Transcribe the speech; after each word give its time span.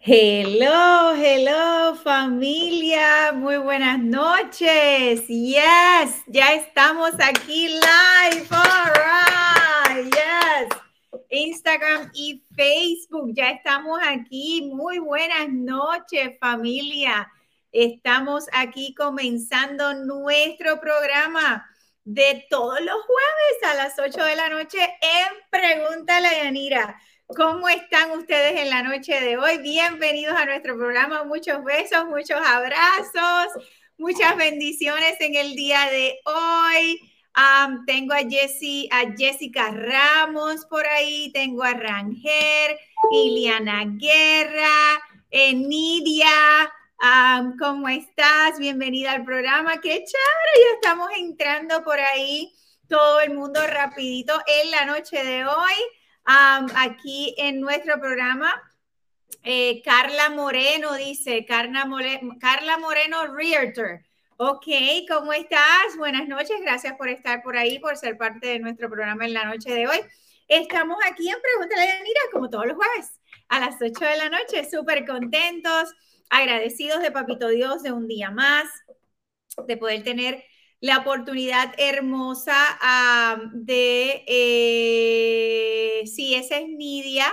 Hello, 0.00 1.12
hello 1.16 1.96
familia, 1.96 3.32
muy 3.32 3.56
buenas 3.56 3.98
noches. 3.98 5.26
Yes, 5.26 6.22
ya 6.28 6.54
estamos 6.54 7.10
aquí 7.18 7.66
live. 7.66 8.46
All 8.48 8.92
right, 8.94 10.04
yes. 10.14 10.78
Instagram 11.30 12.12
y 12.14 12.44
Facebook, 12.54 13.32
ya 13.34 13.50
estamos 13.50 13.98
aquí. 14.06 14.70
Muy 14.72 15.00
buenas 15.00 15.48
noches 15.48 16.38
familia. 16.40 17.28
Estamos 17.72 18.46
aquí 18.52 18.94
comenzando 18.94 19.94
nuestro 19.94 20.80
programa 20.80 21.68
de 22.04 22.46
todos 22.48 22.80
los 22.80 23.02
jueves 23.02 23.62
a 23.64 23.74
las 23.74 23.98
8 23.98 24.24
de 24.24 24.36
la 24.36 24.48
noche 24.48 24.78
en 24.80 25.26
Pregúntale 25.50 26.28
a 26.28 26.44
Yanira. 26.44 27.00
¿Cómo 27.36 27.68
están 27.68 28.10
ustedes 28.12 28.58
en 28.58 28.70
la 28.70 28.82
noche 28.82 29.20
de 29.20 29.36
hoy? 29.36 29.58
Bienvenidos 29.58 30.34
a 30.34 30.46
nuestro 30.46 30.78
programa. 30.78 31.24
Muchos 31.24 31.62
besos, 31.62 32.06
muchos 32.06 32.40
abrazos, 32.42 33.52
muchas 33.98 34.34
bendiciones 34.34 35.20
en 35.20 35.34
el 35.34 35.54
día 35.54 35.90
de 35.90 36.18
hoy. 36.24 36.98
tengo 37.86 38.14
a, 38.14 38.20
Jessie, 38.20 38.88
a 38.90 39.14
Jessica 39.14 39.70
Ramos 39.70 40.64
por 40.70 40.86
ahí, 40.86 41.30
tengo 41.34 41.64
a 41.64 41.74
Ranger, 41.74 42.78
Iliana 43.12 43.84
Guerra, 43.98 44.98
Enidia. 45.30 46.72
¿Cómo 47.60 47.90
estás? 47.90 48.58
Bienvenida 48.58 49.12
al 49.12 49.24
programa. 49.24 49.82
Qué 49.82 49.90
chévere, 49.90 50.64
ya 50.64 50.74
estamos 50.76 51.10
entrando 51.18 51.84
por 51.84 52.00
ahí 52.00 52.54
todo 52.88 53.20
el 53.20 53.34
mundo 53.34 53.60
rapidito 53.66 54.32
en 54.46 54.70
la 54.70 54.86
noche 54.86 55.22
de 55.22 55.44
hoy 55.44 55.74
aquí 56.28 57.34
en 57.38 57.60
nuestro 57.60 57.98
programa. 58.00 58.62
Eh, 59.42 59.82
Carla 59.82 60.30
Moreno 60.30 60.94
dice, 60.94 61.44
Carla, 61.46 61.88
Carla 62.40 62.78
Moreno 62.78 63.34
Realtor. 63.34 64.00
Ok, 64.36 64.66
¿cómo 65.08 65.32
estás? 65.32 65.96
Buenas 65.96 66.28
noches, 66.28 66.60
gracias 66.60 66.94
por 66.96 67.08
estar 67.08 67.42
por 67.42 67.56
ahí, 67.56 67.78
por 67.78 67.96
ser 67.96 68.16
parte 68.16 68.46
de 68.46 68.58
nuestro 68.58 68.88
programa 68.88 69.24
en 69.24 69.32
la 69.32 69.44
noche 69.46 69.72
de 69.72 69.88
hoy. 69.88 69.98
Estamos 70.46 70.98
aquí 71.10 71.28
en 71.28 71.36
Pregúntale 71.40 71.82
a 71.82 71.98
Yanira, 71.98 72.20
como 72.32 72.48
todos 72.48 72.66
los 72.66 72.76
jueves, 72.76 73.20
a 73.48 73.60
las 73.60 73.76
8 73.80 74.04
de 74.04 74.16
la 74.16 74.28
noche, 74.28 74.68
súper 74.70 75.06
contentos, 75.06 75.94
agradecidos 76.30 77.02
de 77.02 77.10
Papito 77.10 77.48
Dios 77.48 77.82
de 77.82 77.92
un 77.92 78.06
día 78.06 78.30
más, 78.30 78.68
de 79.66 79.76
poder 79.76 80.04
tener 80.04 80.44
la 80.80 80.98
oportunidad 80.98 81.74
hermosa 81.78 82.54
de, 83.52 84.24
eh, 84.26 86.06
sí, 86.06 86.34
esa 86.34 86.58
es 86.58 86.68
Nidia, 86.68 87.26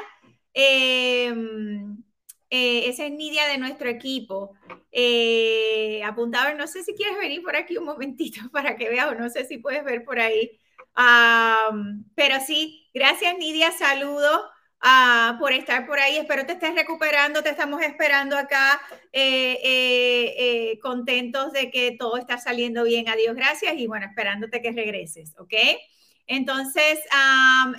em, 0.53 2.03
eh, 2.49 2.89
esa 2.89 3.05
es 3.05 3.11
Nidia 3.11 3.47
de 3.47 3.57
nuestro 3.57 3.89
equipo. 3.89 4.55
Eh, 4.91 6.01
apuntado, 6.03 6.55
no 6.55 6.67
sé 6.67 6.83
si 6.83 6.93
quieres 6.95 7.17
venir 7.17 7.43
por 7.43 7.55
aquí 7.55 7.77
un 7.77 7.85
momentito 7.85 8.39
para 8.51 8.77
que 8.77 8.89
veas, 8.89 9.07
o 9.07 9.15
no 9.15 9.29
sé 9.29 9.45
si 9.45 9.57
puedes 9.57 9.83
ver 9.83 10.03
por 10.05 10.19
ahí. 10.19 10.59
pero 12.15 12.39
sí, 12.45 12.89
gracias 12.93 13.37
Nidia, 13.37 13.71
saludo. 13.71 14.54
Ah, 14.87 15.37
por 15.39 15.51
estar 15.51 15.87
por 15.87 15.99
ahí. 15.99 16.17
Espero 16.17 16.45
te 16.45 16.53
estés 16.53 16.75
recuperando. 16.75 17.41
Te 17.41 17.49
estamos 17.49 17.81
esperando 17.81 18.37
acá, 18.37 18.79
eh, 19.11 19.59
eh, 19.63 20.71
eh, 20.73 20.79
contentos 20.79 21.51
de 21.53 21.71
que 21.71 21.95
todo 21.97 22.17
está 22.17 22.37
saliendo 22.37 22.83
bien. 22.83 23.09
Adiós, 23.09 23.35
gracias. 23.35 23.73
Y 23.77 23.87
bueno, 23.87 24.05
esperándote 24.05 24.61
que 24.61 24.71
regreses, 24.71 25.33
¿ok? 25.39 25.53
Entonces, 26.27 26.99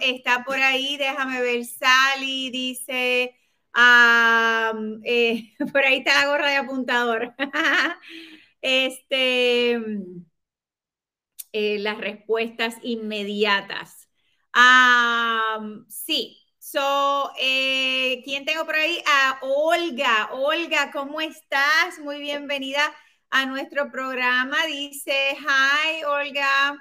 está 0.01 0.45
por 0.45 0.57
ahí, 0.59 0.97
déjame 0.97 1.41
ver, 1.43 1.65
Sally 1.65 2.51
dice, 2.51 3.37
por 5.73 5.85
ahí 5.85 5.99
está 5.99 6.15
la 6.23 6.27
gorra 6.29 6.51
de 6.51 6.57
apuntador. 6.57 7.35
este, 8.63 9.79
las 11.53 11.99
respuestas 11.99 12.77
inmediatas. 12.83 14.09
sí, 15.89 16.46
So, 16.77 17.33
eh, 17.41 18.21
¿quién 18.23 18.45
tengo 18.45 18.67
por 18.67 18.75
ahí? 18.75 19.03
A 19.07 19.39
Olga. 19.41 20.29
Olga, 20.33 20.91
¿cómo 20.93 21.23
estás? 21.23 21.99
Muy 22.01 22.21
bienvenida 22.21 22.95
a 23.31 23.47
nuestro 23.47 23.91
programa. 23.91 24.59
Dice, 24.67 25.39
hi, 25.39 26.05
Olga. 26.05 26.77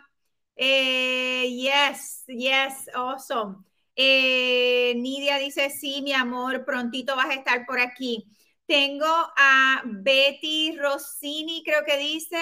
Eh, 0.57 1.50
yes, 1.50 2.25
yes, 2.28 2.89
awesome. 2.94 3.63
Eh, 3.95 4.95
Nidia 4.97 5.38
dice, 5.38 5.69
sí, 5.69 6.01
mi 6.01 6.11
amor, 6.11 6.66
prontito 6.66 7.16
vas 7.16 7.29
a 7.29 7.35
estar 7.35 7.66
por 7.66 7.79
aquí. 7.79 8.25
Tengo 8.67 9.07
a 9.07 9.81
Betty 9.85 10.75
Rossini, 10.78 11.63
creo 11.63 11.85
que 11.85 11.97
dice, 11.97 12.38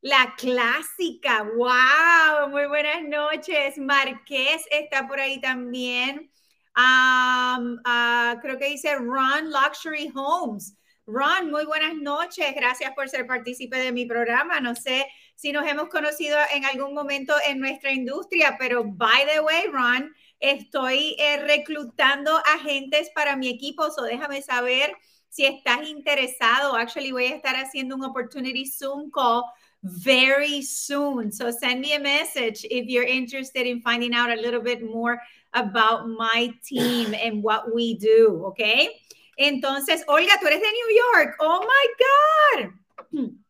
la 0.00 0.34
clásica. 0.38 1.42
Wow, 1.42 2.48
muy 2.48 2.64
buenas 2.68 3.02
noches. 3.02 3.76
Marqués 3.76 4.64
está 4.70 5.06
por 5.06 5.20
ahí 5.20 5.42
también. 5.42 6.29
Ah, 6.74 8.38
creo 8.42 8.58
que 8.58 8.68
dice 8.68 8.94
Ron 8.96 9.50
Luxury 9.50 10.10
Homes. 10.14 10.76
Ron, 11.06 11.50
muy 11.50 11.64
buenas 11.64 11.94
noches. 11.94 12.54
Gracias 12.54 12.92
por 12.94 13.08
ser 13.08 13.26
partícipe 13.26 13.76
de 13.78 13.92
mi 13.92 14.06
programa. 14.06 14.60
No 14.60 14.74
sé 14.74 15.06
si 15.34 15.52
nos 15.52 15.66
hemos 15.66 15.88
conocido 15.88 16.38
en 16.54 16.64
algún 16.64 16.94
momento 16.94 17.34
en 17.46 17.58
nuestra 17.58 17.92
industria, 17.92 18.56
pero 18.58 18.84
by 18.84 19.26
the 19.26 19.40
way, 19.40 19.66
Ron, 19.72 20.14
estoy 20.38 21.16
eh, 21.18 21.38
reclutando 21.38 22.36
agentes 22.46 23.10
para 23.14 23.36
mi 23.36 23.48
equipo, 23.48 23.90
so 23.90 24.02
déjame 24.02 24.42
saber 24.42 24.94
si 25.28 25.46
estás 25.46 25.88
interesado. 25.88 26.76
Actually, 26.76 27.12
voy 27.12 27.26
a 27.26 27.36
estar 27.36 27.56
haciendo 27.56 27.96
un 27.96 28.04
opportunity 28.04 28.66
Zoom 28.66 29.10
call 29.10 29.44
very 29.82 30.62
soon. 30.62 31.32
So 31.32 31.50
send 31.50 31.80
me 31.80 31.94
a 31.94 32.00
message 32.00 32.64
if 32.70 32.86
you're 32.86 33.04
interested 33.04 33.66
in 33.66 33.80
finding 33.80 34.14
out 34.14 34.30
a 34.30 34.40
little 34.40 34.60
bit 34.60 34.82
more 34.82 35.20
about 35.54 36.08
my 36.08 36.52
team 36.64 37.14
and 37.22 37.42
what 37.42 37.74
we 37.74 37.94
do, 37.94 38.42
¿ok? 38.46 38.88
Entonces, 39.38 40.02
Olga, 40.06 40.32
tú 40.38 40.46
eres 40.46 40.60
de 40.60 40.70
New 40.70 41.02
York. 41.14 41.36
Oh 41.40 41.66
my 41.66 42.68
God. 43.16 43.30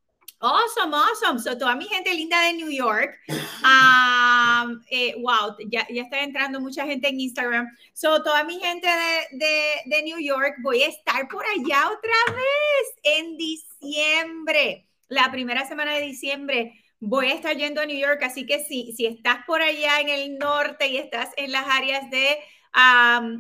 Awesome, 0.43 0.95
awesome. 0.95 1.39
So, 1.39 1.53
toda 1.55 1.77
mi 1.77 1.87
gente 1.87 2.15
linda 2.15 2.37
de 2.41 2.55
New 2.55 2.71
York. 2.71 3.19
Um, 3.61 4.81
eh, 4.91 5.13
wow, 5.19 5.55
ya, 5.71 5.85
ya 5.91 6.05
está 6.05 6.23
entrando 6.23 6.61
mucha 6.61 6.87
gente 6.87 7.09
en 7.09 7.21
Instagram. 7.21 7.69
So, 7.93 8.23
toda 8.23 8.43
mi 8.45 8.59
gente 8.59 8.87
de, 8.87 9.39
de, 9.39 9.75
de 9.85 10.03
New 10.03 10.19
York, 10.19 10.55
voy 10.63 10.83
a 10.83 10.89
estar 10.89 11.29
por 11.29 11.45
allá 11.45 11.91
otra 11.91 12.35
vez 12.35 12.95
en 13.05 13.37
diciembre, 13.37 14.87
la 15.11 15.31
primera 15.31 15.67
semana 15.67 15.95
de 15.95 16.03
diciembre 16.03 16.73
voy 17.01 17.27
a 17.27 17.35
estar 17.35 17.57
yendo 17.57 17.81
a 17.81 17.87
New 17.87 17.99
York, 17.99 18.23
así 18.23 18.47
que 18.47 18.65
si, 18.65 18.93
si 18.93 19.07
estás 19.07 19.39
por 19.47 19.61
allá 19.61 20.01
en 20.01 20.09
el 20.09 20.39
norte 20.39 20.87
y 20.87 20.99
estás 20.99 21.31
en 21.37 21.51
las 21.51 21.67
áreas 21.69 22.09
de 22.11 22.39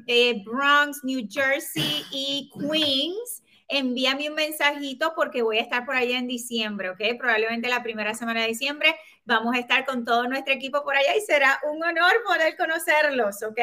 eh, 0.06 0.42
Bronx, 0.44 1.04
New 1.04 1.26
Jersey 1.30 2.04
y 2.10 2.50
Queens, 2.52 3.42
envíame 3.68 4.28
un 4.28 4.34
mensajito 4.34 5.12
porque 5.14 5.42
voy 5.42 5.58
a 5.58 5.62
estar 5.62 5.86
por 5.86 5.94
allá 5.94 6.18
en 6.18 6.26
diciembre, 6.26 6.90
¿ok? 6.90 7.00
Probablemente 7.18 7.68
la 7.68 7.82
primera 7.82 8.14
semana 8.14 8.40
de 8.40 8.48
diciembre 8.48 8.96
vamos 9.24 9.54
a 9.54 9.60
estar 9.60 9.86
con 9.86 10.04
todo 10.04 10.26
nuestro 10.26 10.52
equipo 10.52 10.82
por 10.82 10.96
allá 10.96 11.14
y 11.16 11.20
será 11.20 11.60
un 11.70 11.84
honor 11.84 12.12
poder 12.26 12.56
conocerlos, 12.56 13.42
¿ok? 13.44 13.60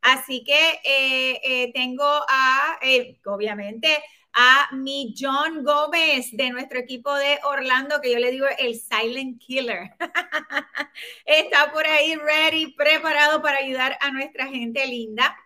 Así 0.00 0.42
que 0.42 0.80
eh, 0.84 1.40
eh, 1.44 1.72
tengo 1.72 2.04
a, 2.04 2.78
obviamente, 3.26 4.02
a 4.34 4.68
mi 4.72 5.14
John 5.16 5.62
Gómez 5.62 6.30
de 6.32 6.50
nuestro 6.50 6.80
equipo 6.80 7.14
de 7.14 7.38
Orlando, 7.44 8.00
que 8.00 8.12
yo 8.12 8.18
le 8.18 8.32
digo 8.32 8.46
el 8.58 8.74
Silent 8.74 9.40
Killer. 9.40 9.92
Está 11.24 11.72
por 11.72 11.86
ahí 11.86 12.16
ready, 12.16 12.72
preparado 12.72 13.40
para 13.40 13.58
ayudar 13.58 13.96
a 14.00 14.10
nuestra 14.10 14.48
gente 14.48 14.84
linda. 14.86 15.36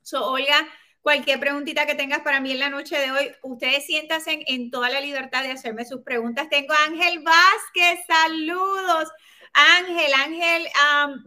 So, 0.00 0.26
Olga, 0.30 0.66
cualquier 1.02 1.38
preguntita 1.38 1.84
que 1.84 1.94
tengas 1.94 2.20
para 2.20 2.40
mí 2.40 2.52
en 2.52 2.60
la 2.60 2.70
noche 2.70 2.98
de 2.98 3.10
hoy, 3.10 3.30
ustedes 3.42 3.84
siéntanse 3.84 4.42
en, 4.46 4.70
toda 4.70 4.88
la 4.88 5.00
libertad 5.00 5.42
de 5.42 5.50
hacerme 5.50 5.84
sus 5.84 6.00
preguntas. 6.00 6.48
Tengo 6.48 6.72
a 6.72 6.84
Ángel 6.84 7.22
Vázquez, 7.22 8.06
saludos. 8.06 9.10
Ángel, 9.52 10.12
Ángel 10.14 10.66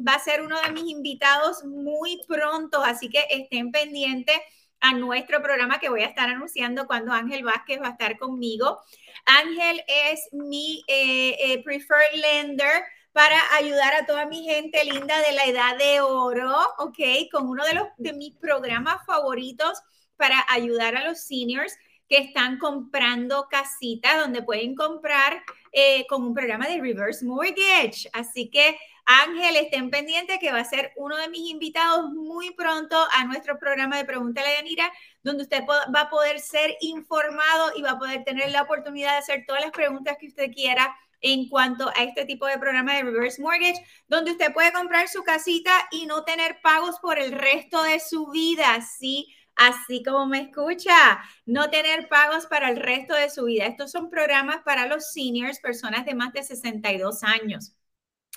va 0.05 0.13
a 0.15 0.19
ser 0.19 0.41
uno 0.41 0.59
de 0.61 0.71
mis 0.71 0.89
invitados 0.89 1.63
muy 1.63 2.19
pronto, 2.27 2.83
así 2.83 3.07
que 3.07 3.23
estén 3.29 3.71
pendientes 3.71 4.35
a 4.79 4.93
nuestro 4.93 5.41
programa 5.41 5.79
que 5.79 5.89
voy 5.89 6.01
a 6.01 6.07
estar 6.07 6.29
anunciando 6.29 6.87
cuando 6.87 7.11
Ángel 7.11 7.43
Vázquez 7.43 7.81
va 7.81 7.87
a 7.87 7.91
estar 7.91 8.17
conmigo. 8.17 8.79
Ángel 9.25 9.83
es 9.87 10.29
mi 10.31 10.83
eh, 10.87 11.35
eh, 11.39 11.63
preferred 11.63 12.13
lender 12.13 12.83
para 13.11 13.37
ayudar 13.55 13.95
a 13.95 14.05
toda 14.05 14.27
mi 14.27 14.43
gente 14.43 14.83
linda 14.85 15.19
de 15.21 15.31
la 15.31 15.45
edad 15.45 15.77
de 15.77 16.01
oro, 16.01 16.55
¿ok? 16.77 16.99
Con 17.31 17.49
uno 17.49 17.65
de, 17.65 17.73
los, 17.73 17.87
de 17.97 18.13
mis 18.13 18.35
programas 18.35 19.03
favoritos 19.05 19.81
para 20.17 20.45
ayudar 20.49 20.95
a 20.95 21.03
los 21.03 21.21
seniors 21.21 21.75
que 22.07 22.17
están 22.17 22.57
comprando 22.57 23.47
casitas 23.49 24.17
donde 24.19 24.43
pueden 24.43 24.75
comprar 24.75 25.43
eh, 25.71 26.05
con 26.07 26.23
un 26.23 26.33
programa 26.33 26.67
de 26.67 26.79
reverse 26.79 27.25
mortgage. 27.25 28.09
Así 28.13 28.49
que 28.49 28.77
Ángel, 29.09 29.55
estén 29.55 29.89
pendientes 29.89 30.37
que 30.37 30.51
va 30.51 30.59
a 30.59 30.65
ser 30.65 30.91
uno 30.97 31.15
de 31.15 31.29
mis 31.29 31.49
invitados 31.49 32.11
muy 32.11 32.51
pronto 32.51 32.97
a 33.13 33.23
nuestro 33.23 33.57
programa 33.57 33.95
de 33.95 34.03
Pregúntale 34.03 34.49
a 34.49 34.55
Yanira, 34.57 34.91
donde 35.23 35.43
usted 35.43 35.63
va 35.65 36.01
a 36.01 36.09
poder 36.09 36.41
ser 36.41 36.75
informado 36.81 37.71
y 37.77 37.81
va 37.81 37.91
a 37.91 37.97
poder 37.97 38.25
tener 38.25 38.51
la 38.51 38.63
oportunidad 38.63 39.13
de 39.13 39.19
hacer 39.19 39.45
todas 39.47 39.61
las 39.61 39.71
preguntas 39.71 40.17
que 40.19 40.27
usted 40.27 40.51
quiera 40.51 40.93
en 41.21 41.47
cuanto 41.47 41.87
a 41.87 42.03
este 42.03 42.25
tipo 42.25 42.47
de 42.47 42.59
programa 42.59 42.95
de 42.95 43.03
reverse 43.03 43.41
mortgage, 43.41 43.81
donde 44.09 44.31
usted 44.31 44.53
puede 44.53 44.73
comprar 44.73 45.07
su 45.07 45.23
casita 45.23 45.71
y 45.89 46.05
no 46.05 46.25
tener 46.25 46.59
pagos 46.61 46.99
por 46.99 47.17
el 47.17 47.31
resto 47.31 47.81
de 47.83 48.01
su 48.01 48.27
vida, 48.27 48.81
¿sí? 48.81 49.33
Así 49.55 50.03
como 50.03 50.25
me 50.27 50.41
escucha, 50.41 51.23
no 51.45 51.69
tener 51.69 52.09
pagos 52.09 52.45
para 52.45 52.69
el 52.69 52.75
resto 52.75 53.15
de 53.15 53.29
su 53.29 53.45
vida. 53.45 53.67
Estos 53.67 53.89
son 53.89 54.09
programas 54.09 54.57
para 54.65 54.85
los 54.85 55.11
seniors, 55.13 55.61
personas 55.61 56.05
de 56.05 56.13
más 56.13 56.33
de 56.33 56.43
62 56.43 57.23
años. 57.23 57.73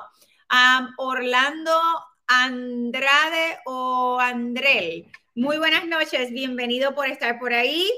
A 0.48 0.90
Orlando 0.98 1.72
Andrade 2.26 3.58
o 3.66 4.18
Andrel. 4.20 5.10
Muy 5.34 5.58
buenas 5.58 5.86
noches. 5.86 6.30
Bienvenido 6.30 6.94
por 6.94 7.08
estar 7.08 7.40
por 7.40 7.52
ahí. 7.52 7.90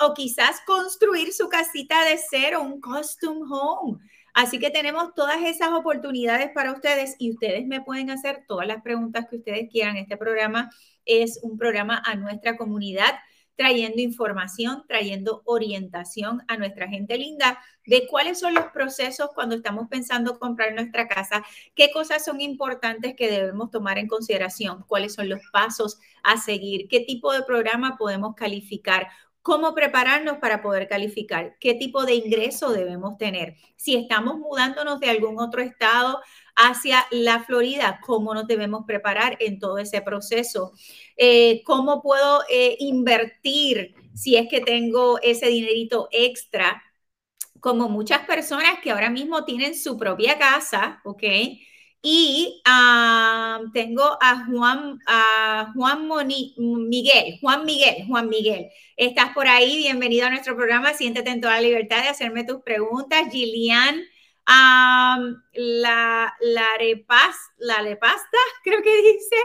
o 0.00 0.12
quizás 0.12 0.60
construir 0.66 1.32
su 1.32 1.48
casita 1.48 2.04
de 2.04 2.18
cero, 2.30 2.60
un 2.60 2.78
custom 2.78 3.50
home. 3.50 4.00
Así 4.34 4.58
que 4.58 4.68
tenemos 4.68 5.14
todas 5.14 5.42
esas 5.42 5.70
oportunidades 5.72 6.50
para 6.54 6.72
ustedes 6.72 7.16
y 7.18 7.30
ustedes 7.30 7.66
me 7.66 7.80
pueden 7.80 8.10
hacer 8.10 8.44
todas 8.46 8.66
las 8.66 8.82
preguntas 8.82 9.26
que 9.30 9.36
ustedes 9.36 9.70
quieran. 9.70 9.96
Este 9.96 10.18
programa 10.18 10.70
es 11.06 11.40
un 11.42 11.56
programa 11.56 12.02
a 12.04 12.16
nuestra 12.16 12.58
comunidad 12.58 13.14
trayendo 13.56 14.02
información, 14.02 14.84
trayendo 14.86 15.40
orientación 15.46 16.42
a 16.48 16.58
nuestra 16.58 16.86
gente 16.88 17.16
linda 17.16 17.58
de 17.86 18.06
cuáles 18.06 18.38
son 18.38 18.54
los 18.54 18.66
procesos 18.66 19.30
cuando 19.34 19.56
estamos 19.56 19.88
pensando 19.88 20.38
comprar 20.38 20.74
nuestra 20.74 21.08
casa, 21.08 21.44
qué 21.74 21.90
cosas 21.90 22.24
son 22.24 22.40
importantes 22.40 23.14
que 23.16 23.30
debemos 23.30 23.70
tomar 23.70 23.98
en 23.98 24.08
consideración, 24.08 24.84
cuáles 24.86 25.14
son 25.14 25.28
los 25.28 25.40
pasos 25.52 25.98
a 26.22 26.36
seguir, 26.36 26.88
qué 26.88 27.00
tipo 27.00 27.32
de 27.32 27.42
programa 27.42 27.96
podemos 27.96 28.34
calificar, 28.34 29.08
cómo 29.42 29.74
prepararnos 29.74 30.38
para 30.38 30.62
poder 30.62 30.88
calificar, 30.88 31.56
qué 31.58 31.74
tipo 31.74 32.04
de 32.04 32.14
ingreso 32.14 32.70
debemos 32.70 33.18
tener. 33.18 33.56
Si 33.76 33.96
estamos 33.96 34.38
mudándonos 34.38 35.00
de 35.00 35.10
algún 35.10 35.40
otro 35.40 35.60
estado 35.62 36.20
hacia 36.54 37.04
la 37.10 37.42
Florida, 37.42 38.00
cómo 38.06 38.34
nos 38.34 38.46
debemos 38.46 38.84
preparar 38.86 39.36
en 39.40 39.58
todo 39.58 39.78
ese 39.78 40.00
proceso, 40.00 40.72
eh, 41.16 41.62
cómo 41.64 42.02
puedo 42.02 42.42
eh, 42.48 42.76
invertir 42.78 43.94
si 44.14 44.36
es 44.36 44.48
que 44.48 44.60
tengo 44.60 45.18
ese 45.22 45.46
dinerito 45.46 46.08
extra, 46.12 46.82
como 47.62 47.88
muchas 47.88 48.26
personas 48.26 48.80
que 48.82 48.90
ahora 48.90 49.08
mismo 49.08 49.44
tienen 49.44 49.76
su 49.76 49.96
propia 49.96 50.36
casa, 50.36 51.00
¿ok? 51.04 51.22
Y 52.02 52.60
ah, 52.64 53.60
tengo 53.72 54.18
a 54.20 54.44
Juan, 54.46 54.98
a 55.06 55.70
Juan 55.72 56.08
Miguel, 56.56 57.38
Juan 57.40 57.64
Miguel, 57.64 58.04
Juan 58.08 58.28
Miguel. 58.28 58.66
Estás 58.96 59.32
por 59.32 59.46
ahí, 59.46 59.76
bienvenido 59.76 60.26
a 60.26 60.30
nuestro 60.30 60.56
programa. 60.56 60.92
Siéntete 60.92 61.30
en 61.30 61.40
toda 61.40 61.54
la 61.54 61.60
libertad 61.60 62.02
de 62.02 62.08
hacerme 62.08 62.42
tus 62.42 62.62
preguntas. 62.62 63.28
Gillian, 63.30 64.02
la, 64.44 66.34
la, 66.40 66.66
repas, 66.80 67.36
la 67.58 67.80
repasta, 67.82 68.38
creo 68.64 68.82
que 68.82 69.02
dice. 69.02 69.36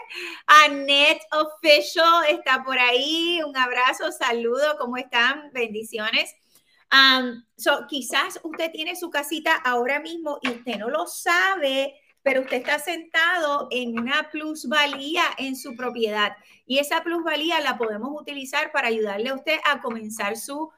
Annette 0.47 1.21
Official 1.33 2.25
está 2.29 2.63
por 2.63 2.79
ahí. 2.79 3.41
Un 3.47 3.55
abrazo, 3.55 4.11
saludo, 4.11 4.75
¿cómo 4.79 4.97
están? 4.97 5.51
Bendiciones. 5.53 6.33
So, 7.55 7.85
quizás 7.87 8.39
usted 8.43 8.71
tiene 8.71 8.95
su 8.95 9.09
casita 9.09 9.55
ahora 9.55 9.99
mismo 9.99 10.39
y 10.41 10.49
usted 10.49 10.77
no 10.77 10.89
lo 10.89 11.07
sabe 11.07 11.95
pero 12.27 12.41
usted 12.41 12.57
está 12.57 12.77
sentado 12.77 13.69
en 13.71 13.97
una 13.97 14.29
plusvalía 14.29 15.23
en 15.37 15.55
su 15.55 15.77
propiedad. 15.77 16.35
Y 16.65 16.79
esa 16.79 17.01
plusvalía 17.01 17.61
la 17.61 17.77
podemos 17.77 18.09
utilizar 18.19 18.73
para 18.73 18.89
ayudarle 18.89 19.29
a 19.29 19.35
usted 19.35 19.57
a 19.63 19.81
comenzar 19.81 20.35
su 20.35 20.69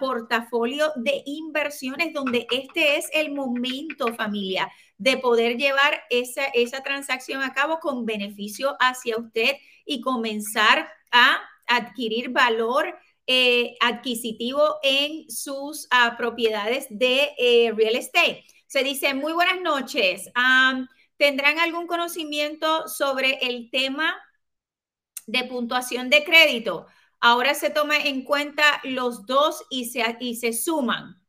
portafolio 0.00 0.92
de 0.96 1.22
inversiones 1.26 2.14
donde 2.14 2.46
este 2.50 2.96
es 2.96 3.10
el 3.12 3.32
momento 3.32 4.14
familia 4.14 4.72
de 4.96 5.18
poder 5.18 5.58
llevar 5.58 6.00
esa, 6.08 6.46
esa 6.54 6.82
transacción 6.82 7.42
a 7.42 7.52
cabo 7.52 7.78
con 7.78 8.06
beneficio 8.06 8.74
hacia 8.80 9.18
usted 9.18 9.56
y 9.84 10.00
comenzar 10.00 10.88
a 11.12 11.42
adquirir 11.66 12.30
valor 12.30 12.96
eh, 13.26 13.76
adquisitivo 13.80 14.78
en 14.82 15.30
sus 15.30 15.88
ah, 15.90 16.16
propiedades 16.16 16.86
de 16.90 17.30
eh, 17.38 17.72
real 17.76 17.96
estate. 17.96 18.44
Se 18.66 18.82
dice, 18.84 19.14
muy 19.14 19.32
buenas 19.32 19.60
noches. 19.60 20.30
¿Tendrán 21.16 21.58
algún 21.58 21.86
conocimiento 21.86 22.88
sobre 22.88 23.38
el 23.42 23.70
tema 23.70 24.16
de 25.26 25.44
puntuación 25.44 26.10
de 26.10 26.24
crédito? 26.24 26.86
Ahora 27.20 27.54
se 27.54 27.70
toma 27.70 27.96
en 27.98 28.24
cuenta 28.24 28.80
los 28.84 29.26
dos 29.26 29.64
y 29.70 29.86
se, 29.86 30.04
y 30.20 30.36
se 30.36 30.52
suman. 30.52 31.20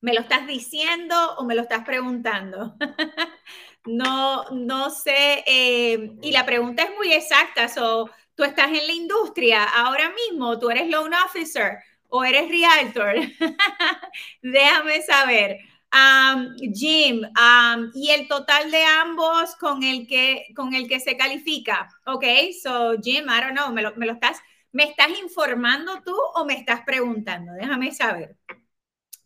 ¿Me 0.00 0.14
lo 0.14 0.20
estás 0.20 0.46
diciendo 0.46 1.34
o 1.36 1.44
me 1.44 1.54
lo 1.54 1.62
estás 1.62 1.84
preguntando? 1.84 2.76
no, 3.86 4.44
no 4.50 4.90
sé. 4.90 5.42
Eh, 5.46 6.16
y 6.22 6.32
la 6.32 6.44
pregunta 6.46 6.84
es 6.84 6.90
muy 6.96 7.12
exacta. 7.12 7.68
Tú 8.36 8.44
estás 8.44 8.68
en 8.68 8.86
la 8.86 8.92
industria 8.92 9.64
ahora 9.64 10.12
mismo, 10.12 10.58
tú 10.58 10.70
eres 10.70 10.88
loan 10.88 11.12
officer 11.14 11.78
o 12.08 12.24
eres 12.24 12.48
realtor. 12.48 13.14
Déjame 14.42 15.02
saber. 15.02 15.58
Jim, 16.74 17.22
y 17.94 18.10
el 18.10 18.28
total 18.28 18.70
de 18.70 18.84
ambos 18.84 19.56
con 19.56 19.82
el 19.82 20.06
que, 20.06 20.46
con 20.54 20.74
el 20.74 20.88
que 20.88 21.00
se 21.00 21.16
califica. 21.16 21.88
Ok, 22.04 22.24
so 22.62 22.96
Jim, 23.02 23.24
I 23.24 23.40
don't 23.40 23.56
know, 23.56 23.72
me 23.72 23.82
lo, 23.82 23.94
me 23.96 24.06
estás, 24.06 24.38
¿me 24.72 24.84
estás 24.84 25.08
informando 25.18 26.02
tú 26.04 26.14
o 26.34 26.44
me 26.44 26.54
estás 26.54 26.82
preguntando? 26.84 27.52
Déjame 27.52 27.92
saber. 27.92 28.36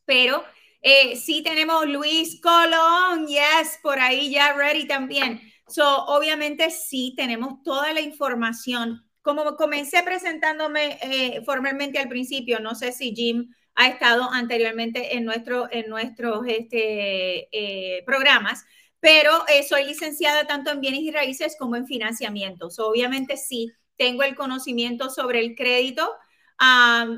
Pero 0.04 0.44
eh, 0.82 1.16
sí 1.16 1.42
tenemos 1.42 1.86
Luis 1.86 2.40
Colón, 2.40 3.26
yes, 3.26 3.78
por 3.82 3.98
ahí 3.98 4.30
ya 4.30 4.52
ready 4.52 4.86
también. 4.86 5.49
So, 5.70 6.04
obviamente 6.06 6.70
sí 6.70 7.14
tenemos 7.16 7.62
toda 7.62 7.92
la 7.92 8.00
información. 8.00 9.04
Como 9.22 9.54
comencé 9.54 10.02
presentándome 10.02 10.98
eh, 11.02 11.42
formalmente 11.44 12.00
al 12.00 12.08
principio, 12.08 12.58
no 12.58 12.74
sé 12.74 12.90
si 12.90 13.14
Jim 13.14 13.54
ha 13.76 13.86
estado 13.86 14.28
anteriormente 14.32 15.16
en, 15.16 15.24
nuestro, 15.24 15.68
en 15.70 15.88
nuestros 15.88 16.44
este, 16.48 17.48
eh, 17.52 18.02
programas, 18.04 18.64
pero 18.98 19.30
eh, 19.46 19.62
soy 19.62 19.84
licenciada 19.84 20.46
tanto 20.46 20.72
en 20.72 20.80
bienes 20.80 21.02
y 21.02 21.12
raíces 21.12 21.56
como 21.56 21.76
en 21.76 21.86
financiamientos. 21.86 22.80
Obviamente 22.80 23.36
sí, 23.36 23.72
tengo 23.96 24.24
el 24.24 24.34
conocimiento 24.34 25.08
sobre 25.08 25.38
el 25.38 25.54
crédito 25.54 26.10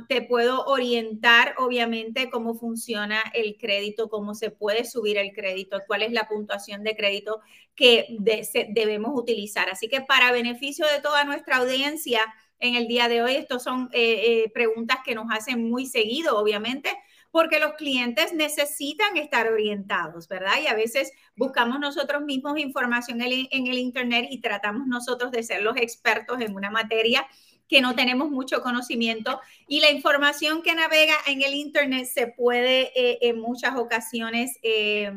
te 0.08 0.22
puedo 0.22 0.64
orientar, 0.66 1.56
obviamente, 1.58 2.30
cómo 2.30 2.54
funciona 2.54 3.20
el 3.34 3.56
crédito, 3.58 4.08
cómo 4.08 4.34
se 4.34 4.50
puede 4.50 4.84
subir 4.84 5.18
el 5.18 5.32
crédito, 5.32 5.80
cuál 5.86 6.02
es 6.02 6.12
la 6.12 6.28
puntuación 6.28 6.84
de 6.84 6.94
crédito 6.94 7.40
que 7.74 8.06
debemos 8.70 9.10
utilizar. 9.14 9.68
Así 9.68 9.88
que 9.88 10.00
para 10.00 10.30
beneficio 10.30 10.86
de 10.86 11.00
toda 11.00 11.24
nuestra 11.24 11.56
audiencia 11.56 12.20
en 12.60 12.76
el 12.76 12.86
día 12.86 13.08
de 13.08 13.22
hoy, 13.22 13.34
estas 13.34 13.64
son 13.64 13.88
eh, 13.92 14.44
eh, 14.44 14.50
preguntas 14.54 14.98
que 15.04 15.16
nos 15.16 15.26
hacen 15.30 15.68
muy 15.68 15.86
seguido, 15.86 16.38
obviamente, 16.38 16.96
porque 17.32 17.58
los 17.58 17.72
clientes 17.72 18.32
necesitan 18.34 19.16
estar 19.16 19.50
orientados, 19.50 20.28
¿verdad? 20.28 20.52
Y 20.62 20.68
a 20.68 20.74
veces 20.74 21.10
buscamos 21.34 21.80
nosotros 21.80 22.22
mismos 22.22 22.58
información 22.58 23.20
en 23.22 23.66
el 23.66 23.78
Internet 23.78 24.26
y 24.30 24.40
tratamos 24.40 24.86
nosotros 24.86 25.32
de 25.32 25.42
ser 25.42 25.62
los 25.62 25.76
expertos 25.78 26.40
en 26.40 26.54
una 26.54 26.70
materia 26.70 27.26
que 27.72 27.80
no 27.80 27.94
tenemos 27.94 28.30
mucho 28.30 28.60
conocimiento 28.60 29.40
y 29.66 29.80
la 29.80 29.90
información 29.90 30.60
que 30.60 30.74
navega 30.74 31.14
en 31.26 31.40
el 31.40 31.54
Internet 31.54 32.04
se 32.04 32.26
puede 32.26 32.92
eh, 32.94 33.18
en 33.22 33.40
muchas 33.40 33.76
ocasiones 33.76 34.58
eh, 34.62 35.10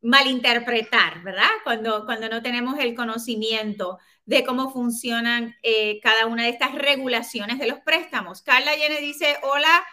malinterpretar, 0.00 1.22
¿verdad? 1.22 1.50
Cuando, 1.62 2.06
cuando 2.06 2.30
no 2.30 2.40
tenemos 2.40 2.78
el 2.78 2.94
conocimiento 2.94 3.98
de 4.24 4.44
cómo 4.46 4.72
funcionan 4.72 5.54
eh, 5.62 6.00
cada 6.00 6.24
una 6.24 6.44
de 6.44 6.48
estas 6.48 6.74
regulaciones 6.74 7.58
de 7.58 7.68
los 7.68 7.80
préstamos. 7.80 8.40
Carla 8.40 8.74
Yene 8.74 9.02
dice, 9.02 9.36
hola, 9.42 9.84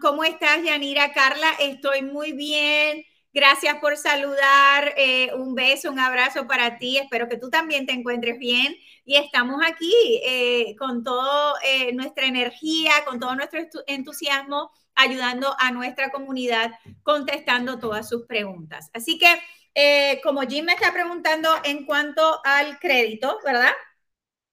¿cómo 0.00 0.24
estás, 0.24 0.62
Yanira? 0.64 1.12
Carla, 1.12 1.50
estoy 1.60 2.00
muy 2.00 2.32
bien. 2.32 3.04
Gracias 3.32 3.76
por 3.78 3.96
saludar. 3.96 4.94
un 5.36 5.54
beso, 5.54 5.90
un 5.90 5.98
abrazo 5.98 6.46
para 6.46 6.78
ti. 6.78 6.98
Espero 6.98 7.28
que 7.28 7.38
tú 7.38 7.50
también 7.50 7.86
te 7.86 7.92
encuentres 7.92 8.38
bien 8.38 8.76
y 9.04 9.16
estamos 9.16 9.60
aquí 9.66 10.20
eh, 10.24 10.76
con 10.76 11.02
toda 11.02 11.54
eh, 11.64 11.92
nuestra 11.92 12.26
energía, 12.26 12.92
con 13.04 13.18
todo 13.18 13.34
nuestro 13.34 13.60
entusiasmo, 13.86 14.70
ayudando 14.94 15.54
a 15.58 15.72
nuestra 15.72 16.10
comunidad, 16.10 16.72
contestando 17.02 17.78
todas 17.78 18.08
sus 18.08 18.26
preguntas. 18.26 18.90
Así 18.92 19.18
que, 19.18 19.40
eh, 19.74 20.20
como 20.22 20.42
Jim 20.42 20.66
me 20.66 20.74
está 20.74 20.92
preguntando 20.92 21.50
en 21.64 21.84
cuanto 21.86 22.40
al 22.44 22.78
crédito, 22.78 23.38
¿verdad? 23.44 23.72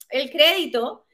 El 0.10 0.32
crédito, 0.32 1.06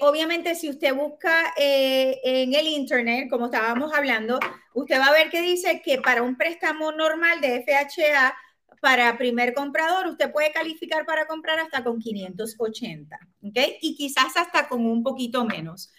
obviamente 0.00 0.54
si 0.54 0.68
usted 0.68 0.94
busca 0.94 1.52
en 1.56 2.54
el 2.54 2.66
Internet, 2.66 3.28
como 3.30 3.46
estábamos 3.46 3.92
hablando, 3.94 4.38
usted 4.74 4.98
va 4.98 5.06
a 5.06 5.12
ver 5.12 5.30
que 5.30 5.40
dice 5.40 5.80
que 5.84 5.98
para 5.98 6.22
un 6.22 6.36
préstamo 6.36 6.92
normal 6.92 7.40
de 7.40 7.62
FHA, 7.62 8.36
para 8.80 9.16
primer 9.16 9.54
comprador, 9.54 10.08
usted 10.08 10.30
puede 10.30 10.52
calificar 10.52 11.06
para 11.06 11.26
comprar 11.26 11.58
hasta 11.58 11.82
con 11.82 11.98
580, 11.98 13.18
¿ok? 13.42 13.58
Y 13.80 13.96
quizás 13.96 14.36
hasta 14.36 14.68
con 14.68 14.84
un 14.84 15.02
poquito 15.02 15.46
menos. 15.46 15.90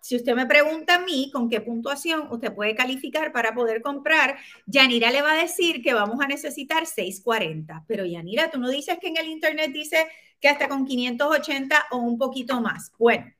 si 0.00 0.16
usted 0.16 0.34
me 0.34 0.46
pregunta 0.46 0.96
a 0.96 0.98
mí 0.98 1.30
con 1.32 1.48
qué 1.48 1.60
puntuación 1.60 2.26
usted 2.32 2.52
puede 2.52 2.74
calificar 2.74 3.30
para 3.30 3.54
poder 3.54 3.82
comprar, 3.82 4.36
Yanira 4.66 5.12
le 5.12 5.22
va 5.22 5.34
a 5.34 5.42
decir 5.42 5.80
que 5.80 5.94
vamos 5.94 6.20
a 6.20 6.26
necesitar 6.26 6.86
640. 6.86 7.84
Pero 7.86 8.04
Yanira, 8.04 8.50
tú 8.50 8.58
no 8.58 8.68
dices 8.68 8.98
que 9.00 9.06
en 9.06 9.18
el 9.18 9.28
Internet 9.28 9.70
dice 9.72 10.08
que 10.40 10.48
hasta 10.48 10.68
con 10.68 10.86
580 10.86 11.86
o 11.90 11.98
un 11.98 12.18
poquito 12.18 12.60
más. 12.60 12.92
Bueno, 12.98 13.32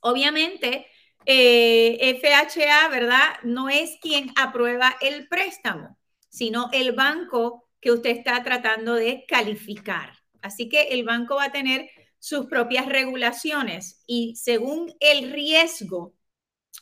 obviamente, 0.00 0.86
eh, 1.26 2.20
FHA, 2.20 2.88
¿verdad? 2.88 3.36
No 3.42 3.68
es 3.68 3.98
quien 4.00 4.30
aprueba 4.36 4.96
el 5.00 5.28
préstamo 5.28 5.96
sino 6.34 6.68
el 6.72 6.90
banco 6.92 7.68
que 7.80 7.92
usted 7.92 8.10
está 8.10 8.42
tratando 8.42 8.94
de 8.94 9.24
calificar. 9.28 10.18
Así 10.42 10.68
que 10.68 10.88
el 10.88 11.04
banco 11.04 11.36
va 11.36 11.44
a 11.44 11.52
tener 11.52 11.88
sus 12.18 12.46
propias 12.46 12.86
regulaciones 12.86 14.02
y 14.04 14.34
según 14.34 14.92
el 14.98 15.30
riesgo 15.30 16.12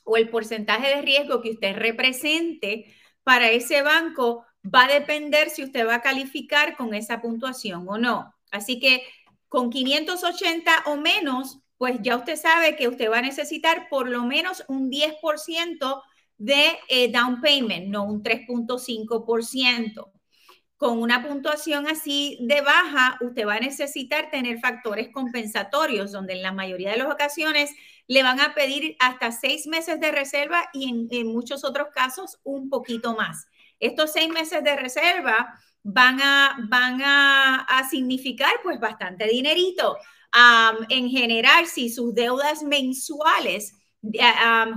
o 0.05 0.17
el 0.17 0.31
porcentaje 0.31 0.89
de 0.89 1.03
riesgo 1.03 1.43
que 1.43 1.51
usted 1.51 1.77
represente 1.77 2.97
para 3.25 3.51
ese 3.51 3.83
banco, 3.83 4.47
va 4.65 4.85
a 4.85 4.93
depender 5.01 5.51
si 5.51 5.63
usted 5.65 5.87
va 5.87 5.97
a 5.97 6.03
calificar 6.03 6.75
con 6.75 6.95
esa 6.95 7.21
puntuación 7.21 7.87
o 7.91 7.99
no. 7.99 8.35
Así 8.51 8.81
que 8.81 9.03
con 9.53 9.69
580 9.69 10.85
o 10.87 10.97
menos, 10.97 11.59
pues 11.77 11.99
ya 12.01 12.17
usted 12.17 12.37
sabe 12.37 12.75
que 12.75 12.89
usted 12.89 13.11
va 13.11 13.19
a 13.19 13.21
necesitar 13.21 13.87
por 13.91 14.09
lo 14.09 14.23
menos 14.25 14.65
un 14.67 14.91
10% 14.91 16.03
de 16.39 16.79
eh, 16.89 17.13
down 17.13 17.43
payment, 17.43 17.89
no 17.89 18.05
un 18.05 18.23
3.5%. 18.23 20.11
Con 20.79 21.03
una 21.03 21.23
puntuación 21.23 21.87
así 21.87 22.39
de 22.41 22.63
baja, 22.63 23.19
usted 23.21 23.47
va 23.47 23.57
a 23.57 23.61
necesitar 23.61 24.31
tener 24.31 24.59
factores 24.59 25.11
compensatorios, 25.11 26.13
donde 26.13 26.33
en 26.33 26.41
la 26.41 26.53
mayoría 26.53 26.93
de 26.93 26.97
las 26.97 27.13
ocasiones 27.13 27.71
le 28.09 28.23
van 28.23 28.41
a 28.41 28.55
pedir 28.55 28.97
hasta 29.01 29.33
seis 29.33 29.67
meses 29.67 30.01
de 30.01 30.13
reserva 30.13 30.65
y 30.73 31.09
en, 31.11 31.27
muchos 31.27 31.63
otros 31.63 31.89
casos 31.95 32.41
un 32.43 32.71
poquito 32.71 33.15
más. 33.15 33.45
Estos 33.81 34.15
seis 34.15 34.33
meses 34.33 34.65
de 34.65 34.77
reserva 34.77 35.59
van 35.83 36.21
a, 36.23 36.57
van 36.69 37.01
a, 37.03 37.89
significar 37.91 38.53
pues 38.63 38.79
bastante 38.79 39.27
dinerito. 39.27 39.97
en 40.89 41.09
general, 41.11 41.67
si 41.67 41.91
sus 41.91 42.15
deudas 42.15 42.63
mensuales 42.63 43.75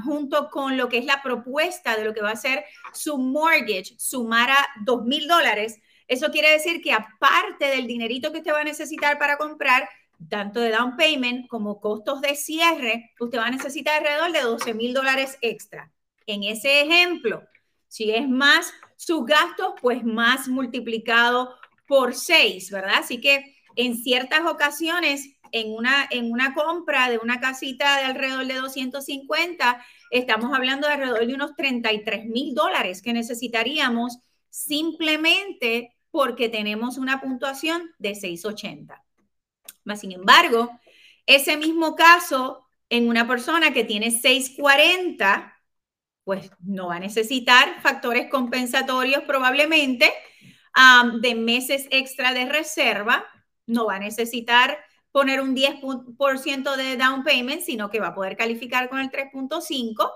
junto 0.04 0.50
con 0.50 0.78
lo 0.78 0.88
que 0.90 1.00
es 1.00 1.06
la 1.06 1.22
propuesta 1.24 1.96
de 1.96 2.04
lo 2.04 2.14
que 2.14 2.22
va 2.22 2.32
a 2.32 2.36
ser 2.36 2.64
su 2.94 3.18
mortgage, 3.18 3.96
sumara 3.98 4.58
dos 4.84 5.04
mil 5.04 5.28
dólares, 5.28 5.80
eso 6.08 6.30
quiere 6.32 6.52
decir 6.52 6.82
que 6.82 6.94
aparte 6.94 7.66
del 7.66 7.88
dinerito 7.88 8.32
que 8.32 8.40
usted 8.40 8.54
va 8.54 8.62
a 8.62 8.66
necesitar 8.66 9.18
para 9.18 9.38
comprar, 9.38 9.90
tanto 10.30 10.60
de 10.60 10.70
down 10.70 10.96
payment 10.96 11.48
como 11.48 11.80
costos 11.80 12.22
de 12.22 12.36
cierre, 12.36 13.12
usted 13.20 13.40
va 13.40 13.48
a 13.48 13.52
necesitar 13.52 13.98
alrededor 13.98 14.32
de 14.32 14.42
12 14.42 14.74
mil 14.76 14.94
dólares 14.94 15.38
extra. 15.42 15.92
En 16.28 16.44
ese 16.44 16.82
ejemplo, 16.82 17.44
si 17.88 18.12
es 18.12 18.28
más 18.28 18.74
sus 18.96 19.26
gastos, 19.26 19.74
pues 19.82 20.04
más 20.04 20.48
multiplicado 20.48 21.56
por 21.88 22.14
seis, 22.16 22.72
¿verdad? 22.72 23.00
Así 23.00 23.20
que 23.20 23.56
en 23.76 23.96
ciertas 23.98 24.46
ocasiones 24.46 25.36
en 25.52 25.72
una, 25.72 26.08
en 26.10 26.32
una 26.32 26.54
compra 26.54 27.10
de 27.10 27.18
una 27.18 27.40
casita 27.40 27.98
de 27.98 28.04
alrededor 28.04 28.46
de 28.46 28.56
250, 28.56 29.86
estamos 30.12 30.54
hablando 30.54 30.88
de 30.88 30.94
alrededor 30.94 31.26
de 31.26 31.34
unos 31.34 31.56
33 31.56 32.26
mil 32.26 32.54
dólares 32.54 33.02
que 33.02 33.14
necesitaríamos 33.14 34.20
simplemente 34.50 35.96
porque 36.12 36.50
tenemos 36.50 36.98
una 36.98 37.22
puntuación 37.22 37.92
de 38.00 38.16
680. 38.16 39.04
Más 39.84 40.00
sin 40.00 40.12
embargo, 40.12 40.72
ese 41.26 41.58
mismo 41.58 41.96
caso 41.96 42.66
en 42.90 43.08
una 43.08 43.28
persona 43.28 43.74
que 43.74 43.84
tiene 43.84 44.12
640, 44.12 45.55
pues 46.26 46.52
no 46.60 46.88
va 46.88 46.98
a 46.98 47.00
necesitar 47.00 47.82
factores 47.82 48.30
compensatorios 48.30 49.24
probablemente 49.24 50.12
de 51.22 51.36
meses 51.36 51.88
extra 51.92 52.34
de 52.34 52.46
reserva, 52.46 53.26
no 53.66 53.86
va 53.86 53.96
a 53.96 54.00
necesitar 54.00 54.78
poner 55.12 55.40
un 55.40 55.56
10% 55.56 56.76
de 56.76 56.98
down 56.98 57.24
payment, 57.24 57.62
sino 57.62 57.90
que 57.90 58.02
va 58.02 58.08
a 58.08 58.16
poder 58.16 58.36
calificar 58.36 58.90
con 58.90 59.00
el 59.00 59.10
3.5 59.10 60.12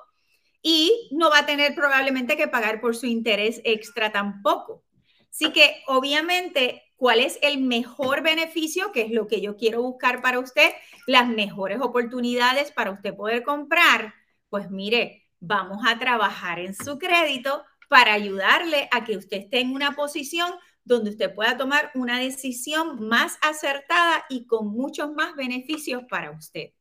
y 0.62 1.08
no 1.12 1.30
va 1.30 1.40
a 1.40 1.46
tener 1.46 1.74
probablemente 1.74 2.36
que 2.36 2.50
pagar 2.50 2.82
por 2.82 2.98
su 2.98 3.06
interés 3.06 3.62
extra 3.64 4.12
tampoco. 4.12 4.84
Así 5.30 5.54
que 5.54 5.84
obviamente, 5.88 6.84
¿cuál 6.98 7.22
es 7.22 7.40
el 7.42 7.62
mejor 7.62 8.22
beneficio? 8.24 8.92
Que 8.92 9.04
es 9.04 9.12
lo 9.12 9.28
que 9.28 9.40
yo 9.40 9.56
quiero 9.56 9.82
buscar 9.82 10.22
para 10.22 10.40
usted, 10.40 10.72
las 11.08 11.30
mejores 11.30 11.80
oportunidades 11.80 12.74
para 12.74 12.92
usted 12.92 13.16
poder 13.16 13.44
comprar. 13.44 14.16
Pues 14.50 14.70
mire, 14.70 15.29
vamos 15.40 15.80
a 15.88 15.98
trabajar 16.00 16.60
en 16.60 16.74
su 16.74 16.98
crédito 16.98 17.64
para 17.90 18.14
ayudarle 18.14 18.88
a 18.92 19.04
que 19.04 19.18
usted 19.18 19.38
esté 19.38 19.62
en 19.62 19.74
una 19.74 19.94
posición 19.94 20.52
donde 20.84 21.12
usted 21.12 21.34
pueda 21.34 21.58
tomar 21.58 21.92
una 21.94 22.20
decisión 22.20 23.08
más 23.08 23.38
acertada 23.42 24.26
y 24.30 24.46
con 24.46 24.68
muchos 24.68 25.12
más 25.12 25.36
beneficios 25.36 26.04
para 26.10 26.32
usted. 26.32 26.72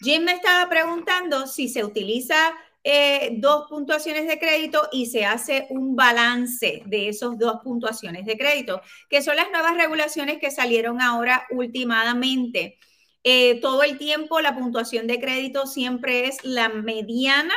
Jim 0.00 0.24
me 0.24 0.32
estaba 0.32 0.68
preguntando 0.68 1.46
si 1.46 1.68
se 1.68 1.84
utiliza 1.84 2.36
eh, 2.84 3.36
dos 3.38 3.68
puntuaciones 3.68 4.26
de 4.26 4.38
crédito 4.40 4.88
y 4.90 5.06
se 5.06 5.24
hace 5.24 5.66
un 5.70 5.94
balance 5.94 6.82
de 6.86 7.08
esos 7.08 7.38
dos 7.38 7.60
puntuaciones 7.62 8.26
de 8.26 8.36
crédito, 8.36 8.82
que 9.08 9.22
son 9.22 9.36
las 9.36 9.50
nuevas 9.52 9.76
regulaciones 9.76 10.38
que 10.38 10.50
salieron 10.50 11.00
ahora 11.00 11.46
últimamente. 11.50 12.78
Eh, 13.22 13.60
todo 13.60 13.84
el 13.84 13.98
tiempo 13.98 14.40
la 14.40 14.56
puntuación 14.56 15.06
de 15.06 15.20
crédito 15.20 15.66
siempre 15.66 16.26
es 16.26 16.44
la 16.44 16.68
mediana 16.68 17.54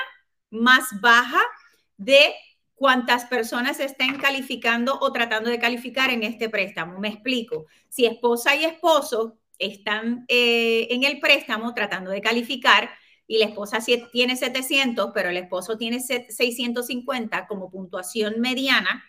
más 0.56 1.00
baja 1.02 1.42
de 1.98 2.34
cuántas 2.76 3.26
personas 3.26 3.80
estén 3.80 4.18
calificando 4.18 4.98
o 5.00 5.12
tratando 5.12 5.50
de 5.50 5.60
calificar 5.60 6.10
en 6.10 6.24
este 6.24 6.50
préstamo. 6.50 7.00
Me 7.00 7.08
explico. 7.10 7.66
Si 7.90 8.06
esposa 8.06 8.56
y 8.56 8.66
esposo 8.66 9.38
están 9.58 10.26
eh, 10.28 10.88
en 10.92 11.04
el 11.04 11.20
préstamo 11.20 11.74
tratando 11.74 12.12
de 12.12 12.22
calificar 12.22 12.90
y 13.28 13.40
la 13.40 13.46
esposa 13.46 13.80
tiene 14.12 14.36
700, 14.36 15.12
pero 15.14 15.30
el 15.30 15.38
esposo 15.38 15.78
tiene 15.78 16.00
650 16.00 17.48
como 17.48 17.72
puntuación 17.72 18.40
mediana, 18.40 19.04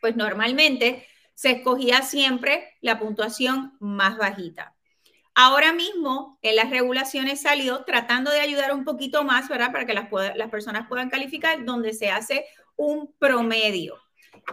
pues 0.00 0.14
normalmente 0.16 1.06
se 1.34 1.52
escogía 1.52 2.02
siempre 2.02 2.76
la 2.80 2.98
puntuación 3.00 3.76
más 3.80 4.16
bajita. 4.16 4.74
Ahora 5.34 5.72
mismo 5.72 6.38
en 6.42 6.56
las 6.56 6.68
regulaciones 6.68 7.40
salió 7.40 7.84
tratando 7.84 8.30
de 8.30 8.40
ayudar 8.40 8.74
un 8.74 8.84
poquito 8.84 9.24
más, 9.24 9.48
¿verdad? 9.48 9.72
Para 9.72 9.86
que 9.86 9.94
las, 9.94 10.08
personas 10.50 10.88
puedan 10.88 11.08
calificar, 11.08 11.64
donde 11.64 11.94
se 11.94 12.10
hace 12.10 12.44
un 12.76 13.14
promedio. 13.18 13.98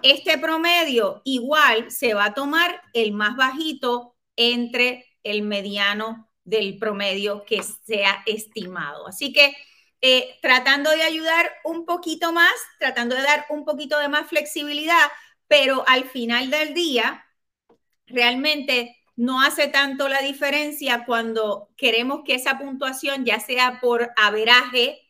Este 0.03 0.37
promedio 0.37 1.21
igual 1.25 1.91
se 1.91 2.13
va 2.13 2.25
a 2.25 2.33
tomar 2.33 2.81
el 2.93 3.11
más 3.11 3.35
bajito 3.35 4.15
entre 4.37 5.05
el 5.23 5.41
mediano 5.41 6.29
del 6.45 6.77
promedio 6.77 7.43
que 7.45 7.61
sea 7.61 8.23
estimado. 8.25 9.07
Así 9.07 9.33
que 9.33 9.55
eh, 10.01 10.37
tratando 10.41 10.91
de 10.91 11.03
ayudar 11.03 11.51
un 11.65 11.85
poquito 11.85 12.31
más, 12.31 12.53
tratando 12.79 13.15
de 13.15 13.23
dar 13.23 13.45
un 13.49 13.65
poquito 13.65 13.99
de 13.99 14.07
más 14.07 14.27
flexibilidad, 14.29 15.09
pero 15.47 15.83
al 15.87 16.05
final 16.05 16.49
del 16.49 16.73
día, 16.73 17.25
realmente 18.05 18.98
no 19.19 19.41
hace 19.41 19.67
tanto 19.67 20.07
la 20.07 20.21
diferencia 20.21 21.03
cuando 21.05 21.67
queremos 21.75 22.21
que 22.23 22.35
esa 22.35 22.57
puntuación, 22.57 23.25
ya 23.25 23.41
sea 23.41 23.81
por 23.81 24.11
averaje 24.15 25.01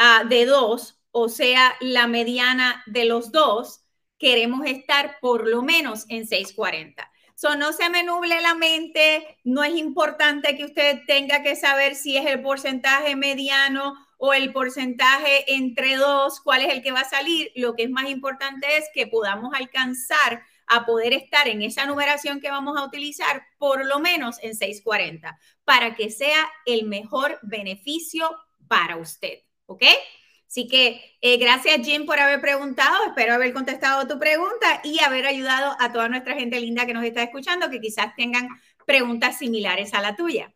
uh, 0.00 0.26
de 0.26 0.46
dos 0.46 1.00
o 1.12 1.28
sea 1.28 1.72
la 1.80 2.08
mediana 2.08 2.82
de 2.86 3.04
los 3.04 3.30
dos, 3.30 3.84
queremos 4.18 4.66
estar 4.66 5.18
por 5.20 5.48
lo 5.48 5.62
menos 5.62 6.06
en 6.08 6.26
640. 6.26 7.08
So, 7.36 7.54
no 7.54 7.72
se 7.72 7.88
me 7.88 8.02
nuble 8.02 8.40
la 8.40 8.56
mente, 8.56 9.38
no 9.44 9.62
es 9.62 9.76
importante 9.76 10.56
que 10.56 10.64
usted 10.64 10.98
tenga 11.06 11.44
que 11.44 11.54
saber 11.54 11.94
si 11.94 12.16
es 12.16 12.26
el 12.26 12.42
porcentaje 12.42 13.14
mediano 13.14 13.94
o 14.18 14.34
el 14.34 14.52
porcentaje 14.52 15.54
entre 15.54 15.94
dos, 15.94 16.40
cuál 16.40 16.62
es 16.62 16.72
el 16.72 16.82
que 16.82 16.90
va 16.90 17.00
a 17.00 17.08
salir. 17.08 17.52
Lo 17.54 17.76
que 17.76 17.84
es 17.84 17.90
más 17.90 18.10
importante 18.10 18.76
es 18.76 18.86
que 18.92 19.06
podamos 19.06 19.54
alcanzar 19.54 20.42
a 20.72 20.86
poder 20.86 21.12
estar 21.12 21.48
en 21.48 21.62
esa 21.62 21.86
numeración 21.86 22.40
que 22.40 22.50
vamos 22.50 22.78
a 22.78 22.84
utilizar 22.84 23.44
por 23.58 23.86
lo 23.86 24.00
menos 24.00 24.38
en 24.42 24.54
640 24.54 25.38
para 25.64 25.94
que 25.94 26.10
sea 26.10 26.50
el 26.66 26.86
mejor 26.86 27.38
beneficio 27.42 28.30
para 28.68 28.96
usted. 28.96 29.40
¿Ok? 29.66 29.84
Así 30.48 30.68
que 30.68 31.16
eh, 31.22 31.38
gracias 31.38 31.80
Jim 31.82 32.04
por 32.04 32.18
haber 32.18 32.40
preguntado, 32.40 33.06
espero 33.06 33.34
haber 33.34 33.54
contestado 33.54 34.06
tu 34.06 34.18
pregunta 34.18 34.82
y 34.84 34.98
haber 35.00 35.26
ayudado 35.26 35.74
a 35.78 35.92
toda 35.92 36.08
nuestra 36.08 36.34
gente 36.34 36.60
linda 36.60 36.84
que 36.84 36.92
nos 36.92 37.04
está 37.04 37.22
escuchando 37.22 37.70
que 37.70 37.80
quizás 37.80 38.14
tengan 38.16 38.48
preguntas 38.86 39.38
similares 39.38 39.94
a 39.94 40.02
la 40.02 40.14
tuya. 40.14 40.52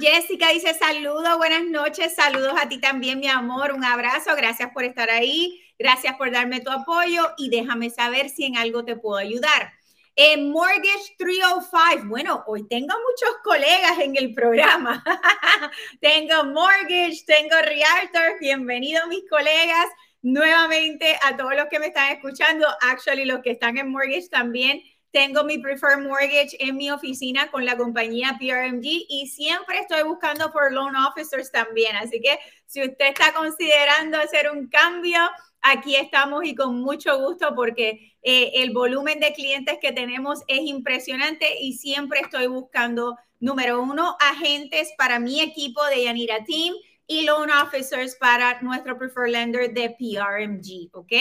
Jessica 0.00 0.50
dice 0.50 0.74
saludos, 0.74 1.36
buenas 1.38 1.64
noches, 1.64 2.14
saludos 2.14 2.54
a 2.60 2.68
ti 2.68 2.78
también, 2.78 3.18
mi 3.18 3.28
amor, 3.28 3.72
un 3.72 3.84
abrazo, 3.84 4.36
gracias 4.36 4.70
por 4.72 4.84
estar 4.84 5.10
ahí, 5.10 5.60
gracias 5.78 6.16
por 6.16 6.30
darme 6.30 6.60
tu 6.60 6.70
apoyo 6.70 7.34
y 7.36 7.50
déjame 7.50 7.90
saber 7.90 8.28
si 8.28 8.44
en 8.44 8.56
algo 8.56 8.84
te 8.84 8.96
puedo 8.96 9.16
ayudar. 9.16 9.72
En 10.14 10.50
Mortgage 10.50 11.14
305, 11.18 12.08
bueno, 12.08 12.42
hoy 12.46 12.66
tengo 12.68 12.94
muchos 12.94 13.36
colegas 13.44 13.98
en 14.00 14.16
el 14.16 14.32
programa. 14.34 15.04
tengo 16.00 16.44
Mortgage, 16.44 17.24
tengo 17.26 17.56
Realtor, 17.60 18.38
bienvenidos 18.40 19.06
mis 19.08 19.28
colegas 19.28 19.86
nuevamente 20.22 21.18
a 21.22 21.36
todos 21.36 21.54
los 21.54 21.66
que 21.66 21.78
me 21.78 21.88
están 21.88 22.12
escuchando, 22.12 22.66
actually 22.80 23.24
los 23.24 23.42
que 23.42 23.50
están 23.50 23.76
en 23.76 23.90
Mortgage 23.90 24.28
también 24.28 24.82
tengo 25.16 25.44
mi 25.44 25.56
Preferred 25.56 26.00
Mortgage 26.00 26.58
en 26.58 26.76
mi 26.76 26.90
oficina 26.90 27.50
con 27.50 27.64
la 27.64 27.74
compañía 27.74 28.36
PRMG 28.38 28.84
y 29.08 29.26
siempre 29.34 29.78
estoy 29.78 30.02
buscando 30.02 30.52
por 30.52 30.70
loan 30.70 30.94
officers 30.94 31.50
también. 31.50 31.96
Así 31.96 32.20
que 32.20 32.38
si 32.66 32.82
usted 32.82 33.06
está 33.06 33.32
considerando 33.32 34.18
hacer 34.18 34.50
un 34.50 34.68
cambio, 34.68 35.18
aquí 35.66 35.96
estamos 35.96 36.44
y 36.44 36.54
con 36.54 36.80
mucho 36.80 37.18
gusto 37.18 37.54
porque 37.54 38.14
eh, 38.22 38.52
el 38.54 38.70
volumen 38.70 39.20
de 39.20 39.32
clientes 39.32 39.78
que 39.80 39.92
tenemos 39.92 40.42
es 40.46 40.60
impresionante 40.60 41.60
y 41.60 41.74
siempre 41.74 42.20
estoy 42.20 42.46
buscando, 42.46 43.16
número 43.40 43.82
uno, 43.82 44.16
agentes 44.20 44.92
para 44.96 45.18
mi 45.18 45.40
equipo 45.40 45.84
de 45.86 46.04
Yanira 46.04 46.44
Team 46.44 46.74
y 47.06 47.22
loan 47.22 47.50
officers 47.50 48.16
para 48.16 48.60
nuestro 48.62 48.98
preferred 48.98 49.32
lender 49.32 49.72
de 49.72 49.90
PRMG, 49.90 50.90
¿ok? 50.92 51.12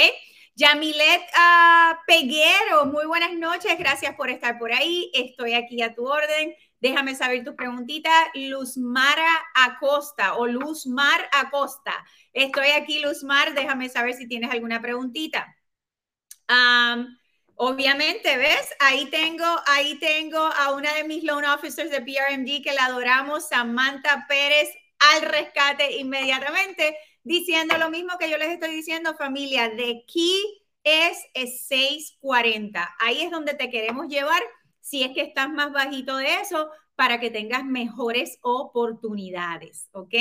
Yamilet 0.55 1.21
uh, 1.21 1.97
Peguero, 2.08 2.86
muy 2.86 3.05
buenas 3.05 3.34
noches, 3.34 3.77
gracias 3.77 4.15
por 4.15 4.29
estar 4.29 4.58
por 4.58 4.71
ahí. 4.71 5.12
Estoy 5.13 5.53
aquí 5.53 5.81
a 5.81 5.93
tu 5.93 6.08
orden. 6.08 6.55
Déjame 6.79 7.15
saber 7.15 7.43
tu 7.43 7.55
preguntita. 7.55 8.11
Luzmara 8.33 9.29
Acosta 9.55 10.35
o 10.35 10.45
Luzmar 10.47 11.29
Acosta. 11.31 11.93
Estoy 12.33 12.69
aquí, 12.69 12.99
Luzmar. 12.99 13.53
Déjame 13.53 13.89
saber 13.89 14.13
si 14.13 14.27
tienes 14.27 14.51
alguna 14.51 14.81
preguntita. 14.81 15.55
obviamente, 17.55 18.38
¿ves? 18.38 18.69
Ahí 18.79 19.09
tengo, 19.09 19.45
ahí 19.65 19.97
tengo 19.99 20.38
a 20.39 20.73
una 20.73 20.93
de 20.93 21.05
mis 21.05 21.23
loan 21.23 21.45
officers 21.45 21.89
de 21.89 22.01
PRMG 22.01 22.63
que 22.63 22.73
la 22.73 22.85
adoramos, 22.85 23.47
Samantha 23.47 24.25
Pérez, 24.27 24.69
al 24.99 25.21
rescate 25.23 25.97
inmediatamente 25.97 26.97
diciendo 27.23 27.77
lo 27.77 27.89
mismo 27.89 28.17
que 28.17 28.29
yo 28.29 28.38
les 28.38 28.49
estoy 28.49 28.71
diciendo, 28.71 29.15
familia, 29.15 29.69
de 29.69 30.05
key 30.07 30.65
es, 30.83 31.17
640. 31.33 32.95
Ahí 32.99 33.23
es 33.23 33.31
donde 33.31 33.55
te 33.55 33.69
queremos 33.69 34.07
llevar 34.07 34.41
si 34.85 35.01
es 35.01 35.13
que 35.13 35.21
estás 35.21 35.49
más 35.49 35.73
bajito 35.73 36.17
de 36.17 36.41
eso 36.41 36.69
para 36.95 37.19
que 37.19 37.31
tengas 37.31 37.65
mejores 37.65 38.37
oportunidades, 38.41 39.89
¿ok? 39.93 40.13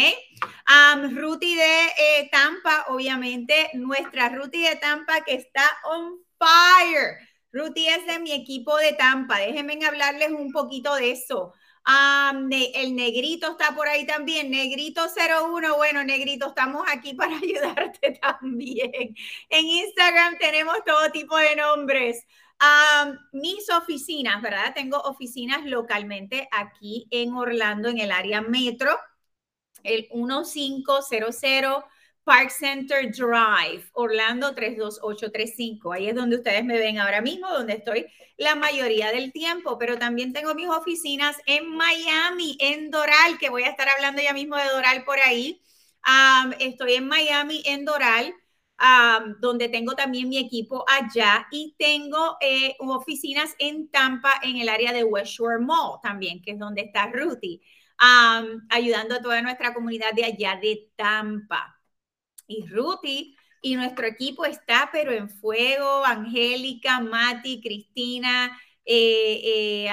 Um, 0.66 1.14
Ruti 1.14 1.54
de 1.54 1.84
eh, 1.98 2.28
Tampa, 2.32 2.86
obviamente, 2.88 3.68
nuestra 3.74 4.30
Ruti 4.30 4.62
de 4.62 4.76
Tampa 4.76 5.20
que 5.20 5.34
está 5.34 5.64
on 5.84 6.18
fire. 6.38 7.18
Ruti 7.52 7.86
es 7.88 8.06
de 8.06 8.18
mi 8.18 8.32
equipo 8.32 8.74
de 8.78 8.94
Tampa. 8.94 9.38
Déjenme 9.38 9.78
hablarles 9.84 10.30
un 10.30 10.50
poquito 10.50 10.94
de 10.94 11.10
eso 11.10 11.52
el 11.86 12.96
negrito 12.96 13.52
está 13.52 13.74
por 13.74 13.88
ahí 13.88 14.06
también, 14.06 14.50
negrito 14.50 15.02
01, 15.06 15.76
bueno, 15.76 16.02
negrito, 16.04 16.48
estamos 16.48 16.84
aquí 16.88 17.14
para 17.14 17.36
ayudarte 17.36 18.18
también. 18.20 19.14
En 19.48 19.66
Instagram 19.66 20.38
tenemos 20.38 20.76
todo 20.84 21.10
tipo 21.10 21.36
de 21.36 21.56
nombres. 21.56 22.26
Mis 23.32 23.68
oficinas, 23.70 24.40
¿verdad? 24.42 24.72
Tengo 24.74 24.98
oficinas 25.00 25.64
localmente 25.64 26.48
aquí 26.52 27.06
en 27.10 27.34
Orlando, 27.34 27.88
en 27.88 27.98
el 27.98 28.10
área 28.12 28.40
metro, 28.40 28.96
el 29.82 30.08
1500 30.12 31.08
Park 32.24 32.50
Center 32.50 33.10
Drive, 33.12 33.84
Orlando 33.92 34.54
32835. 34.54 35.92
Ahí 35.92 36.08
es 36.08 36.14
donde 36.14 36.36
ustedes 36.36 36.64
me 36.64 36.78
ven 36.78 36.98
ahora 36.98 37.20
mismo, 37.20 37.50
donde 37.50 37.74
estoy 37.74 38.06
la 38.38 38.54
mayoría 38.54 39.12
del 39.12 39.30
tiempo, 39.32 39.78
pero 39.78 39.98
también 39.98 40.32
tengo 40.32 40.54
mis 40.54 40.68
oficinas 40.68 41.36
en 41.46 41.68
Miami, 41.68 42.56
en 42.60 42.90
Doral, 42.90 43.38
que 43.38 43.50
voy 43.50 43.64
a 43.64 43.68
estar 43.68 43.88
hablando 43.88 44.22
ya 44.22 44.32
mismo 44.32 44.56
de 44.56 44.64
Doral 44.64 45.04
por 45.04 45.18
ahí. 45.20 45.60
estoy 46.60 46.94
en 46.94 47.08
Miami, 47.08 47.62
en 47.66 47.84
Doral. 47.84 48.34
Donde 49.40 49.68
tengo 49.68 49.94
también 49.94 50.28
mi 50.28 50.38
equipo 50.38 50.84
allá 50.88 51.46
y 51.50 51.74
tengo 51.78 52.36
eh, 52.40 52.76
oficinas 52.80 53.54
en 53.58 53.88
Tampa, 53.90 54.32
en 54.42 54.56
el 54.56 54.68
área 54.68 54.92
de 54.92 55.04
West 55.04 55.32
Shore 55.32 55.60
Mall 55.60 56.00
también, 56.02 56.42
que 56.42 56.52
es 56.52 56.58
donde 56.58 56.82
está 56.82 57.06
Ruthie, 57.06 57.60
ayudando 58.70 59.14
a 59.14 59.22
toda 59.22 59.40
nuestra 59.42 59.72
comunidad 59.72 60.12
de 60.14 60.24
allá 60.24 60.58
de 60.60 60.90
Tampa. 60.96 61.80
Y 62.46 62.66
Ruti 62.66 63.36
y 63.62 63.76
nuestro 63.76 64.06
equipo 64.06 64.44
está 64.44 64.90
pero 64.92 65.12
en 65.12 65.30
fuego, 65.30 66.04
Angélica, 66.04 67.00
Mati, 67.00 67.60
Cristina, 67.62 68.58
eh, 68.84 69.86
eh, 69.86 69.88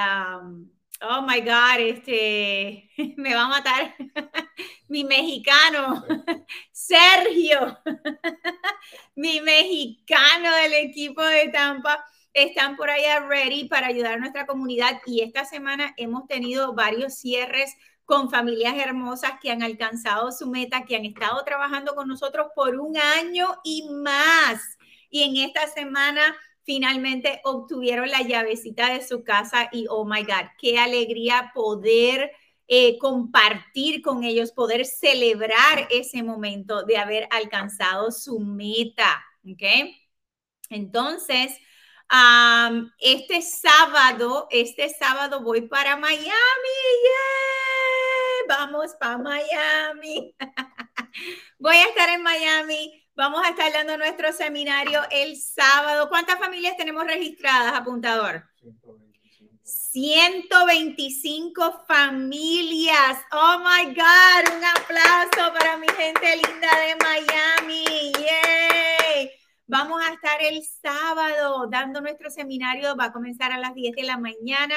oh 1.02 1.22
my 1.22 1.42
God, 1.42 1.80
este, 1.80 2.90
me 3.18 3.34
va 3.34 3.46
a 3.46 3.48
matar 3.48 3.96
mi 4.88 5.04
mexicano, 5.04 6.06
Sergio, 6.72 7.80
mi 9.16 9.42
mexicano 9.42 10.56
del 10.58 10.74
equipo 10.74 11.24
de 11.24 11.50
Tampa 11.50 12.04
están 12.34 12.76
por 12.76 12.90
allá 12.90 13.20
ready 13.22 13.68
para 13.68 13.88
ayudar 13.88 14.14
a 14.14 14.18
nuestra 14.18 14.46
comunidad 14.46 15.02
y 15.06 15.22
esta 15.22 15.46
semana 15.46 15.94
hemos 15.98 16.28
tenido 16.28 16.74
varios 16.74 17.16
cierres 17.16 17.76
con 18.06 18.30
familias 18.30 18.76
hermosas 18.76 19.34
que 19.42 19.52
han 19.52 19.64
alcanzado 19.64 20.32
su 20.32 20.48
meta, 20.48 20.84
que 20.86 20.96
han 20.96 21.06
estado 21.06 21.44
trabajando 21.46 21.96
con 21.96 22.08
nosotros 22.08 22.48
por 22.56 22.78
un 22.80 22.98
año 22.98 23.48
y 23.64 23.90
más. 23.90 24.78
Y 25.10 25.24
en 25.24 25.48
esta 25.48 25.68
semana 25.68 26.36
finalmente 26.64 27.42
obtuvieron 27.44 28.10
la 28.10 28.22
llavecita 28.22 28.94
de 28.94 29.06
su 29.06 29.24
casa 29.24 29.70
y 29.72 29.86
oh 29.90 30.06
my 30.06 30.24
God, 30.24 30.48
qué 30.58 30.80
alegría 30.80 31.52
poder 31.54 32.32
eh, 32.68 32.98
compartir 33.00 34.02
con 34.02 34.24
ellos, 34.24 34.52
poder 34.52 34.86
celebrar 34.86 35.88
ese 35.90 36.24
momento 36.24 36.84
de 36.84 36.98
haber 36.98 37.28
alcanzado 37.32 38.12
su 38.12 38.40
meta. 38.40 39.24
¿Ok? 39.44 39.64
Entonces, 40.70 41.58
este 43.00 43.42
sábado, 43.42 44.48
este 44.52 44.90
sábado 44.90 45.42
voy 45.42 45.62
para 45.68 45.98
Miami. 45.98 46.32
Vamos 48.48 48.96
para 49.00 49.18
Miami. 49.18 50.36
voy 51.60 51.76
a 51.76 51.86
estar 51.86 52.10
en 52.10 52.24
Miami. 52.24 53.01
Vamos 53.22 53.46
a 53.46 53.50
estar 53.50 53.72
dando 53.72 54.00
nuestro 54.00 54.34
seminario 54.34 55.00
el 55.12 55.38
sábado. 55.38 56.10
¿Cuántas 56.10 56.40
familias 56.40 56.76
tenemos 56.76 57.06
registradas, 57.06 57.72
apuntador? 57.72 58.50
125 59.62 61.86
familias. 61.88 63.20
Oh 63.32 63.60
my 63.60 63.94
God, 63.94 64.56
un 64.58 64.66
aplauso 64.66 65.54
para 65.54 65.78
mi 65.78 65.88
gente 65.90 66.36
linda 66.36 66.68
de 66.80 66.96
Miami. 66.96 68.12
Yay. 68.12 69.30
Vamos 69.68 70.02
a 70.04 70.14
estar 70.14 70.42
el 70.42 70.64
sábado 70.64 71.68
dando 71.70 72.02
nuestro 72.02 72.32
seminario. 72.32 72.96
Va 72.96 73.06
a 73.06 73.14
comenzar 73.14 73.52
a 73.52 73.60
las 73.60 73.76
10 73.76 73.98
de 73.98 74.02
la 74.02 74.18
mañana. 74.18 74.74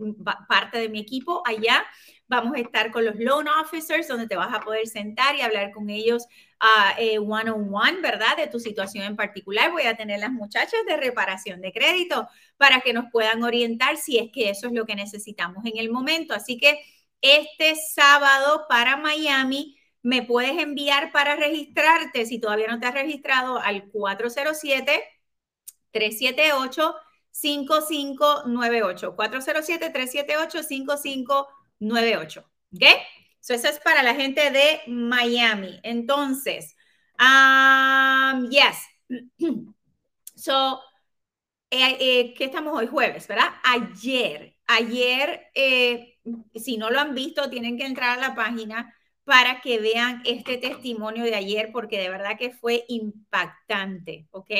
parte 0.48 0.78
de 0.78 0.88
mi 0.88 1.00
equipo 1.00 1.42
allá 1.46 1.84
Vamos 2.26 2.56
a 2.56 2.60
estar 2.60 2.90
con 2.90 3.04
los 3.04 3.16
loan 3.16 3.48
officers, 3.48 4.08
donde 4.08 4.26
te 4.26 4.36
vas 4.36 4.52
a 4.52 4.60
poder 4.60 4.86
sentar 4.86 5.36
y 5.36 5.42
hablar 5.42 5.72
con 5.72 5.90
ellos 5.90 6.26
one 7.20 7.50
on 7.50 7.68
one, 7.72 8.00
¿verdad? 8.00 8.36
De 8.38 8.46
tu 8.46 8.58
situación 8.58 9.04
en 9.04 9.16
particular. 9.16 9.70
Voy 9.70 9.82
a 9.82 9.96
tener 9.96 10.20
las 10.20 10.32
muchachas 10.32 10.80
de 10.86 10.96
reparación 10.96 11.60
de 11.60 11.72
crédito 11.72 12.26
para 12.56 12.80
que 12.80 12.94
nos 12.94 13.10
puedan 13.12 13.42
orientar 13.42 13.98
si 13.98 14.18
es 14.18 14.30
que 14.32 14.48
eso 14.48 14.68
es 14.68 14.72
lo 14.72 14.86
que 14.86 14.96
necesitamos 14.96 15.64
en 15.66 15.76
el 15.76 15.90
momento. 15.90 16.32
Así 16.32 16.56
que 16.56 16.80
este 17.20 17.76
sábado 17.76 18.64
para 18.70 18.96
Miami 18.96 19.76
me 20.02 20.22
puedes 20.22 20.58
enviar 20.58 21.12
para 21.12 21.36
registrarte, 21.36 22.24
si 22.24 22.38
todavía 22.38 22.68
no 22.68 22.80
te 22.80 22.86
has 22.86 22.94
registrado, 22.94 23.58
al 23.58 23.90
407 23.90 25.04
378 25.90 26.94
5598 27.34 29.16
407 29.16 29.90
378 29.90 30.62
5598 30.62 31.64
98. 31.80 32.44
¿Ok? 32.74 32.82
So, 33.40 33.54
eso 33.54 33.68
es 33.68 33.78
para 33.80 34.02
la 34.02 34.14
gente 34.14 34.50
de 34.50 34.80
Miami. 34.86 35.80
Entonces, 35.82 36.76
um, 37.18 38.48
yes. 38.48 38.78
So, 40.36 40.80
eh, 41.70 41.96
eh, 42.00 42.34
¿qué 42.34 42.44
estamos 42.44 42.76
hoy? 42.76 42.86
Jueves, 42.86 43.28
¿verdad? 43.28 43.52
Ayer, 43.62 44.56
ayer, 44.66 45.46
eh, 45.54 46.18
si 46.54 46.76
no 46.76 46.90
lo 46.90 47.00
han 47.00 47.14
visto, 47.14 47.48
tienen 47.48 47.78
que 47.78 47.86
entrar 47.86 48.18
a 48.18 48.28
la 48.28 48.34
página 48.34 48.94
para 49.24 49.60
que 49.60 49.78
vean 49.78 50.22
este 50.26 50.58
testimonio 50.58 51.24
de 51.24 51.34
ayer, 51.36 51.70
porque 51.72 51.98
de 51.98 52.10
verdad 52.10 52.36
que 52.38 52.50
fue 52.50 52.84
impactante, 52.88 54.26
¿ok? 54.32 54.50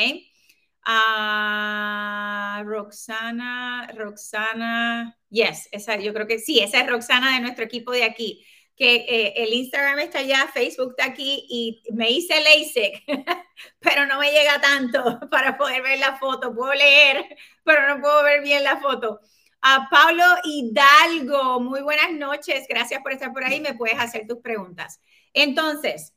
A 0.85 2.63
Roxana, 2.67 3.89
Roxana, 3.97 5.19
yes, 5.31 5.69
esa, 5.73 5.97
yo 5.97 6.13
creo 6.13 6.27
que 6.27 6.39
sí, 6.39 6.61
esa 6.61 6.81
es 6.81 6.87
Roxana 6.89 7.35
de 7.35 7.41
nuestro 7.41 7.65
equipo 7.65 7.93
de 7.93 8.05
aquí, 8.05 8.45
que 8.77 8.97
eh, 8.97 9.35
el 9.37 9.53
Instagram 9.53 10.01
está 10.01 10.19
allá, 10.19 10.49
Facebook 10.53 10.95
está 10.97 11.11
aquí 11.11 11.47
y 11.49 11.83
me 11.93 12.11
hice 12.11 12.35
LASIK, 12.41 13.05
pero 13.81 14.07
no 14.07 14.19
me 14.19 14.31
llega 14.31 14.61
tanto 14.61 15.21
para 15.31 15.57
poder 15.57 15.83
ver 15.83 15.99
la 15.99 16.17
foto, 16.19 16.55
puedo 16.55 16.75
leer, 16.75 17.25
pero 17.65 17.89
no 17.89 18.01
puedo 18.01 18.23
ver 18.23 18.43
bien 18.43 18.65
la 18.65 18.79
foto. 18.79 19.21
A 19.63 19.89
Pablo 19.91 20.25
Hidalgo, 20.45 21.61
muy 21.61 21.81
buenas 21.81 22.13
noches, 22.13 22.67
gracias 22.69 23.01
por 23.03 23.13
estar 23.13 23.33
por 23.33 23.45
ahí, 23.45 23.61
me 23.61 23.75
puedes 23.75 23.99
hacer 23.99 24.27
tus 24.27 24.39
preguntas. 24.41 25.01
Entonces, 25.33 26.13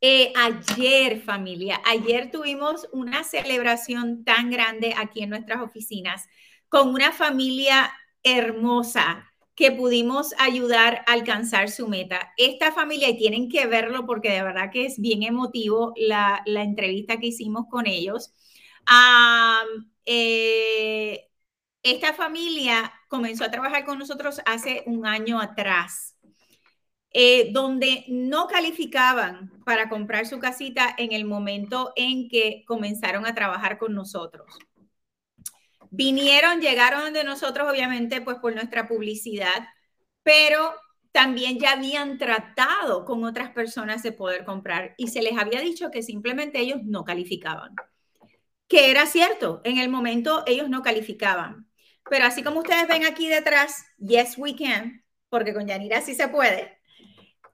eh, 0.00 0.32
ayer, 0.34 1.20
familia, 1.20 1.80
ayer 1.84 2.30
tuvimos 2.30 2.88
una 2.92 3.22
celebración 3.24 4.24
tan 4.24 4.50
grande 4.50 4.94
aquí 4.96 5.22
en 5.22 5.30
nuestras 5.30 5.60
oficinas 5.60 6.26
con 6.68 6.88
una 6.90 7.12
familia 7.12 7.92
hermosa 8.22 9.30
que 9.54 9.72
pudimos 9.72 10.34
ayudar 10.38 11.04
a 11.06 11.12
alcanzar 11.12 11.70
su 11.70 11.86
meta. 11.86 12.32
Esta 12.38 12.72
familia, 12.72 13.10
y 13.10 13.18
tienen 13.18 13.50
que 13.50 13.66
verlo 13.66 14.06
porque 14.06 14.30
de 14.30 14.42
verdad 14.42 14.70
que 14.72 14.86
es 14.86 14.98
bien 14.98 15.22
emotivo 15.22 15.92
la, 15.96 16.42
entrevista 16.46 17.18
que 17.18 17.26
hicimos 17.26 17.66
con 17.68 17.86
ellos. 17.86 18.32
Eh, 20.06 21.28
esta 21.82 22.14
familia 22.14 22.92
comenzó 23.08 23.44
a 23.44 23.50
trabajar 23.50 23.84
con 23.84 23.98
nosotros 23.98 24.40
hace 24.46 24.82
un 24.86 25.06
año 25.06 25.40
atrás 25.40 26.16
eh, 27.12 27.50
donde 27.52 28.04
no 28.08 28.46
calificaban 28.46 29.50
para 29.70 29.88
comprar 29.88 30.26
su 30.26 30.40
casita 30.40 30.96
en 30.98 31.12
el 31.12 31.24
momento 31.24 31.92
en 31.94 32.28
que 32.28 32.64
comenzaron 32.66 33.24
a 33.24 33.36
trabajar 33.36 33.78
con 33.78 33.94
nosotros. 33.94 34.52
Vinieron, 35.92 36.60
llegaron 36.60 37.12
de 37.12 37.22
nosotros, 37.22 37.70
obviamente, 37.70 38.20
pues 38.20 38.38
por 38.38 38.52
nuestra 38.52 38.88
publicidad, 38.88 39.68
pero 40.24 40.74
también 41.12 41.60
ya 41.60 41.74
habían 41.74 42.18
tratado 42.18 43.04
con 43.04 43.22
otras 43.22 43.50
personas 43.50 44.02
de 44.02 44.10
poder 44.10 44.44
comprar 44.44 44.96
y 44.98 45.06
se 45.06 45.22
les 45.22 45.38
había 45.38 45.60
dicho 45.60 45.92
que 45.92 46.02
simplemente 46.02 46.58
ellos 46.58 46.80
no 46.82 47.04
calificaban. 47.04 47.76
Que 48.66 48.90
era 48.90 49.06
cierto, 49.06 49.60
en 49.62 49.78
el 49.78 49.88
momento 49.88 50.42
ellos 50.48 50.68
no 50.68 50.82
calificaban. 50.82 51.70
Pero 52.10 52.24
así 52.24 52.42
como 52.42 52.58
ustedes 52.58 52.88
ven 52.88 53.04
aquí 53.04 53.28
detrás, 53.28 53.84
yes 53.98 54.36
we 54.36 54.56
can, 54.56 55.04
porque 55.28 55.54
con 55.54 55.68
Yanira 55.68 56.00
sí 56.00 56.16
se 56.16 56.26
puede 56.26 56.79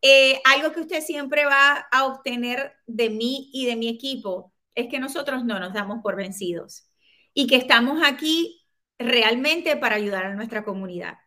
eh, 0.08 0.40
algo 0.44 0.72
que 0.72 0.80
usted 0.80 1.02
siempre 1.02 1.44
va 1.46 1.88
a 1.90 2.06
obtener 2.06 2.74
de 2.86 3.10
mí 3.10 3.50
y 3.52 3.66
de 3.66 3.74
mi 3.74 3.88
equipo 3.88 4.52
es 4.76 4.88
que 4.88 5.00
nosotros 5.00 5.44
no 5.44 5.58
nos 5.58 5.72
damos 5.72 6.00
por 6.02 6.14
vencidos 6.14 6.88
y 7.34 7.48
que 7.48 7.56
estamos 7.56 8.00
aquí 8.04 8.64
realmente 8.98 9.76
para 9.76 9.96
ayudar 9.96 10.26
a 10.26 10.34
nuestra 10.34 10.64
comunidad. 10.64 11.18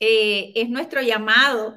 Eh, 0.00 0.52
es 0.54 0.70
nuestro 0.70 1.02
llamado 1.02 1.76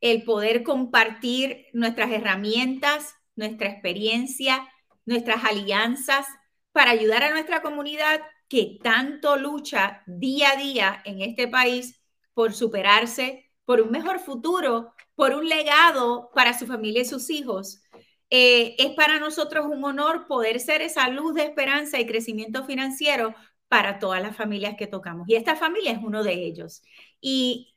el 0.00 0.22
poder 0.22 0.62
compartir 0.62 1.66
nuestras 1.72 2.12
herramientas, 2.12 3.14
nuestra 3.34 3.68
experiencia, 3.68 4.68
nuestras 5.04 5.44
alianzas 5.44 6.26
para 6.70 6.92
ayudar 6.92 7.24
a 7.24 7.30
nuestra 7.30 7.60
comunidad 7.60 8.20
que 8.48 8.78
tanto 8.82 9.36
lucha 9.36 10.04
día 10.06 10.52
a 10.52 10.56
día 10.56 11.02
en 11.04 11.22
este 11.22 11.48
país 11.48 12.00
por 12.34 12.54
superarse, 12.54 13.49
por 13.70 13.80
un 13.80 13.92
mejor 13.92 14.18
futuro 14.18 14.92
por 15.14 15.32
un 15.32 15.48
legado 15.48 16.32
para 16.34 16.58
su 16.58 16.66
familia 16.66 17.02
y 17.02 17.04
sus 17.04 17.30
hijos. 17.30 17.80
Eh, 18.28 18.74
es 18.80 18.96
para 18.96 19.20
nosotros 19.20 19.64
un 19.66 19.84
honor 19.84 20.26
poder 20.26 20.58
ser 20.58 20.82
esa 20.82 21.08
luz 21.08 21.34
de 21.34 21.44
esperanza 21.44 22.00
y 22.00 22.04
crecimiento 22.04 22.64
financiero 22.64 23.32
para 23.68 24.00
todas 24.00 24.20
las 24.22 24.36
familias 24.36 24.74
que 24.76 24.88
tocamos. 24.88 25.28
Y 25.28 25.36
esta 25.36 25.54
familia 25.54 25.92
es 25.92 26.00
uno 26.02 26.24
de 26.24 26.32
ellos. 26.32 26.82
Y 27.20 27.76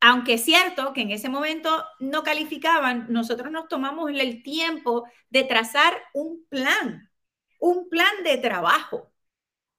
aunque 0.00 0.34
es 0.34 0.44
cierto 0.46 0.94
que 0.94 1.02
en 1.02 1.10
ese 1.10 1.28
momento 1.28 1.84
no 2.00 2.22
calificaban, 2.22 3.08
nosotros 3.10 3.52
nos 3.52 3.68
tomamos 3.68 4.10
el 4.12 4.42
tiempo 4.42 5.04
de 5.28 5.44
trazar 5.44 5.92
un 6.14 6.46
plan, 6.48 7.10
un 7.58 7.90
plan 7.90 8.24
de 8.24 8.38
trabajo 8.38 9.12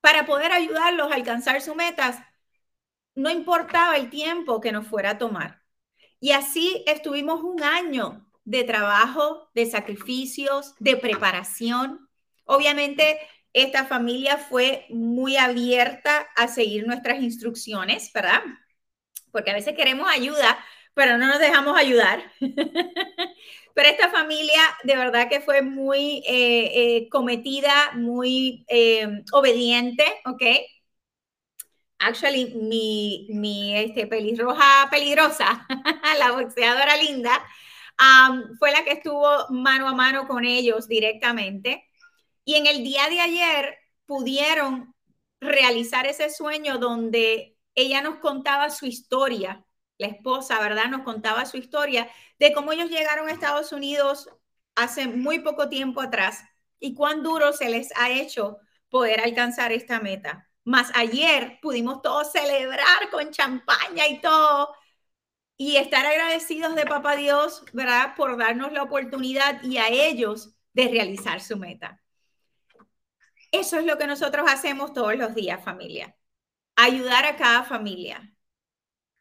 para 0.00 0.26
poder 0.26 0.52
ayudarlos 0.52 1.10
a 1.10 1.16
alcanzar 1.16 1.60
sus 1.60 1.74
metas. 1.74 2.20
No 3.16 3.30
importaba 3.30 3.96
el 3.96 4.10
tiempo 4.10 4.60
que 4.60 4.70
nos 4.72 4.86
fuera 4.86 5.10
a 5.10 5.18
tomar. 5.18 5.62
Y 6.20 6.32
así 6.32 6.84
estuvimos 6.86 7.42
un 7.42 7.62
año 7.62 8.26
de 8.44 8.64
trabajo, 8.64 9.50
de 9.54 9.66
sacrificios, 9.66 10.74
de 10.78 10.96
preparación. 10.96 12.08
Obviamente, 12.44 13.18
esta 13.52 13.86
familia 13.86 14.38
fue 14.38 14.86
muy 14.90 15.36
abierta 15.36 16.28
a 16.36 16.46
seguir 16.46 16.86
nuestras 16.86 17.20
instrucciones, 17.22 18.12
¿verdad? 18.12 18.42
Porque 19.32 19.50
a 19.50 19.54
veces 19.54 19.74
queremos 19.74 20.08
ayuda, 20.10 20.58
pero 20.94 21.18
no 21.18 21.26
nos 21.26 21.40
dejamos 21.40 21.76
ayudar. 21.78 22.22
pero 23.74 23.88
esta 23.88 24.10
familia 24.10 24.60
de 24.84 24.96
verdad 24.96 25.28
que 25.28 25.40
fue 25.40 25.62
muy 25.62 26.22
eh, 26.26 26.70
eh, 26.74 27.08
cometida, 27.10 27.92
muy 27.94 28.64
eh, 28.68 29.08
obediente, 29.32 30.04
¿ok? 30.24 30.42
Actually, 31.98 32.54
mi, 32.54 33.26
mi 33.30 33.76
este, 33.76 34.06
pelirroja 34.06 34.88
peligrosa, 34.90 35.66
la 36.18 36.32
boxeadora 36.32 36.96
linda, 36.96 37.42
fue 38.58 38.72
la 38.72 38.84
que 38.84 38.92
estuvo 38.92 39.48
mano 39.50 39.88
a 39.88 39.94
mano 39.94 40.26
con 40.28 40.44
ellos 40.44 40.88
directamente. 40.88 41.84
Y 42.44 42.54
en 42.56 42.66
el 42.66 42.84
día 42.84 43.08
de 43.08 43.20
ayer 43.20 43.78
pudieron 44.06 44.94
realizar 45.40 46.06
ese 46.06 46.30
sueño 46.30 46.78
donde 46.78 47.56
ella 47.74 48.02
nos 48.02 48.18
contaba 48.18 48.70
su 48.70 48.86
historia, 48.86 49.64
la 49.98 50.08
esposa, 50.08 50.60
¿verdad? 50.60 50.86
Nos 50.86 51.02
contaba 51.02 51.46
su 51.46 51.56
historia 51.56 52.08
de 52.38 52.52
cómo 52.52 52.72
ellos 52.72 52.90
llegaron 52.90 53.28
a 53.28 53.32
Estados 53.32 53.72
Unidos 53.72 54.28
hace 54.74 55.08
muy 55.08 55.40
poco 55.40 55.68
tiempo 55.68 56.00
atrás 56.00 56.42
y 56.78 56.94
cuán 56.94 57.22
duro 57.22 57.52
se 57.52 57.68
les 57.68 57.90
ha 57.96 58.10
hecho 58.10 58.58
poder 58.90 59.20
alcanzar 59.20 59.72
esta 59.72 60.00
meta. 60.00 60.45
Más 60.66 60.90
ayer 60.96 61.60
pudimos 61.62 62.02
todos 62.02 62.32
celebrar 62.32 63.08
con 63.10 63.30
champaña 63.30 64.08
y 64.08 64.20
todo 64.20 64.74
y 65.56 65.76
estar 65.76 66.04
agradecidos 66.04 66.74
de 66.74 66.84
Papá 66.84 67.14
Dios, 67.14 67.64
¿verdad? 67.72 68.16
Por 68.16 68.36
darnos 68.36 68.72
la 68.72 68.82
oportunidad 68.82 69.62
y 69.62 69.78
a 69.78 69.88
ellos 69.88 70.56
de 70.74 70.88
realizar 70.88 71.40
su 71.40 71.56
meta. 71.56 72.02
Eso 73.52 73.78
es 73.78 73.86
lo 73.86 73.96
que 73.96 74.08
nosotros 74.08 74.44
hacemos 74.50 74.92
todos 74.92 75.14
los 75.14 75.36
días, 75.36 75.64
familia. 75.64 76.16
Ayudar 76.74 77.24
a 77.26 77.36
cada 77.36 77.62
familia 77.62 78.36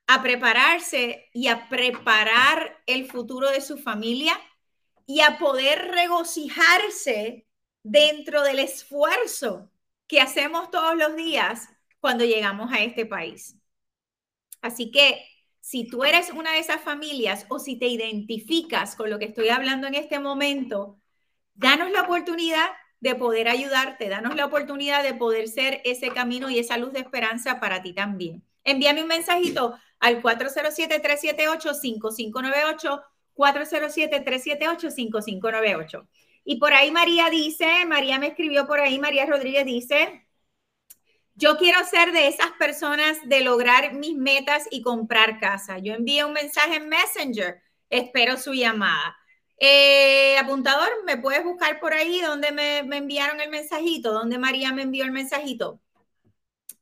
a 0.08 0.23
prepararse 0.23 1.29
y 1.31 1.47
a 1.47 1.69
preparar 1.69 2.81
el 2.88 3.05
futuro 3.05 3.51
de 3.51 3.62
su 3.62 3.77
familia 3.77 4.36
y 5.05 5.21
a 5.21 5.38
poder 5.38 5.91
regocijarse 5.91 7.47
dentro 7.84 8.41
del 8.41 8.60
esfuerzo 8.60 9.71
que 10.07 10.21
hacemos 10.21 10.71
todos 10.71 10.95
los 10.95 11.15
días 11.15 11.69
cuando 11.99 12.25
llegamos 12.25 12.71
a 12.71 12.83
este 12.83 13.05
país. 13.05 13.57
Así 14.61 14.91
que 14.91 15.25
si 15.59 15.87
tú 15.87 16.03
eres 16.03 16.31
una 16.31 16.53
de 16.53 16.59
esas 16.59 16.81
familias 16.81 17.45
o 17.49 17.59
si 17.59 17.77
te 17.77 17.87
identificas 17.87 18.95
con 18.95 19.09
lo 19.09 19.17
que 19.17 19.25
estoy 19.25 19.49
hablando 19.49 19.87
en 19.87 19.95
este 19.95 20.19
momento, 20.19 20.99
danos 21.55 21.91
la 21.91 22.03
oportunidad 22.03 22.69
de 22.99 23.15
poder 23.15 23.47
ayudarte, 23.47 24.09
danos 24.09 24.35
la 24.35 24.45
oportunidad 24.45 25.01
de 25.03 25.13
poder 25.13 25.47
ser 25.47 25.81
ese 25.85 26.09
camino 26.09 26.49
y 26.49 26.59
esa 26.59 26.77
luz 26.77 26.91
de 26.93 26.99
esperanza 26.99 27.59
para 27.59 27.81
ti 27.81 27.93
también. 27.93 28.43
Envíame 28.63 29.01
un 29.01 29.07
mensajito 29.07 29.77
al 29.99 30.21
407-378-5598, 30.21 33.03
407-378-5598. 33.35 36.07
Y 36.45 36.58
por 36.58 36.73
ahí 36.73 36.91
María 36.91 37.29
dice, 37.29 37.86
María 37.86 38.19
me 38.19 38.27
escribió 38.27 38.67
por 38.67 38.79
ahí, 38.79 38.99
María 38.99 39.25
Rodríguez 39.25 39.65
dice, 39.65 40.27
yo 41.34 41.58
quiero 41.58 41.84
ser 41.86 42.12
de 42.13 42.27
esas 42.27 42.51
personas 42.51 43.17
de 43.25 43.41
lograr 43.41 43.93
mis 43.93 44.15
metas 44.15 44.67
y 44.71 44.81
comprar 44.81 45.39
casa. 45.39 45.79
Yo 45.79 45.93
envié 45.93 46.23
un 46.23 46.34
mensaje 46.34 46.75
en 46.75 46.88
Messenger, 46.88 47.62
espero 47.89 48.38
su 48.38 48.53
llamada. 48.53 49.17
Eh, 49.58 50.38
apuntador, 50.38 50.89
¿me 51.05 51.17
puedes 51.17 51.43
buscar 51.43 51.79
por 51.79 51.93
ahí 51.93 52.21
donde 52.21 52.51
me, 52.51 52.84
me 52.84 52.97
enviaron 52.97 53.41
el 53.41 53.49
mensajito? 53.49 54.13
¿Dónde 54.13 54.38
María 54.38 54.71
me 54.71 54.84
envió 54.84 55.03
el 55.03 55.12
mensajito? 55.12 55.81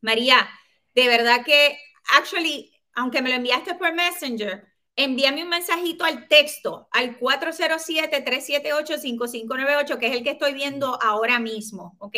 María, 0.02 0.50
de 0.94 1.08
verdad 1.08 1.46
que, 1.46 1.78
actually, 2.18 2.74
aunque 2.96 3.22
me 3.22 3.30
lo 3.30 3.36
enviaste 3.36 3.76
por 3.76 3.94
Messenger, 3.94 4.73
envíame 4.96 5.44
un 5.44 5.50
mensajito 5.50 6.06
al 6.06 6.28
texto, 6.28 6.88
al 6.92 7.20
407-378-5598, 7.20 9.98
que 9.98 10.06
es 10.08 10.14
el 10.14 10.24
que 10.24 10.32
estoy 10.32 10.54
viendo 10.54 10.98
ahora 11.02 11.40
mismo, 11.40 11.96
¿ok? 12.00 12.16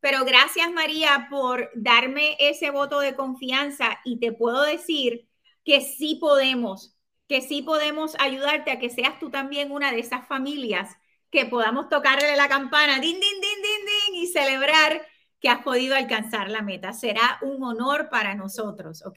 Pero 0.00 0.24
gracias 0.24 0.72
María 0.72 1.28
por 1.30 1.70
darme 1.74 2.36
ese 2.40 2.70
voto 2.70 2.98
de 3.00 3.14
confianza 3.14 4.00
y 4.04 4.18
te 4.18 4.32
puedo 4.32 4.62
decir 4.62 5.28
que 5.64 5.80
sí 5.80 6.16
podemos, 6.16 6.96
que 7.28 7.40
sí 7.40 7.62
podemos 7.62 8.16
ayudarte 8.18 8.72
a 8.72 8.80
que 8.80 8.90
seas 8.90 9.20
tú 9.20 9.30
también 9.30 9.70
una 9.70 9.92
de 9.92 10.00
esas 10.00 10.26
familias 10.26 10.96
que 11.32 11.46
podamos 11.46 11.88
tocarle 11.88 12.36
la 12.36 12.46
campana, 12.46 13.00
din, 13.00 13.18
din, 13.18 13.40
din, 13.40 13.62
din, 13.62 13.86
din, 13.86 14.14
y 14.22 14.26
celebrar 14.26 15.00
que 15.40 15.48
has 15.48 15.64
podido 15.64 15.96
alcanzar 15.96 16.50
la 16.50 16.60
meta. 16.60 16.92
Será 16.92 17.38
un 17.40 17.64
honor 17.64 18.10
para 18.10 18.34
nosotros, 18.34 19.02
¿ok? 19.06 19.16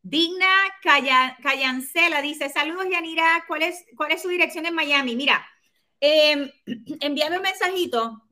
Digna 0.00 0.46
Cayancela 0.82 2.22
dice, 2.22 2.48
saludos 2.48 2.86
Yanira, 2.88 3.44
¿cuál 3.48 3.62
es, 3.62 3.84
cuál 3.96 4.12
es 4.12 4.22
su 4.22 4.28
dirección 4.28 4.66
en 4.66 4.74
Miami? 4.74 5.16
Mira, 5.16 5.44
eh, 6.00 6.52
envíame 7.00 7.38
un 7.38 7.42
mensajito 7.42 8.22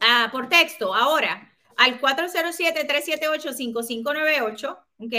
ah, 0.00 0.28
por 0.30 0.48
texto 0.48 0.94
ahora 0.94 1.52
al 1.76 2.00
407-378-5598, 2.00 4.84
¿ok? 4.98 5.14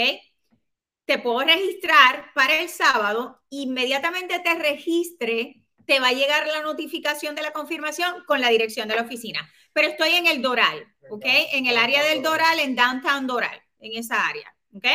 Te 1.04 1.18
puedo 1.18 1.40
registrar 1.40 2.32
para 2.34 2.58
el 2.58 2.70
sábado, 2.70 3.42
inmediatamente 3.50 4.38
te 4.40 4.54
registre 4.54 5.67
te 5.88 6.00
va 6.00 6.08
a 6.08 6.12
llegar 6.12 6.46
la 6.46 6.60
notificación 6.60 7.34
de 7.34 7.40
la 7.40 7.52
confirmación 7.52 8.22
con 8.26 8.42
la 8.42 8.50
dirección 8.50 8.88
de 8.88 8.94
la 8.94 9.02
oficina. 9.02 9.50
Pero 9.72 9.88
estoy 9.88 10.10
en 10.10 10.26
el 10.26 10.42
Doral, 10.42 10.86
¿ok? 11.10 11.24
En 11.24 11.64
el 11.64 11.78
área 11.78 12.04
del 12.04 12.22
Doral, 12.22 12.60
en 12.60 12.76
Downtown 12.76 13.26
Doral, 13.26 13.58
en 13.80 13.98
esa 13.98 14.28
área, 14.28 14.54
¿ok? 14.74 14.86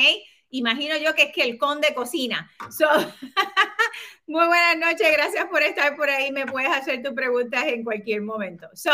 Imagino 0.50 0.96
yo 0.96 1.14
que 1.14 1.24
es 1.24 1.32
que 1.32 1.42
el 1.42 1.58
conde 1.58 1.94
cocina. 1.94 2.50
muy 4.26 4.46
buenas 4.46 4.76
noches, 4.76 5.12
gracias 5.12 5.46
por 5.46 5.62
estar 5.62 5.96
por 5.96 6.10
ahí. 6.10 6.32
Me 6.32 6.46
puedes 6.46 6.70
hacer 6.70 7.02
tus 7.02 7.12
preguntas 7.12 7.64
en 7.66 7.84
cualquier 7.84 8.22
momento. 8.22 8.68
So, 8.74 8.92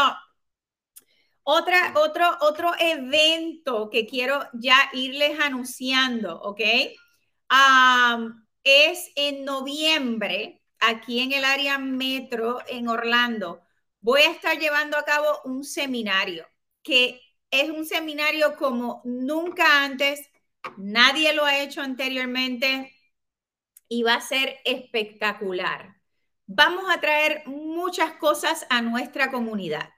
otra, 1.42 1.92
otro, 1.96 2.36
otro 2.40 2.72
evento 2.78 3.90
que 3.90 4.06
quiero 4.06 4.48
ya 4.54 4.76
irles 4.92 5.38
anunciando, 5.40 6.40
¿ok? 6.40 6.60
es 8.64 9.12
en 9.14 9.44
noviembre, 9.44 10.62
aquí 10.80 11.20
en 11.20 11.32
el 11.32 11.44
área 11.44 11.78
metro, 11.78 12.58
en 12.66 12.88
Orlando. 12.88 13.62
Voy 14.00 14.22
a 14.22 14.30
estar 14.30 14.58
llevando 14.58 14.96
a 14.96 15.04
cabo 15.04 15.40
un 15.44 15.62
seminario 15.64 16.46
que 16.84 17.20
es 17.50 17.70
un 17.70 17.84
seminario 17.84 18.56
como 18.56 19.00
nunca 19.04 19.82
antes 19.82 20.30
Nadie 20.76 21.34
lo 21.34 21.44
ha 21.44 21.58
hecho 21.60 21.80
anteriormente 21.82 22.92
y 23.88 24.02
va 24.02 24.14
a 24.14 24.20
ser 24.20 24.58
espectacular. 24.64 25.94
vamos 26.46 26.84
a 26.90 27.00
traer 27.00 27.42
muchas 27.46 28.14
cosas 28.16 28.66
a 28.70 28.82
nuestra 28.82 29.30
comunidad. 29.30 29.90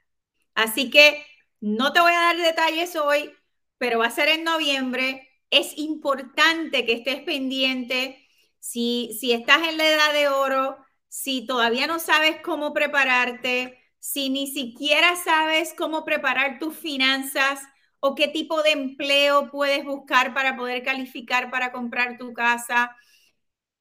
Así 0.55 0.90
que 0.90 1.24
no 1.61 1.92
te 1.92 2.00
voy 2.00 2.12
a 2.12 2.20
dar 2.20 2.37
detalles 2.38 2.96
hoy, 2.96 3.33
pero 3.79 4.00
va 4.00 4.07
a 4.07 4.11
ser 4.11 4.29
en 4.29 4.44
noviembre. 4.44 5.29
Es 5.50 5.76
importante 5.79 6.87
que 6.87 6.94
estés 6.94 7.22
pendiente. 7.22 8.26
Si, 8.61 9.16
si 9.20 9.33
estás 9.33 9.68
en 9.68 9.79
la 9.79 9.88
edad 9.88 10.12
de 10.12 10.29
oro, 10.29 10.79
si 11.09 11.46
todavía 11.46 11.87
no 11.87 11.98
sabes 11.98 12.40
cómo 12.42 12.72
prepararte, 12.74 13.79
si 13.98 14.31
ni 14.31 14.46
siquiera 14.48 15.16
sabes 15.16 15.74
cómo 15.76 16.05
preparar 16.05 16.59
tus 16.59 16.76
finanzas 16.76 17.61
o 18.07 18.14
qué 18.14 18.29
tipo 18.29 18.62
de 18.62 18.71
empleo 18.71 19.51
puedes 19.51 19.85
buscar 19.85 20.33
para 20.33 20.57
poder 20.57 20.83
calificar 20.85 21.51
para 21.51 21.73
comprar 21.73 22.16
tu 22.19 22.33
casa. 22.33 22.97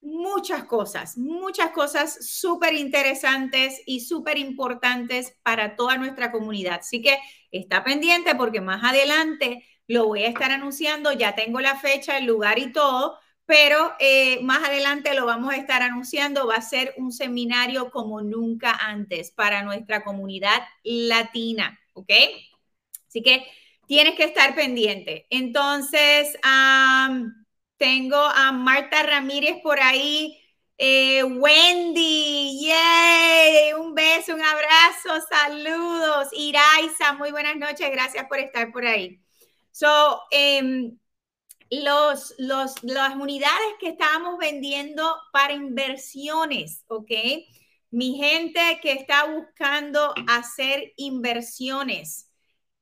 Muchas 0.01 0.65
cosas, 0.65 1.17
muchas 1.17 1.71
cosas 1.71 2.27
súper 2.27 2.73
interesantes 2.73 3.81
y 3.85 4.01
súper 4.01 4.37
importantes 4.39 5.37
para 5.43 5.75
toda 5.75 5.97
nuestra 5.97 6.31
comunidad. 6.31 6.79
Así 6.81 7.01
que 7.01 7.17
está 7.51 7.83
pendiente 7.83 8.35
porque 8.35 8.61
más 8.61 8.83
adelante 8.83 9.63
lo 9.87 10.07
voy 10.07 10.23
a 10.23 10.29
estar 10.29 10.51
anunciando, 10.51 11.11
ya 11.11 11.35
tengo 11.35 11.59
la 11.59 11.75
fecha, 11.75 12.17
el 12.17 12.25
lugar 12.25 12.57
y 12.59 12.71
todo, 12.71 13.19
pero 13.45 13.93
eh, 13.99 14.39
más 14.41 14.63
adelante 14.63 15.13
lo 15.13 15.25
vamos 15.27 15.53
a 15.53 15.57
estar 15.57 15.83
anunciando. 15.83 16.47
Va 16.47 16.55
a 16.55 16.61
ser 16.61 16.95
un 16.97 17.11
seminario 17.11 17.91
como 17.91 18.21
nunca 18.21 18.71
antes 18.71 19.31
para 19.31 19.61
nuestra 19.63 20.03
comunidad 20.03 20.61
latina, 20.83 21.79
¿ok? 21.93 22.11
Así 23.07 23.21
que 23.23 23.45
tienes 23.87 24.15
que 24.15 24.23
estar 24.23 24.55
pendiente. 24.55 25.27
Entonces, 25.29 26.37
tengo 27.77 28.17
a 28.17 28.51
Marta 28.51 29.03
Ramírez 29.03 29.61
por 29.61 29.79
ahí. 29.79 30.41
Eh, 30.77 31.23
Wendy, 31.23 32.67
yay, 32.67 33.73
un 33.73 33.95
beso, 33.95 34.35
un 34.35 34.41
abrazo, 34.41 35.25
saludos. 35.29 36.27
Iraisa, 36.33 37.13
muy 37.13 37.31
buenas 37.31 37.55
noches, 37.55 37.89
gracias 37.91 38.25
por 38.27 38.39
estar 38.39 38.71
por 38.71 38.85
ahí. 38.85 39.21
So, 39.71 40.21
um, 40.61 40.97
los, 41.69 42.33
los, 42.37 42.83
las 42.83 43.15
unidades 43.15 43.73
que 43.79 43.89
estábamos 43.89 44.37
vendiendo 44.37 45.15
para 45.31 45.53
inversiones, 45.53 46.83
¿ok? 46.87 47.11
Mi 47.91 48.15
gente 48.17 48.79
que 48.81 48.91
está 48.93 49.25
buscando 49.25 50.13
hacer 50.27 50.93
inversiones, 50.97 52.29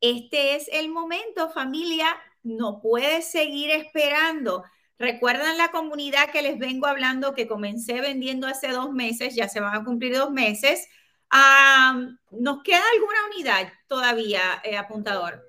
este 0.03 0.55
es 0.55 0.69
el 0.69 0.89
momento, 0.89 1.49
familia, 1.49 2.07
no 2.43 2.81
puedes 2.81 3.31
seguir 3.31 3.71
esperando. 3.71 4.65
¿Recuerdan 4.99 5.57
la 5.57 5.71
comunidad 5.71 6.29
que 6.29 6.41
les 6.41 6.59
vengo 6.59 6.87
hablando 6.87 7.33
que 7.33 7.47
comencé 7.47 8.01
vendiendo 8.01 8.45
hace 8.45 8.67
dos 8.67 8.91
meses? 8.91 9.33
Ya 9.33 9.47
se 9.47 9.61
van 9.61 9.73
a 9.73 9.85
cumplir 9.85 10.17
dos 10.17 10.29
meses. 10.29 10.89
¿Nos 12.31 12.63
queda 12.63 12.83
alguna 12.93 13.27
unidad 13.33 13.71
todavía, 13.87 14.41
eh, 14.65 14.75
apuntador? 14.75 15.41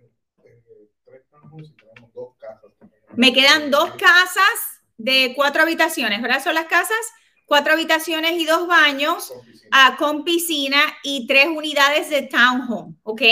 Me 3.16 3.32
quedan 3.32 3.72
dos 3.72 3.90
casas 3.96 4.82
de 4.96 5.32
cuatro 5.34 5.62
habitaciones, 5.62 6.22
¿verdad? 6.22 6.42
Son 6.42 6.54
las 6.54 6.66
casas, 6.66 6.96
cuatro 7.44 7.72
habitaciones 7.72 8.40
y 8.40 8.44
dos 8.44 8.68
baños 8.68 9.32
con 9.98 10.22
piscina, 10.22 10.78
ah, 10.80 10.96
y 11.02 11.26
tres 11.26 11.48
unidades 11.48 12.08
de 12.08 12.22
townhome, 12.22 12.94
¿ok? 13.02 13.22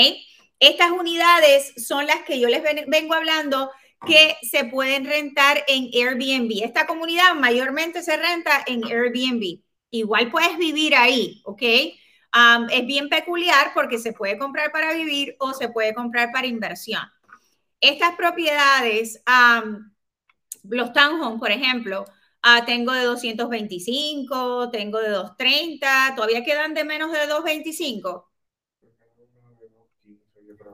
Estas 0.62 0.92
unidades 0.92 1.72
son 1.76 2.06
las 2.06 2.22
que 2.22 2.38
yo 2.38 2.46
les 2.46 2.62
vengo 2.86 3.14
hablando 3.14 3.72
que 4.06 4.36
se 4.42 4.64
pueden 4.64 5.04
rentar 5.04 5.64
en 5.66 5.90
Airbnb. 5.92 6.62
Esta 6.62 6.86
comunidad 6.86 7.34
mayormente 7.34 8.00
se 8.00 8.16
renta 8.16 8.62
en 8.68 8.84
Airbnb. 8.84 9.60
Igual 9.90 10.30
puedes 10.30 10.56
vivir 10.58 10.94
ahí, 10.94 11.42
¿ok? 11.44 11.62
es 12.70 12.86
bien 12.86 13.08
peculiar 13.08 13.72
porque 13.74 13.98
se 13.98 14.12
puede 14.12 14.38
comprar 14.38 14.70
para 14.70 14.94
vivir 14.94 15.34
o 15.40 15.52
se 15.52 15.68
puede 15.68 15.94
comprar 15.94 16.30
para 16.30 16.46
inversión. 16.46 17.02
Estas 17.80 18.14
propiedades, 18.14 19.20
los 20.62 20.92
townhomes, 20.92 21.40
por 21.40 21.50
ejemplo, 21.50 22.04
ah, 22.40 22.64
tengo 22.64 22.92
de 22.92 23.02
225, 23.02 24.70
tengo 24.70 25.00
de 25.00 25.08
230, 25.08 26.12
todavía 26.14 26.44
quedan 26.44 26.72
de 26.72 26.84
menos 26.84 27.10
de 27.10 27.26
225. 27.26 28.31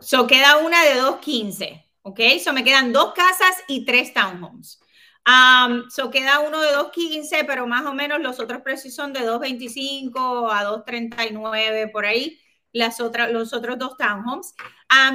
So 0.00 0.26
queda 0.26 0.58
una 0.58 0.84
de 0.84 0.94
215, 0.94 1.86
¿ok? 2.02 2.20
So 2.42 2.52
me 2.52 2.64
quedan 2.64 2.92
dos 2.92 3.12
casas 3.14 3.56
y 3.68 3.84
tres 3.84 4.12
townhomes. 4.12 4.80
Um, 5.26 5.90
so 5.90 6.10
queda 6.10 6.40
uno 6.40 6.60
de 6.60 6.72
215, 6.72 7.44
pero 7.44 7.66
más 7.66 7.84
o 7.86 7.92
menos 7.92 8.20
los 8.20 8.40
otros 8.40 8.62
precios 8.62 8.94
son 8.94 9.12
de 9.12 9.20
225 9.20 10.50
a 10.50 10.64
239 10.64 11.88
por 11.88 12.06
ahí. 12.06 12.40
Las 12.72 13.00
otras, 13.00 13.30
los 13.32 13.52
otros 13.52 13.78
dos 13.78 13.96
townhomes 13.96 14.54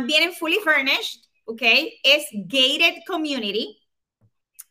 vienen 0.05 0.33
fully 0.33 0.59
furnished. 0.63 1.23
¿ok? 1.45 1.61
Es 2.03 2.27
gated 2.31 3.03
community 3.05 3.79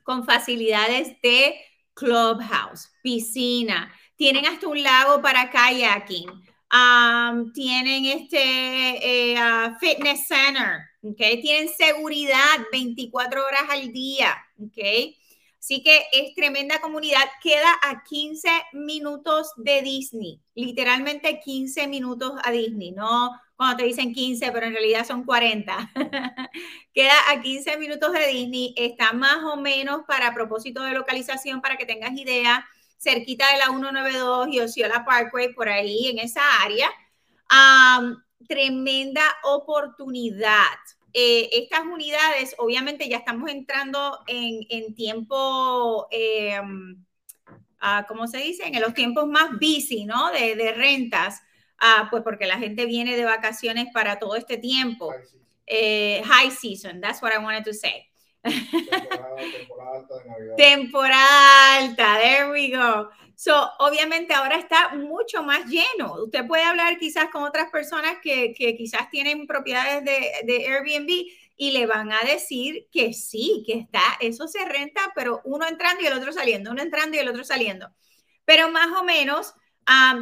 con 0.02 0.24
facilidades 0.24 1.20
de 1.22 1.54
clubhouse, 1.94 2.90
piscina, 3.02 3.92
tienen 4.16 4.46
hasta 4.46 4.66
un 4.68 4.82
lago 4.82 5.20
para 5.20 5.50
kayaking, 5.50 6.30
um, 6.72 7.52
tienen 7.52 8.06
este 8.06 9.32
eh, 9.32 9.36
fitness 9.80 10.26
center, 10.26 10.80
¿ok? 11.02 11.40
Tienen 11.40 11.68
seguridad 11.68 12.58
24 12.72 13.44
horas 13.44 13.64
al 13.70 13.92
día, 13.92 14.34
¿ok? 14.58 15.14
Así 15.58 15.80
que 15.82 16.06
es 16.12 16.34
tremenda 16.34 16.80
comunidad. 16.80 17.22
Queda 17.40 17.72
a 17.82 18.02
15 18.02 18.48
minutos 18.72 19.52
de 19.56 19.82
Disney, 19.82 20.40
literalmente 20.54 21.38
15 21.38 21.86
minutos 21.86 22.32
a 22.42 22.50
Disney, 22.50 22.90
no 22.90 23.30
cuando 23.62 23.76
te 23.76 23.84
dicen 23.84 24.12
15, 24.12 24.50
pero 24.50 24.66
en 24.66 24.72
realidad 24.72 25.06
son 25.06 25.22
40. 25.24 25.92
Queda 26.92 27.14
a 27.30 27.40
15 27.40 27.76
minutos 27.76 28.12
de 28.12 28.26
Disney, 28.26 28.74
está 28.76 29.12
más 29.12 29.44
o 29.44 29.56
menos 29.56 30.02
para 30.08 30.34
propósito 30.34 30.82
de 30.82 30.94
localización, 30.94 31.60
para 31.60 31.76
que 31.76 31.86
tengas 31.86 32.12
idea, 32.18 32.66
cerquita 33.02 33.50
de 33.52 33.58
la 33.58 33.66
192 33.66 34.48
y 34.50 34.60
Osceola 34.60 35.04
Parkway, 35.04 35.52
por 35.52 35.68
ahí 35.68 36.08
en 36.08 36.18
esa 36.18 36.62
área. 36.62 36.88
tremenda 38.48 39.22
oportunidad. 39.44 40.78
Eh, 41.14 41.48
estas 41.52 41.80
unidades, 41.80 42.54
obviamente 42.58 43.08
ya 43.08 43.18
estamos 43.18 43.50
entrando 43.50 44.20
en, 44.26 44.94
tiempo, 44.94 46.08
eh, 46.10 46.60
ah, 47.80 48.04
¿cómo 48.08 48.26
se 48.26 48.38
dice? 48.38 48.66
En 48.66 48.80
los 48.80 48.94
tiempos 48.94 49.26
más 49.26 49.52
busy, 49.60 50.04
¿no? 50.04 50.30
De, 50.30 50.54
de 50.54 50.72
rentas, 50.72 51.42
ah, 51.78 52.08
pues 52.10 52.22
porque 52.22 52.46
la 52.46 52.58
gente 52.58 52.86
viene 52.86 53.16
de 53.16 53.24
vacaciones 53.24 53.88
para 53.92 54.18
todo 54.18 54.36
este 54.36 54.56
tiempo. 54.56 55.10
High 55.10 55.22
season, 55.22 55.42
eh, 55.66 56.22
high 56.24 56.50
season 56.50 57.00
that's 57.00 57.22
what 57.22 57.32
I 57.32 57.38
wanted 57.38 57.64
to 57.64 57.72
say. 57.72 58.11
Temporada, 58.42 59.98
alta 59.98 60.18
de 60.18 60.24
Navidad. 60.28 60.56
Temporada 60.56 61.76
alta, 61.76 62.18
there 62.20 62.50
we 62.50 62.70
go. 62.70 63.08
So, 63.36 63.70
obviamente 63.78 64.34
ahora 64.34 64.56
está 64.56 64.94
mucho 64.94 65.42
más 65.42 65.66
lleno. 65.66 66.14
Usted 66.24 66.46
puede 66.46 66.64
hablar 66.64 66.98
quizás 66.98 67.30
con 67.30 67.44
otras 67.44 67.70
personas 67.70 68.16
que, 68.22 68.52
que 68.54 68.76
quizás 68.76 69.10
tienen 69.10 69.46
propiedades 69.46 70.04
de, 70.04 70.32
de, 70.44 70.66
Airbnb 70.66 71.08
y 71.56 71.70
le 71.72 71.86
van 71.86 72.12
a 72.12 72.20
decir 72.20 72.88
que 72.92 73.12
sí, 73.12 73.62
que 73.66 73.74
está, 73.74 74.02
eso 74.20 74.48
se 74.48 74.64
renta, 74.64 75.12
pero 75.14 75.40
uno 75.44 75.66
entrando 75.66 76.02
y 76.02 76.06
el 76.06 76.12
otro 76.12 76.32
saliendo, 76.32 76.70
uno 76.70 76.82
entrando 76.82 77.16
y 77.16 77.20
el 77.20 77.28
otro 77.28 77.44
saliendo. 77.44 77.90
Pero 78.44 78.70
más 78.70 78.88
o 78.98 79.04
menos 79.04 79.54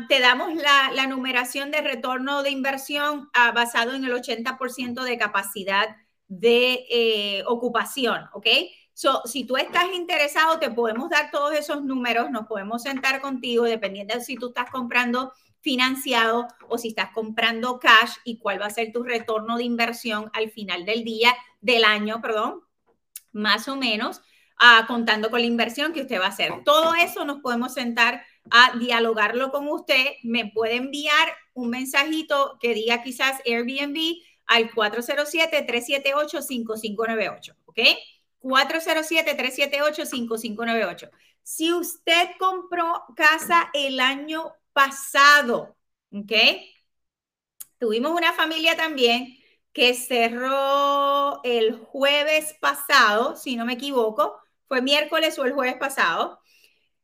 te 0.09 0.21
damos 0.21 0.55
la, 0.55 0.91
la, 0.95 1.07
numeración 1.07 1.71
de 1.71 1.83
retorno 1.83 2.43
de 2.43 2.51
inversión 2.51 3.31
uh, 3.35 3.55
basado 3.55 3.95
en 3.95 4.05
el 4.05 4.13
80% 4.13 5.03
de 5.03 5.19
capacidad 5.19 5.97
de 6.31 6.87
eh, 6.89 7.43
ocupación, 7.47 8.23
¿ok? 8.33 8.47
So, 8.95 9.23
si 9.25 9.45
tú 9.45 9.57
estás 9.57 9.87
interesado, 9.93 10.59
te 10.61 10.71
podemos 10.71 11.11
dar 11.11 11.31
todos 11.31 11.55
esos 11.55 11.83
números, 11.83 12.31
nos 12.31 12.47
podemos 12.47 12.83
sentar 12.83 13.21
contigo, 13.21 13.65
dependiendo 13.65 14.15
de 14.15 14.21
si 14.21 14.37
tú 14.37 14.49
estás 14.49 14.71
comprando 14.71 15.33
financiado 15.61 16.47
o 16.69 16.79
si 16.79 16.89
estás 16.89 17.11
comprando 17.11 17.81
cash 17.81 18.13
y 18.25 18.39
cuál 18.39 18.63
va 18.63 18.67
a 18.67 18.71
ser 18.71 18.93
tu 18.93 19.03
retorno 19.03 19.57
de 19.57 19.65
inversión 19.65 20.31
al 20.33 20.51
final 20.51 20.87
del 20.87 21.03
día, 21.03 21.35
del 21.61 21.85
año, 21.85 22.21
perdón, 22.23 22.61
más 23.33 23.67
o 23.67 23.75
menos, 23.77 24.21
ah, 24.57 24.85
contando 24.87 25.31
con 25.31 25.41
la 25.41 25.47
inversión 25.47 25.93
que 25.93 26.03
usted 26.03 26.21
va 26.21 26.27
a 26.27 26.29
hacer. 26.29 26.53
Todo 26.65 26.95
eso 26.95 27.25
nos 27.25 27.41
podemos 27.41 27.75
sentar 27.75 28.23
a 28.51 28.79
dialogarlo 28.79 29.51
con 29.51 29.67
usted. 29.69 30.13
Me 30.23 30.47
puede 30.47 30.77
enviar 30.77 31.29
un 31.55 31.71
mensajito 31.71 32.57
que 32.61 32.75
diga 32.75 33.03
quizás 33.03 33.41
Airbnb 33.45 33.99
al 34.51 34.71
407-378-5598, 34.73 37.55
¿ok? 37.67 37.79
407-378-5598. 38.43 41.11
Si 41.43 41.73
usted 41.73 42.31
compró 42.39 43.05
casa 43.15 43.71
el 43.73 44.01
año 44.01 44.53
pasado, 44.73 45.77
¿ok? 46.13 46.33
Tuvimos 47.79 48.11
una 48.11 48.33
familia 48.33 48.77
también 48.77 49.39
que 49.73 49.95
cerró 49.95 51.41
el 51.45 51.79
jueves 51.79 52.57
pasado, 52.61 53.37
si 53.37 53.55
no 53.55 53.65
me 53.65 53.75
equivoco, 53.75 54.41
fue 54.67 54.83
miércoles 54.83 55.39
o 55.39 55.45
el 55.45 55.53
jueves 55.53 55.77
pasado. 55.77 56.41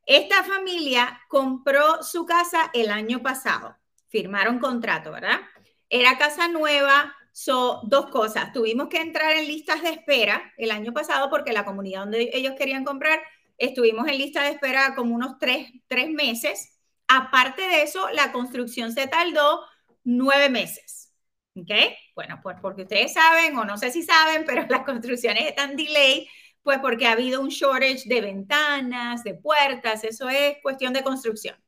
Esta 0.05 0.42
familia 0.42 1.22
compró 1.28 2.03
su 2.03 2.26
casa 2.26 2.72
el 2.74 2.90
año 2.90 3.22
pasado, 3.22 3.76
firmaron 4.09 4.59
contrato, 4.59 5.12
¿verdad? 5.12 5.42
Era 5.88 6.18
casa 6.18 6.49
nueva, 6.49 7.16
son 7.37 7.80
dos 7.82 8.07
cosas. 8.07 8.51
Tuvimos 8.51 8.89
que 8.89 8.97
entrar 8.97 9.37
en 9.37 9.47
listas 9.47 9.82
de 9.82 9.91
espera 9.91 10.55
el 10.57 10.70
año 10.70 10.95
pasado 10.95 11.28
porque 11.28 11.53
la 11.53 11.66
comunidad 11.66 12.01
donde 12.01 12.30
ellos 12.32 12.55
querían 12.57 12.82
comprar, 12.82 13.20
estuvimos 13.59 14.09
en 14.09 14.16
lista 14.16 14.43
de 14.43 14.53
espera 14.53 14.95
como 14.95 15.14
unos 15.14 15.39
tres, 15.39 15.70
tres 15.87 16.09
meses. 16.09 16.78
Aparte 17.09 17.61
de 17.61 17.82
eso, 17.82 18.09
la 18.12 18.32
construcción 18.32 18.91
se 18.91 19.07
tardó 19.07 19.61
nueve 20.03 20.49
meses. 20.49 21.12
¿Ok? 21.55 21.72
Bueno, 22.14 22.41
pues 22.43 22.57
porque 22.62 22.82
ustedes 22.82 23.12
saben, 23.12 23.55
o 23.59 23.66
no 23.66 23.76
sé 23.76 23.91
si 23.91 24.03
saben, 24.03 24.45
pero 24.47 24.64
las 24.70 24.84
construcciones 24.84 25.47
están 25.47 25.76
delay, 25.76 26.26
pues 26.62 26.78
porque 26.78 27.07
ha 27.07 27.12
habido 27.12 27.43
un 27.43 27.51
shortage 27.51 28.05
de 28.07 28.22
ventanas, 28.22 29.24
de 29.24 29.34
puertas, 29.34 30.05
eso 30.05 30.30
es 30.30 30.57
cuestión 30.62 30.95
de 30.95 31.03
construcción. 31.03 31.62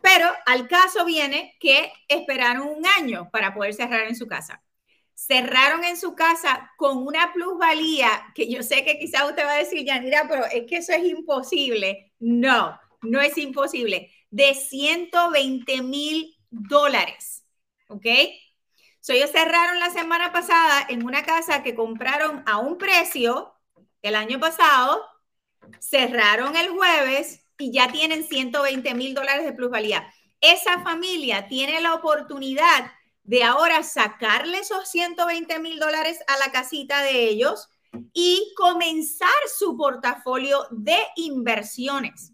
Pero 0.00 0.28
al 0.46 0.68
caso 0.68 1.04
viene 1.04 1.56
que 1.58 1.92
esperaron 2.06 2.68
un 2.68 2.86
año 2.86 3.28
para 3.32 3.52
poder 3.52 3.74
cerrar 3.74 4.06
en 4.06 4.14
su 4.14 4.28
casa. 4.28 4.62
Cerraron 5.26 5.84
en 5.84 5.98
su 5.98 6.14
casa 6.14 6.72
con 6.78 7.06
una 7.06 7.30
plusvalía 7.34 8.32
que 8.34 8.50
yo 8.50 8.62
sé 8.62 8.84
que 8.84 8.98
quizás 8.98 9.28
usted 9.28 9.44
va 9.44 9.52
a 9.52 9.58
decir, 9.58 9.84
Yanira, 9.84 10.26
pero 10.26 10.46
es 10.46 10.64
que 10.66 10.78
eso 10.78 10.94
es 10.94 11.04
imposible. 11.04 12.14
No, 12.18 12.80
no 13.02 13.20
es 13.20 13.36
imposible. 13.36 14.10
De 14.30 14.54
120 14.54 15.82
mil 15.82 16.34
dólares. 16.48 17.44
¿Ok? 17.88 18.06
So, 19.00 19.12
ellos 19.12 19.30
cerraron 19.30 19.78
la 19.78 19.90
semana 19.90 20.32
pasada 20.32 20.86
en 20.88 21.04
una 21.04 21.22
casa 21.22 21.62
que 21.62 21.74
compraron 21.74 22.42
a 22.46 22.56
un 22.56 22.78
precio 22.78 23.52
el 24.00 24.14
año 24.14 24.40
pasado, 24.40 25.04
cerraron 25.80 26.56
el 26.56 26.70
jueves 26.70 27.46
y 27.58 27.72
ya 27.72 27.92
tienen 27.92 28.24
120 28.24 28.94
mil 28.94 29.12
dólares 29.12 29.44
de 29.44 29.52
plusvalía. 29.52 30.10
Esa 30.40 30.82
familia 30.82 31.46
tiene 31.46 31.78
la 31.82 31.92
oportunidad 31.92 32.90
de 33.30 33.44
ahora 33.44 33.84
sacarle 33.84 34.58
esos 34.58 34.88
120 34.88 35.60
mil 35.60 35.78
dólares 35.78 36.18
a 36.26 36.36
la 36.38 36.50
casita 36.50 37.00
de 37.02 37.28
ellos 37.28 37.68
y 38.12 38.52
comenzar 38.56 39.28
su 39.56 39.76
portafolio 39.76 40.66
de 40.72 40.98
inversiones. 41.14 42.32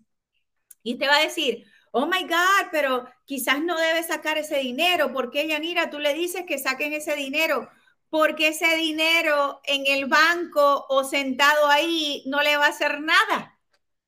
Y 0.82 0.96
te 0.96 1.06
va 1.06 1.16
a 1.16 1.22
decir, 1.22 1.66
oh 1.90 2.06
my 2.06 2.22
God, 2.22 2.68
pero 2.72 3.06
quizás 3.26 3.60
no 3.60 3.76
debe 3.76 4.04
sacar 4.04 4.38
ese 4.38 4.56
dinero. 4.56 5.12
¿Por 5.12 5.30
qué, 5.30 5.46
Yanira, 5.46 5.90
tú 5.90 5.98
le 5.98 6.14
dices 6.14 6.46
que 6.48 6.56
saquen 6.58 6.94
ese 6.94 7.14
dinero? 7.14 7.68
Porque 8.08 8.48
ese 8.48 8.74
dinero 8.76 9.60
en 9.64 9.84
el 9.86 10.06
banco 10.06 10.86
o 10.88 11.04
sentado 11.04 11.66
ahí 11.66 12.22
no 12.24 12.40
le 12.40 12.56
va 12.56 12.64
a 12.64 12.70
hacer 12.70 13.02
nada 13.02 13.58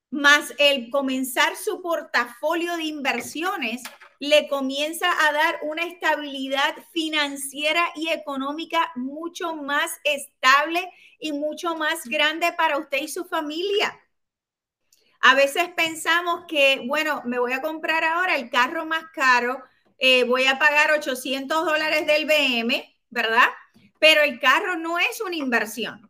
más 0.08 0.54
el 0.56 0.88
comenzar 0.88 1.54
su 1.54 1.82
portafolio 1.82 2.78
de 2.78 2.84
inversiones 2.84 3.82
le 4.18 4.48
comienza 4.48 5.06
a 5.26 5.32
dar 5.32 5.60
una 5.62 5.84
estabilidad 5.84 6.74
financiera 6.92 7.92
y 7.94 8.08
económica 8.10 8.90
mucho 8.96 9.54
más 9.54 9.92
estable 10.04 10.90
y 11.18 11.32
mucho 11.32 11.76
más 11.76 12.04
grande 12.04 12.52
para 12.52 12.78
usted 12.78 12.98
y 12.98 13.08
su 13.08 13.24
familia. 13.24 13.98
A 15.20 15.34
veces 15.34 15.68
pensamos 15.76 16.44
que, 16.46 16.82
bueno, 16.86 17.22
me 17.24 17.38
voy 17.38 17.52
a 17.52 17.62
comprar 17.62 18.04
ahora 18.04 18.36
el 18.36 18.50
carro 18.50 18.86
más 18.86 19.04
caro, 19.12 19.62
eh, 19.98 20.24
voy 20.24 20.46
a 20.46 20.58
pagar 20.58 20.92
800 20.92 21.64
dólares 21.64 22.06
del 22.06 22.24
BM, 22.24 22.96
¿verdad? 23.10 23.48
Pero 23.98 24.22
el 24.22 24.38
carro 24.38 24.76
no 24.76 24.98
es 24.98 25.20
una 25.20 25.34
inversión. 25.34 26.08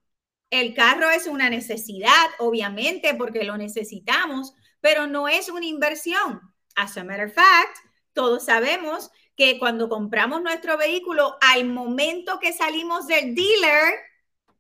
El 0.51 0.75
carro 0.75 1.11
es 1.11 1.27
una 1.27 1.51
necesidad, 1.51 2.27
obviamente, 2.39 3.15
porque 3.15 3.45
lo 3.45 3.57
necesitamos, 3.57 4.55
pero 4.81 5.07
no 5.07 5.29
es 5.29 5.49
una 5.49 5.67
inversión. 5.67 6.41
As 6.75 6.97
a 6.97 7.05
matter 7.05 7.29
of 7.29 7.35
fact, 7.35 7.79
todos 8.19 8.47
sabemos 8.47 9.13
que 9.37 9.61
cuando 9.61 9.89
compramos 9.89 10.43
nuestro 10.43 10.77
vehículo, 10.77 11.37
al 11.41 11.67
momento 11.67 12.41
que 12.41 12.53
salimos 12.53 13.07
del 13.07 13.33
dealer, 13.33 13.95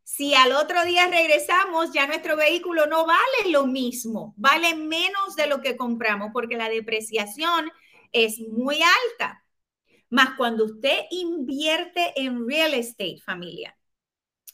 si 0.04 0.36
al 0.36 0.52
otro 0.52 0.84
día 0.84 1.08
regresamos, 1.08 1.92
ya 1.92 2.06
nuestro 2.06 2.36
vehículo 2.36 2.86
no 2.86 3.04
vale 3.04 3.50
lo 3.50 3.66
mismo, 3.66 4.32
vale 4.36 4.76
menos 4.76 5.34
de 5.34 5.48
lo 5.48 5.60
que 5.60 5.76
compramos, 5.76 6.30
porque 6.32 6.56
la 6.56 6.68
depreciación 6.68 7.68
es 8.12 8.38
muy 8.38 8.76
alta. 8.80 9.44
Más 10.08 10.36
cuando 10.36 10.64
usted 10.64 11.06
invierte 11.10 12.12
en 12.14 12.48
real 12.48 12.74
estate, 12.74 13.18
familia, 13.18 13.76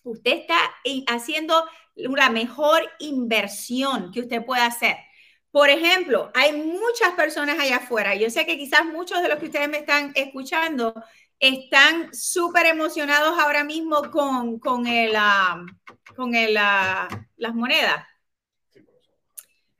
usted 0.02 0.32
está 0.32 0.56
haciendo 1.08 1.62
la 1.94 2.30
mejor 2.30 2.80
inversión 3.00 4.10
que 4.12 4.20
usted 4.20 4.42
pueda 4.46 4.64
hacer. 4.64 4.96
Por 5.54 5.70
ejemplo, 5.70 6.32
hay 6.34 6.52
muchas 6.52 7.12
personas 7.16 7.56
allá 7.60 7.76
afuera. 7.76 8.16
Yo 8.16 8.28
sé 8.28 8.44
que 8.44 8.58
quizás 8.58 8.84
muchos 8.84 9.22
de 9.22 9.28
los 9.28 9.38
que 9.38 9.44
ustedes 9.44 9.68
me 9.68 9.78
están 9.78 10.10
escuchando 10.16 10.92
están 11.38 12.12
súper 12.12 12.66
emocionados 12.66 13.38
ahora 13.38 13.62
mismo 13.62 14.10
con, 14.10 14.58
con, 14.58 14.88
el, 14.88 15.14
ah, 15.16 15.64
con 16.16 16.34
el, 16.34 16.56
ah, 16.56 17.06
las 17.36 17.54
monedas. 17.54 18.04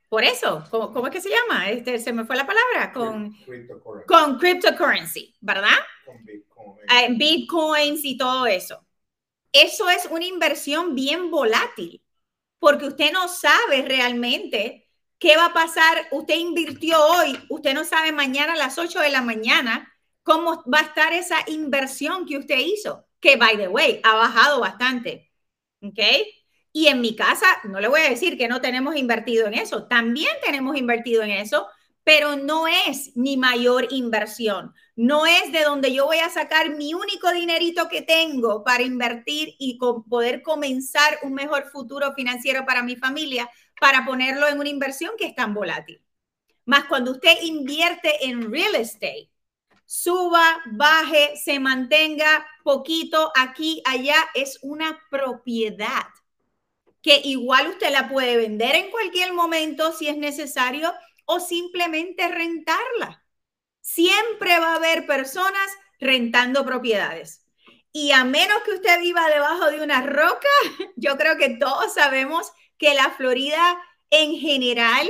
Por 0.07 0.23
eso, 0.23 0.63
¿cómo, 0.71 1.07
es 1.07 1.13
que 1.13 1.19
se 1.19 1.29
llama? 1.29 1.69
Este, 1.69 1.99
se 1.99 2.13
me 2.13 2.23
fue 2.23 2.37
la 2.37 2.47
palabra. 2.47 2.93
Con 2.93 3.33
cryptocurrency, 3.43 4.07
con 4.07 4.37
cryptocurrency 4.37 5.35
¿verdad? 5.41 5.77
Con 6.05 6.23
Bitcoin. 6.23 6.77
Eh, 6.89 7.07
bitcoins 7.17 8.05
y 8.05 8.15
todo 8.15 8.45
eso 8.45 8.85
eso 9.55 9.89
es 9.89 10.05
una 10.11 10.25
inversión 10.25 10.95
bien 10.95 11.31
volátil, 11.31 12.03
porque 12.59 12.87
usted 12.87 13.13
no 13.13 13.29
sabe 13.29 13.83
realmente 13.83 14.84
qué 15.25 15.37
va 15.37 15.47
a 15.47 15.53
pasar. 15.53 16.07
Usted 16.11 16.35
invirtió 16.35 17.03
hoy, 17.03 17.35
usted 17.49 17.73
no 17.73 17.83
sabe 17.83 18.11
mañana 18.11 18.53
a 18.53 18.57
las 18.57 18.77
8 18.77 18.99
de 18.99 19.09
la 19.09 19.23
mañana 19.23 19.91
cómo 20.21 20.63
va 20.71 20.81
a 20.81 20.83
estar 20.83 21.13
esa 21.13 21.37
inversión 21.47 22.27
que 22.27 22.37
usted 22.37 22.59
hizo, 22.59 23.07
que, 23.19 23.35
by 23.35 23.57
the 23.57 23.67
way, 23.67 23.99
ha 24.03 24.13
bajado 24.13 24.59
bastante. 24.59 25.31
¿Ok? 25.81 25.97
Y 26.71 26.87
en 26.89 27.01
mi 27.01 27.15
casa, 27.15 27.47
no 27.63 27.79
le 27.79 27.87
voy 27.87 28.01
a 28.01 28.09
decir 28.09 28.37
que 28.37 28.47
no 28.47 28.61
tenemos 28.61 28.95
invertido 28.97 29.47
en 29.47 29.55
eso, 29.55 29.87
también 29.87 30.31
tenemos 30.43 30.77
invertido 30.77 31.23
en 31.23 31.31
eso, 31.31 31.67
pero 32.03 32.35
no 32.35 32.67
es 32.67 33.17
mi 33.17 33.35
mayor 33.35 33.87
inversión. 33.89 34.75
No 34.95 35.25
es 35.25 35.51
de 35.51 35.63
donde 35.63 35.91
yo 35.91 36.05
voy 36.05 36.19
a 36.19 36.29
sacar 36.29 36.75
mi 36.75 36.93
único 36.93 37.31
dinerito 37.31 37.89
que 37.89 38.03
tengo 38.03 38.63
para 38.63 38.83
invertir 38.83 39.55
y 39.57 39.79
poder 40.07 40.43
comenzar 40.43 41.17
un 41.23 41.33
mejor 41.33 41.71
futuro 41.71 42.13
financiero 42.13 42.63
para 42.63 42.83
mi 42.83 42.95
familia, 42.95 43.49
para 43.79 44.05
ponerlo 44.05 44.47
en 44.47 44.59
una 44.59 44.69
inversión 44.69 45.11
que 45.17 45.25
es 45.25 45.35
tan 45.35 45.53
volátil. 45.53 46.01
Más 46.65 46.85
cuando 46.85 47.11
usted 47.11 47.37
invierte 47.43 48.25
en 48.25 48.51
real 48.51 48.75
estate, 48.75 49.29
suba, 49.85 50.61
baje, 50.71 51.35
se 51.37 51.59
mantenga 51.59 52.45
poquito 52.63 53.31
aquí, 53.35 53.81
allá, 53.85 54.17
es 54.33 54.59
una 54.61 54.99
propiedad 55.09 56.07
que 57.01 57.21
igual 57.23 57.67
usted 57.67 57.91
la 57.91 58.09
puede 58.09 58.35
vender 58.35 58.75
en 58.75 58.89
cualquier 58.89 59.31
momento 59.31 59.91
si 59.91 60.07
es 60.07 60.17
necesario 60.17 60.91
o 61.25 61.39
simplemente 61.39 62.27
rentarla. 62.27 63.23
Siempre 63.79 64.57
va 64.57 64.73
a 64.73 64.75
haber 64.77 65.05
personas 65.05 65.69
rentando 65.99 66.65
propiedades. 66.65 67.45
Y 67.91 68.11
a 68.11 68.25
menos 68.25 68.57
que 68.63 68.73
usted 68.73 68.99
viva 68.99 69.29
debajo 69.29 69.69
de 69.69 69.81
una 69.81 70.01
roca, 70.01 70.49
yo 70.95 71.15
creo 71.15 71.37
que 71.37 71.57
todos 71.57 71.93
sabemos 71.93 72.51
que 72.77 72.93
la 72.93 73.11
Florida 73.11 73.77
en 74.09 74.35
general 74.35 75.09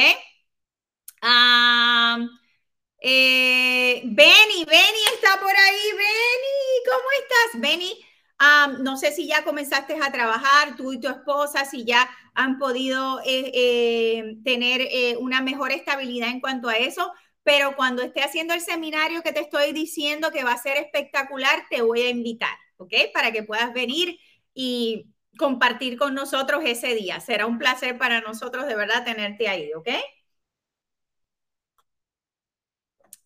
Eh, 3.00 4.02
Benny, 4.02 4.64
Benny 4.64 5.04
está 5.14 5.38
por 5.38 5.54
ahí. 5.54 5.90
Benny, 5.92 6.82
¿cómo 6.84 7.08
estás? 7.20 7.60
Benny, 7.60 8.04
no 8.82 8.96
sé 8.96 9.12
si 9.12 9.28
ya 9.28 9.44
comenzaste 9.44 9.96
a 10.02 10.10
trabajar, 10.10 10.74
tú 10.76 10.92
y 10.92 10.98
tu 10.98 11.06
esposa, 11.06 11.64
si 11.64 11.84
ya 11.84 12.10
han 12.34 12.58
podido 12.58 13.20
eh, 13.20 13.50
eh, 13.54 14.36
tener 14.44 15.16
una 15.18 15.40
mejor 15.40 15.72
estabilidad 15.72 16.30
en 16.30 16.40
cuanto 16.40 16.68
a 16.68 16.76
eso, 16.76 17.12
pero 17.42 17.76
cuando 17.76 18.02
esté 18.02 18.22
haciendo 18.22 18.54
el 18.54 18.60
seminario 18.60 19.22
que 19.22 19.32
te 19.32 19.40
estoy 19.40 19.72
diciendo 19.72 20.30
que 20.30 20.44
va 20.44 20.52
a 20.52 20.62
ser 20.62 20.76
espectacular, 20.76 21.64
te 21.70 21.82
voy 21.82 22.02
a 22.02 22.10
invitar, 22.10 22.56
¿ok? 22.78 22.92
Para 23.12 23.32
que 23.32 23.42
puedas 23.42 23.72
venir 23.72 24.18
y 24.54 25.06
compartir 25.38 25.98
con 25.98 26.14
nosotros 26.14 26.62
ese 26.64 26.94
día. 26.94 27.20
Será 27.20 27.46
un 27.46 27.58
placer 27.58 27.98
para 27.98 28.20
nosotros 28.20 28.66
de 28.66 28.76
verdad 28.76 29.04
tenerte 29.04 29.48
ahí, 29.48 29.72
¿ok? 29.74 29.88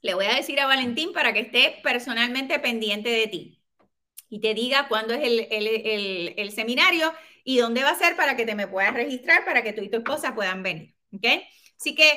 Le 0.01 0.15
voy 0.15 0.27
a 0.27 0.35
decir 0.35 0.59
a 0.61 0.67
Valentín 0.67 1.13
para 1.13 1.33
que 1.33 1.41
esté 1.41 1.81
personalmente 1.83 2.59
pendiente 2.59 3.11
de 3.11 3.27
ti 3.29 3.59
y 4.29 4.41
te 4.41 4.55
diga 4.55 4.89
cuándo 4.89 5.15
es 5.15 5.21
el, 5.23 6.51
seminario 6.53 7.13
y 7.49 7.57
dónde 7.57 7.83
va 7.83 7.93
a 7.93 7.99
ser 7.99 8.15
para 8.15 8.37
que 8.37 8.45
te 8.45 8.55
me 8.55 8.69
puedas 8.69 8.93
registrar 8.93 9.43
para 9.47 9.63
que 9.63 9.73
tú 9.73 9.81
y 9.81 9.89
tu 9.89 9.97
esposa 9.97 10.35
puedan 10.35 10.63
venir. 10.63 10.95
¿Ok? 11.15 11.25
Así 11.79 11.95
que 11.95 12.11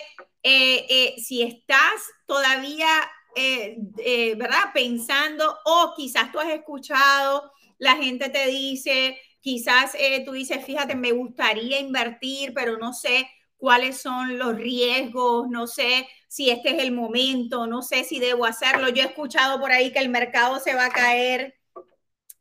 eh, 0.44 0.86
eh, 0.90 1.16
si 1.22 1.42
estás 1.42 2.02
todavía, 2.26 2.90
eh, 3.38 4.36
¿verdad? 4.38 4.74
Pensando 4.74 5.58
o 5.64 5.94
quizás 5.96 6.34
tú 6.34 6.40
has 6.42 6.50
escuchado, 6.50 7.50
la 7.78 7.96
gente 7.96 8.28
te 8.28 8.48
dice, 8.48 9.18
quizás 9.40 9.96
tú 10.26 10.34
dices, 10.34 10.66
fíjate, 10.66 10.96
me 10.96 11.14
gustaría 11.14 11.80
invertir, 11.80 12.54
pero 12.54 12.78
no 12.78 12.92
sé 12.92 13.26
cuáles 13.56 14.02
son 14.02 14.38
los 14.38 14.58
riesgos, 14.58 15.48
no 15.48 15.66
sé 15.66 16.10
si 16.28 16.50
este 16.50 16.76
es 16.76 16.84
el 16.84 16.92
momento, 16.92 17.68
no 17.68 17.84
sé 17.84 18.04
si 18.04 18.20
debo 18.20 18.44
hacerlo. 18.44 18.90
Yo 18.90 19.04
he 19.04 19.06
escuchado 19.06 19.62
por 19.62 19.72
ahí 19.72 19.94
que 19.94 20.00
el 20.00 20.10
mercado 20.10 20.60
se 20.60 20.76
va 20.76 20.88
a 20.88 20.92
caer. 20.92 21.58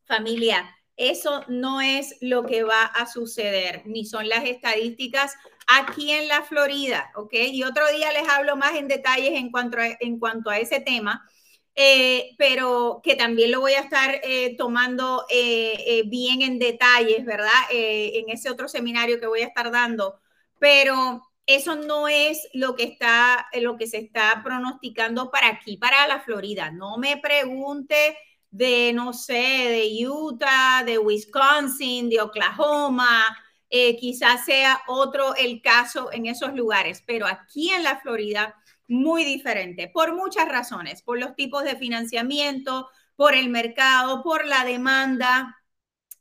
Familia, 0.06 0.76
eso 1.00 1.44
no 1.48 1.80
es 1.80 2.16
lo 2.20 2.44
que 2.44 2.62
va 2.62 2.84
a 2.84 3.06
suceder, 3.06 3.82
ni 3.86 4.04
son 4.04 4.28
las 4.28 4.44
estadísticas 4.44 5.34
aquí 5.66 6.12
en 6.12 6.28
la 6.28 6.42
Florida, 6.42 7.10
¿ok? 7.16 7.32
Y 7.52 7.62
otro 7.64 7.90
día 7.90 8.12
les 8.12 8.28
hablo 8.28 8.56
más 8.56 8.74
en 8.74 8.88
detalles 8.88 9.32
en 9.32 9.50
cuanto 9.50 10.50
a, 10.50 10.58
ese 10.58 10.80
tema, 10.80 11.28
eh, 11.74 12.34
pero 12.38 13.00
que 13.02 13.16
también 13.16 13.50
lo 13.50 13.60
voy 13.60 13.72
a 13.72 13.80
estar 13.80 14.20
eh, 14.22 14.56
tomando 14.56 15.24
eh, 15.30 16.02
bien 16.06 16.42
en 16.42 16.58
detalles, 16.58 17.24
¿verdad? 17.24 17.50
en 17.70 18.28
ese 18.30 18.50
otro 18.50 18.68
seminario 18.68 19.20
que 19.20 19.26
voy 19.26 19.40
a 19.42 19.46
estar 19.46 19.70
dando 19.70 20.20
pero 20.60 21.22
eso 21.46 21.74
no 21.74 22.06
es 22.06 22.48
lo 22.52 22.76
que 22.76 22.84
está, 22.84 23.48
lo 23.54 23.76
que 23.76 23.88
se 23.88 23.98
está 23.98 24.40
pronosticando 24.44 25.32
para 25.32 25.48
aquí, 25.48 25.76
para 25.76 26.06
la 26.06 26.20
Florida. 26.20 26.70
No 26.70 26.98
me 26.98 27.16
pregunte 27.16 28.16
de, 28.50 28.92
no 28.92 29.12
sé, 29.12 29.34
de 29.34 30.08
Utah, 30.08 30.82
de 30.84 30.98
Wisconsin, 30.98 32.08
de 32.08 32.20
Oklahoma, 32.20 33.24
eh, 33.70 33.96
quizás 33.96 34.44
sea 34.44 34.82
otro 34.88 35.34
el 35.36 35.62
caso 35.62 36.12
en 36.12 36.26
esos 36.26 36.54
lugares, 36.54 37.02
pero 37.06 37.26
aquí 37.26 37.70
en 37.70 37.84
la 37.84 38.00
Florida, 38.00 38.56
muy 38.88 39.24
diferente, 39.24 39.88
por 39.88 40.14
muchas 40.16 40.48
razones, 40.48 41.02
por 41.02 41.18
los 41.20 41.36
tipos 41.36 41.62
de 41.62 41.76
financiamiento, 41.76 42.88
por 43.14 43.34
el 43.34 43.48
mercado, 43.48 44.22
por 44.24 44.46
la 44.46 44.64
demanda 44.64 45.56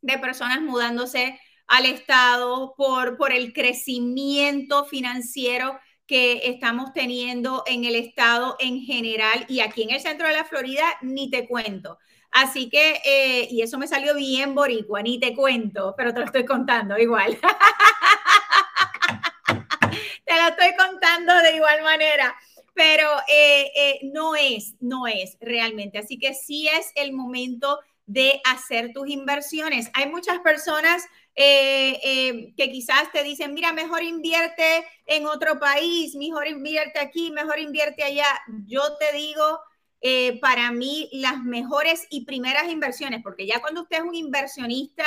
de 0.01 0.19
personas 0.19 0.61
mudándose 0.61 1.39
al 1.67 1.85
Estado, 1.85 2.75
por, 2.77 3.17
por 3.17 3.31
el 3.31 3.53
crecimiento 3.53 4.85
financiero 4.85 5.79
que 6.05 6.49
estamos 6.49 6.93
teniendo 6.93 7.63
en 7.67 7.85
el 7.85 7.95
Estado 7.95 8.55
en 8.59 8.81
general 8.81 9.45
y 9.47 9.59
aquí 9.61 9.83
en 9.83 9.91
el 9.91 10.01
centro 10.01 10.27
de 10.27 10.33
la 10.33 10.45
Florida, 10.45 10.85
ni 11.01 11.29
te 11.29 11.47
cuento. 11.47 11.97
Así 12.31 12.69
que, 12.69 13.01
eh, 13.05 13.47
y 13.49 13.61
eso 13.61 13.77
me 13.77 13.87
salió 13.87 14.13
bien 14.15 14.53
boricua, 14.53 15.01
ni 15.01 15.19
te 15.19 15.35
cuento, 15.35 15.95
pero 15.97 16.13
te 16.13 16.19
lo 16.19 16.25
estoy 16.25 16.45
contando 16.45 16.97
igual. 16.97 17.39
te 20.25 20.35
lo 20.35 20.47
estoy 20.49 20.75
contando 20.77 21.35
de 21.39 21.55
igual 21.55 21.81
manera, 21.81 22.35
pero 22.73 23.09
eh, 23.27 23.71
eh, 23.75 23.99
no 24.13 24.35
es, 24.35 24.75
no 24.79 25.07
es 25.07 25.37
realmente. 25.41 25.97
Así 25.97 26.19
que 26.19 26.35
sí 26.35 26.67
es 26.67 26.91
el 26.95 27.13
momento 27.13 27.79
de 28.05 28.41
hacer 28.45 28.91
tus 28.93 29.09
inversiones. 29.09 29.89
Hay 29.93 30.09
muchas 30.09 30.39
personas 30.39 31.03
que 31.35 32.53
quizás 32.57 33.11
te 33.13 33.23
dicen, 33.23 33.53
mira, 33.53 33.71
mejor 33.71 34.03
invierte 34.03 34.85
en 35.05 35.25
otro 35.25 35.57
país, 35.57 36.15
mejor 36.15 36.47
invierte 36.47 36.99
aquí, 36.99 37.31
mejor 37.31 37.59
invierte 37.59 38.03
allá. 38.03 38.27
Yo 38.65 38.97
te 38.97 39.15
digo, 39.15 39.61
eh, 40.01 40.39
para 40.39 40.71
mí, 40.71 41.09
las 41.11 41.43
mejores 41.43 42.07
y 42.09 42.25
primeras 42.25 42.69
inversiones, 42.69 43.21
porque 43.23 43.45
ya 43.45 43.59
cuando 43.61 43.81
usted 43.81 43.97
es 43.97 44.03
un 44.03 44.15
inversionista, 44.15 45.05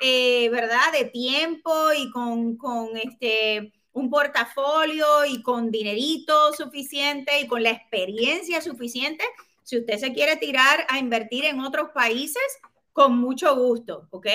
¿verdad? 0.00 0.92
De 0.92 1.04
tiempo 1.06 1.72
y 1.96 2.10
con, 2.10 2.56
con 2.56 2.96
este 2.96 3.72
un 3.92 4.08
portafolio 4.08 5.26
y 5.26 5.42
con 5.42 5.70
dinerito 5.70 6.52
suficiente 6.52 7.40
y 7.40 7.46
con 7.46 7.62
la 7.62 7.70
experiencia 7.70 8.62
suficiente, 8.62 9.24
si 9.62 9.78
usted 9.78 9.98
se 9.98 10.12
quiere 10.12 10.36
tirar 10.36 10.86
a 10.88 10.98
invertir 10.98 11.44
en 11.44 11.60
otros 11.60 11.90
países, 11.90 12.42
con 12.92 13.18
mucho 13.18 13.54
gusto, 13.56 14.08
¿ok? 14.10 14.28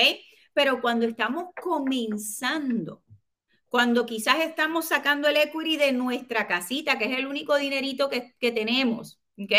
pero 0.56 0.80
cuando 0.80 1.04
estamos 1.04 1.50
comenzando, 1.62 3.02
cuando 3.68 4.06
quizás 4.06 4.38
estamos 4.40 4.86
sacando 4.86 5.28
el 5.28 5.36
equity 5.36 5.76
de 5.76 5.92
nuestra 5.92 6.46
casita, 6.46 6.96
que 6.96 7.12
es 7.12 7.18
el 7.18 7.26
único 7.26 7.58
dinerito 7.58 8.08
que, 8.08 8.32
tenemos, 8.40 9.20
¿ok? 9.38 9.52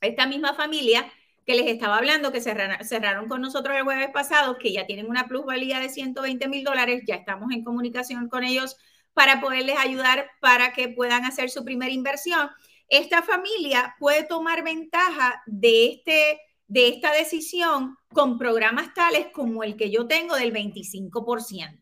esta 0.00 0.26
misma 0.26 0.54
familia 0.54 1.10
que 1.46 1.54
les 1.54 1.66
estaba 1.66 1.96
hablando, 1.98 2.32
que 2.32 2.40
cerraron, 2.40 2.84
cerraron 2.84 3.28
con 3.28 3.40
nosotros 3.40 3.76
el 3.76 3.82
jueves 3.82 4.10
pasado, 4.12 4.58
que 4.58 4.72
ya 4.72 4.86
tienen 4.86 5.08
una 5.08 5.26
plusvalía 5.26 5.80
de 5.80 5.88
120 5.88 6.48
mil 6.48 6.64
dólares, 6.64 7.02
ya 7.06 7.16
estamos 7.16 7.52
en 7.52 7.64
comunicación 7.64 8.28
con 8.28 8.44
ellos 8.44 8.76
para 9.14 9.40
poderles 9.40 9.76
ayudar 9.78 10.30
para 10.40 10.72
que 10.72 10.88
puedan 10.88 11.24
hacer 11.24 11.50
su 11.50 11.64
primera 11.64 11.90
inversión. 11.90 12.50
Esta 12.88 13.22
familia 13.22 13.94
puede 13.98 14.24
tomar 14.24 14.64
ventaja 14.64 15.42
de, 15.46 15.92
este, 15.92 16.40
de 16.70 16.86
esta 16.86 17.12
decisión 17.12 17.96
con 18.12 18.38
programas 18.38 18.94
tales 18.94 19.26
como 19.32 19.64
el 19.64 19.76
que 19.76 19.90
yo 19.90 20.06
tengo 20.06 20.36
del 20.36 20.52
25%. 20.52 21.80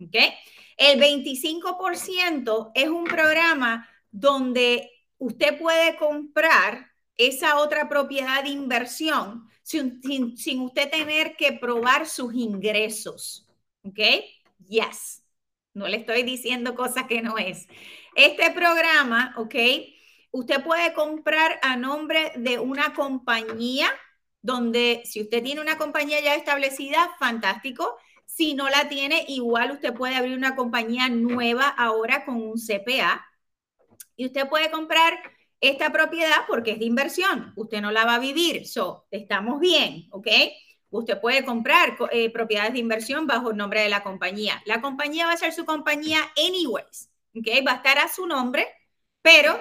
¿Ok? 0.00 0.14
El 0.76 1.00
25% 1.00 2.70
es 2.72 2.88
un 2.88 3.04
programa 3.04 3.88
donde 4.12 4.92
usted 5.18 5.58
puede 5.58 5.96
comprar 5.96 6.86
esa 7.16 7.58
otra 7.58 7.88
propiedad 7.88 8.44
de 8.44 8.50
inversión 8.50 9.44
sin, 9.64 10.00
sin, 10.36 10.60
usted 10.60 10.88
tener 10.88 11.34
que 11.34 11.54
probar 11.54 12.06
sus 12.06 12.32
ingresos. 12.32 13.44
¿Ok? 13.82 13.98
Yes. 14.68 15.24
No 15.74 15.88
le 15.88 15.96
estoy 15.96 16.22
diciendo 16.22 16.76
cosas 16.76 17.08
que 17.08 17.22
no 17.22 17.38
es. 17.38 17.66
Este 18.14 18.52
programa, 18.52 19.34
¿ok? 19.36 19.56
Usted 20.30 20.62
puede 20.62 20.92
comprar 20.92 21.58
a 21.62 21.76
nombre 21.76 22.32
de 22.36 22.60
una 22.60 22.94
compañía 22.94 23.90
donde 24.42 25.02
si 25.04 25.22
usted 25.22 25.42
tiene 25.42 25.60
una 25.60 25.78
compañía 25.78 26.20
ya 26.20 26.34
establecida, 26.34 27.14
fantástico. 27.18 27.96
Si 28.24 28.54
no 28.54 28.68
la 28.68 28.88
tiene, 28.88 29.24
igual 29.28 29.72
usted 29.72 29.94
puede 29.94 30.14
abrir 30.16 30.36
una 30.36 30.54
compañía 30.54 31.08
nueva 31.08 31.68
ahora 31.68 32.24
con 32.24 32.36
un 32.36 32.58
CPA. 32.58 33.26
Y 34.16 34.26
usted 34.26 34.48
puede 34.48 34.70
comprar 34.70 35.18
esta 35.60 35.90
propiedad 35.90 36.46
porque 36.46 36.72
es 36.72 36.78
de 36.78 36.84
inversión. 36.84 37.52
Usted 37.56 37.80
no 37.80 37.90
la 37.90 38.04
va 38.04 38.14
a 38.16 38.20
vivir. 38.20 38.66
So, 38.66 39.06
estamos 39.10 39.60
bien, 39.60 40.06
¿ok? 40.10 40.28
Usted 40.90 41.20
puede 41.20 41.44
comprar 41.44 41.96
eh, 42.12 42.30
propiedades 42.30 42.72
de 42.72 42.78
inversión 42.78 43.26
bajo 43.26 43.50
el 43.50 43.56
nombre 43.56 43.82
de 43.82 43.88
la 43.88 44.02
compañía. 44.02 44.62
La 44.64 44.80
compañía 44.80 45.26
va 45.26 45.32
a 45.32 45.36
ser 45.36 45.52
su 45.52 45.64
compañía 45.64 46.20
anyways, 46.36 47.10
¿ok? 47.34 47.46
Va 47.66 47.72
a 47.72 47.76
estar 47.76 47.98
a 47.98 48.08
su 48.08 48.26
nombre, 48.26 48.66
pero 49.20 49.60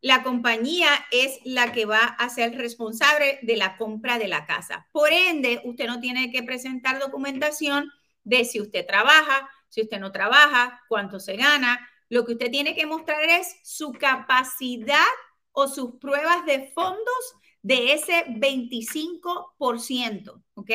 la 0.00 0.22
compañía 0.22 0.88
es 1.10 1.40
la 1.44 1.72
que 1.72 1.84
va 1.84 2.04
a 2.04 2.28
ser 2.28 2.56
responsable 2.56 3.38
de 3.42 3.56
la 3.56 3.76
compra 3.76 4.18
de 4.18 4.28
la 4.28 4.46
casa. 4.46 4.86
Por 4.92 5.12
ende, 5.12 5.60
usted 5.64 5.86
no 5.86 6.00
tiene 6.00 6.30
que 6.30 6.42
presentar 6.42 7.00
documentación 7.00 7.90
de 8.22 8.44
si 8.44 8.60
usted 8.60 8.86
trabaja, 8.86 9.48
si 9.68 9.82
usted 9.82 9.98
no 9.98 10.12
trabaja, 10.12 10.80
cuánto 10.88 11.18
se 11.18 11.36
gana. 11.36 11.80
Lo 12.08 12.24
que 12.24 12.32
usted 12.32 12.50
tiene 12.50 12.74
que 12.74 12.86
mostrar 12.86 13.22
es 13.24 13.56
su 13.64 13.92
capacidad 13.92 15.04
o 15.52 15.68
sus 15.68 15.96
pruebas 15.96 16.46
de 16.46 16.70
fondos 16.74 17.34
de 17.62 17.92
ese 17.92 18.24
25%, 18.28 20.42
¿ok? 20.54 20.70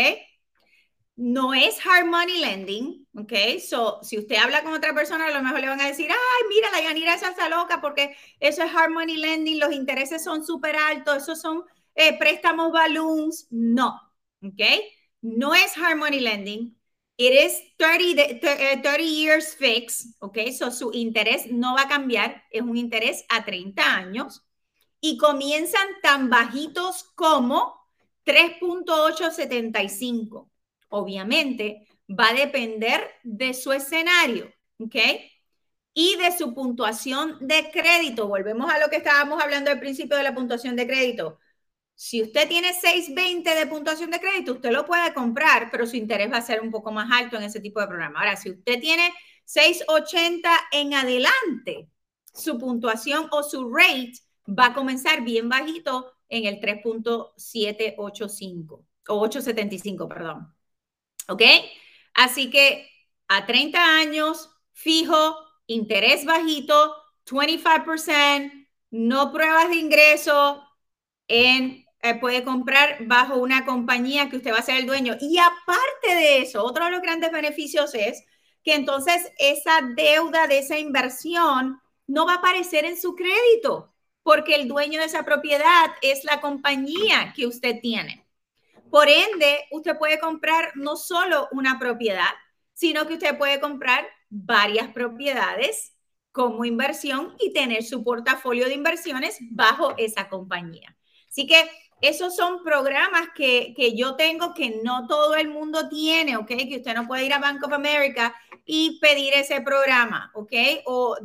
No 1.16 1.54
es 1.54 1.78
hard 1.86 2.08
money 2.08 2.40
lending, 2.40 3.08
¿ok? 3.16 3.34
So, 3.60 4.00
si 4.02 4.18
usted 4.18 4.38
habla 4.38 4.64
con 4.64 4.74
otra 4.74 4.96
persona, 4.96 5.28
a 5.28 5.32
lo 5.32 5.44
mejor 5.44 5.60
le 5.62 5.68
van 5.68 5.80
a 5.82 5.88
decir, 5.88 6.10
ay, 6.10 6.48
mira, 6.50 6.72
la 6.72 6.82
Yanira 6.82 7.14
esa 7.14 7.30
está 7.30 7.50
loca 7.50 7.82
porque 7.82 8.16
eso 8.40 8.64
es 8.64 8.74
hard 8.74 8.90
money 8.92 9.18
lending, 9.18 9.60
los 9.60 9.72
intereses 9.74 10.24
son 10.24 10.44
súper 10.44 10.76
altos, 10.76 11.18
esos 11.18 11.40
son 11.40 11.64
eh, 11.94 12.18
préstamos 12.18 12.72
balloons. 12.72 13.48
No, 13.52 14.02
¿ok? 14.42 14.62
No 15.22 15.54
es 15.54 15.78
hard 15.78 15.98
money 15.98 16.20
lending. 16.20 16.76
It 17.18 17.32
is 17.32 17.62
30, 17.78 18.40
30 18.40 18.96
eh, 18.96 19.06
years 19.06 19.56
fixed, 19.56 20.16
¿ok? 20.20 20.50
So, 20.58 20.72
su 20.72 20.92
interés 20.94 21.46
no 21.52 21.76
va 21.76 21.84
a 21.84 21.88
cambiar, 21.88 22.44
es 22.50 22.64
un 22.64 22.76
interés 22.76 23.24
a 23.30 23.46
30 23.46 23.96
años 23.96 24.44
y 25.00 25.18
comienzan 25.18 25.88
tan 26.02 26.32
bajitos 26.32 27.04
como 27.16 27.88
3.875. 28.26 30.50
Obviamente, 30.96 31.88
va 32.08 32.30
a 32.30 32.34
depender 32.34 33.02
de 33.24 33.56
su 33.56 33.74
escenario, 33.74 34.54
¿ok? 34.78 34.96
Y 35.96 36.18
de 36.18 36.38
su 36.38 36.54
puntuación 36.54 37.40
de 37.42 37.72
crédito. 37.72 38.28
Volvemos 38.28 38.72
a 38.72 38.78
lo 38.78 38.92
que 38.92 38.98
estábamos 38.98 39.42
hablando 39.42 39.72
al 39.72 39.80
principio 39.80 40.16
de 40.16 40.22
la 40.22 40.36
puntuación 40.36 40.76
de 40.76 40.86
crédito. 40.86 41.40
Si 41.96 42.22
usted 42.22 42.48
tiene 42.48 42.74
620 42.74 43.56
de 43.56 43.66
puntuación 43.66 44.12
de 44.12 44.20
crédito, 44.20 44.54
usted 44.54 44.72
lo 44.72 44.86
puede 44.86 45.12
comprar, 45.16 45.72
pero 45.72 45.88
su 45.88 45.96
interés 45.96 46.32
va 46.32 46.38
a 46.38 46.44
ser 46.44 46.62
un 46.62 46.70
poco 46.70 46.92
más 46.92 47.10
alto 47.12 47.38
en 47.38 47.44
ese 47.44 47.60
tipo 47.60 47.82
de 47.82 47.88
programa. 47.88 48.20
Ahora, 48.20 48.36
si 48.36 48.52
usted 48.52 48.80
tiene 48.80 49.12
680 49.46 50.48
en 50.74 50.94
adelante, 50.94 51.90
su 52.36 52.60
puntuación 52.60 53.30
o 53.32 53.42
su 53.42 53.74
rate 53.74 54.14
va 54.48 54.68
a 54.68 54.76
comenzar 54.76 55.24
bien 55.24 55.50
bajito 55.50 56.14
en 56.30 56.46
el 56.46 56.60
3.785 56.60 58.86
o 59.08 59.20
875, 59.20 60.08
perdón. 60.08 60.54
¿Ok? 61.28 61.42
Así 62.14 62.50
que 62.50 62.90
a 63.28 63.46
30 63.46 63.98
años, 63.98 64.50
fijo, 64.74 65.38
interés 65.68 66.26
bajito, 66.26 66.96
25%, 67.26 68.68
no 68.92 69.32
pruebas 69.32 69.70
de 69.70 69.76
ingreso, 69.76 70.64
en, 71.28 71.86
eh, 72.02 72.16
puede 72.20 72.44
comprar 72.44 72.98
bajo 73.08 73.38
una 73.38 73.66
compañía 73.66 74.30
que 74.30 74.38
usted 74.38 74.54
va 74.54 74.60
a 74.60 74.62
ser 74.64 74.78
el 74.78 74.86
dueño. 74.86 75.16
Y 75.20 75.38
aparte 75.38 76.16
de 76.16 76.40
eso, 76.42 76.64
otro 76.64 76.86
de 76.86 76.92
los 76.92 77.02
grandes 77.02 77.32
beneficios 77.32 77.94
es 77.96 78.24
que 78.64 78.76
entonces 78.76 79.32
esa 79.38 79.82
deuda 79.96 80.48
de 80.48 80.60
esa 80.60 80.78
inversión 80.78 81.82
no 82.08 82.26
va 82.26 82.34
a 82.34 82.38
aparecer 82.38 82.86
en 82.86 83.00
su 83.00 83.16
crédito 83.16 83.94
porque 84.24 84.56
el 84.56 84.68
dueño 84.68 85.00
de 85.00 85.08
esa 85.08 85.24
propiedad 85.24 85.88
es 86.02 86.24
la 86.24 86.40
compañía 86.42 87.34
que 87.36 87.46
usted 87.46 87.80
tiene. 87.82 88.23
Por 88.94 89.10
ende, 89.10 89.66
usted 89.72 89.98
puede 89.98 90.20
comprar 90.20 90.74
no 90.76 90.98
solo 90.98 91.48
una 91.52 91.80
propiedad, 91.80 92.30
sino 92.74 93.08
que 93.08 93.16
usted 93.16 93.40
puede 93.40 93.60
comprar 93.60 94.08
varias 94.30 94.94
propiedades 94.94 95.96
como 96.32 96.64
inversión 96.64 97.36
y 97.40 97.54
tener 97.54 97.84
su 97.84 98.04
portafolio 98.04 98.68
de 98.68 98.76
inversiones 98.76 99.40
bajo 99.50 99.96
esa 99.98 100.30
compañía. 100.30 100.96
Así 101.28 101.48
que 101.48 101.68
esos 102.02 102.36
son 102.36 102.64
programas 102.64 103.30
que, 103.36 103.74
que, 103.76 103.98
yo 103.98 104.16
tengo 104.16 104.54
que 104.54 104.80
no 104.84 105.08
todo 105.08 105.38
el 105.38 105.48
mundo 105.48 105.90
tiene, 105.90 106.38
¿ok? 106.38 106.50
Que 106.50 106.78
usted 106.78 106.94
no 106.94 107.08
puede 107.08 107.26
ir 107.26 107.34
a 107.34 107.40
Bank 107.40 107.64
of 107.66 107.74
America 107.74 108.36
y 108.64 109.00
pedir 109.00 109.34
ese 109.34 109.62
programa, 109.62 110.30
¿ok? 110.36 110.54
O 110.86 111.18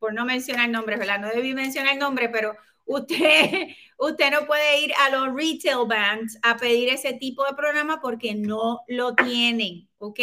por 0.00 0.12
no 0.12 0.24
mencionar 0.24 0.68
nombres, 0.68 0.98
¿verdad? 0.98 1.20
No 1.20 1.28
debí 1.28 1.54
mencionar 1.54 1.92
el 1.92 2.00
nombre, 2.00 2.28
pero 2.30 2.56
usted, 2.84 3.68
usted 3.98 4.30
no 4.30 4.46
puede 4.46 4.80
ir 4.80 4.92
a 4.94 5.10
los 5.10 5.34
retail 5.34 5.86
banks 5.86 6.38
a 6.42 6.56
pedir 6.56 6.88
ese 6.88 7.14
tipo 7.14 7.44
de 7.44 7.54
programa 7.54 8.00
porque 8.00 8.34
no 8.34 8.80
lo 8.88 9.14
tienen, 9.14 9.88
¿ok? 9.98 10.20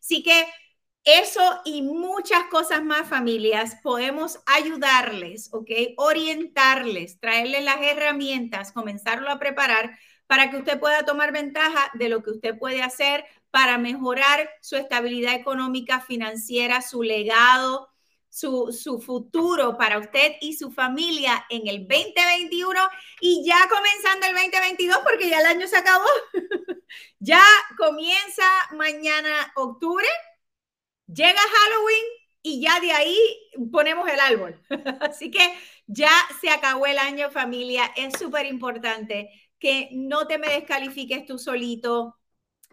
Así 0.00 0.22
que 0.22 0.46
eso 1.04 1.42
y 1.64 1.82
muchas 1.82 2.44
cosas 2.44 2.84
más, 2.84 3.08
familias, 3.08 3.76
podemos 3.82 4.38
ayudarles, 4.46 5.48
¿ok? 5.52 5.70
Orientarles, 5.96 7.18
traerles 7.18 7.64
las 7.64 7.82
herramientas, 7.82 8.72
comenzarlo 8.72 9.30
a 9.30 9.38
preparar 9.38 9.98
para 10.26 10.50
que 10.50 10.58
usted 10.58 10.78
pueda 10.78 11.04
tomar 11.04 11.32
ventaja 11.32 11.90
de 11.94 12.08
lo 12.08 12.22
que 12.22 12.30
usted 12.30 12.56
puede 12.56 12.82
hacer 12.82 13.24
para 13.50 13.78
mejorar 13.78 14.48
su 14.60 14.76
estabilidad 14.76 15.34
económica, 15.34 16.00
financiera, 16.00 16.80
su 16.80 17.02
legado, 17.02 17.91
su, 18.32 19.02
futuro 19.04 19.76
para 19.76 19.98
usted 19.98 20.36
y 20.40 20.54
su 20.54 20.70
familia 20.72 21.44
en 21.50 21.68
el 21.68 21.86
2021 21.86 22.80
y 23.20 23.44
ya 23.44 23.68
comenzando 23.68 24.26
el 24.26 24.32
2022 24.34 24.98
porque 25.04 25.28
ya 25.28 25.40
el 25.40 25.46
año 25.46 25.66
se 25.68 25.76
acabó. 25.76 26.06
ya 27.18 27.44
comienza 27.76 28.44
mañana 28.72 29.52
octubre, 29.54 30.06
llega 31.06 31.40
Halloween 31.40 32.04
y 32.42 32.62
ya 32.62 32.80
de 32.80 32.92
ahí 32.92 33.18
ponemos 33.70 34.08
el 34.08 34.18
árbol. 34.18 34.58
Así 35.00 35.30
que 35.30 35.54
ya 35.86 36.10
se 36.40 36.48
acabó 36.48 36.86
el 36.86 36.98
año 36.98 37.30
familia. 37.30 37.92
Es 37.96 38.18
súper 38.18 38.46
importante 38.46 39.28
que 39.58 39.90
no 39.92 40.26
te 40.26 40.38
me 40.38 40.48
descalifiques 40.48 41.26
tú 41.26 41.38
solito, 41.38 42.16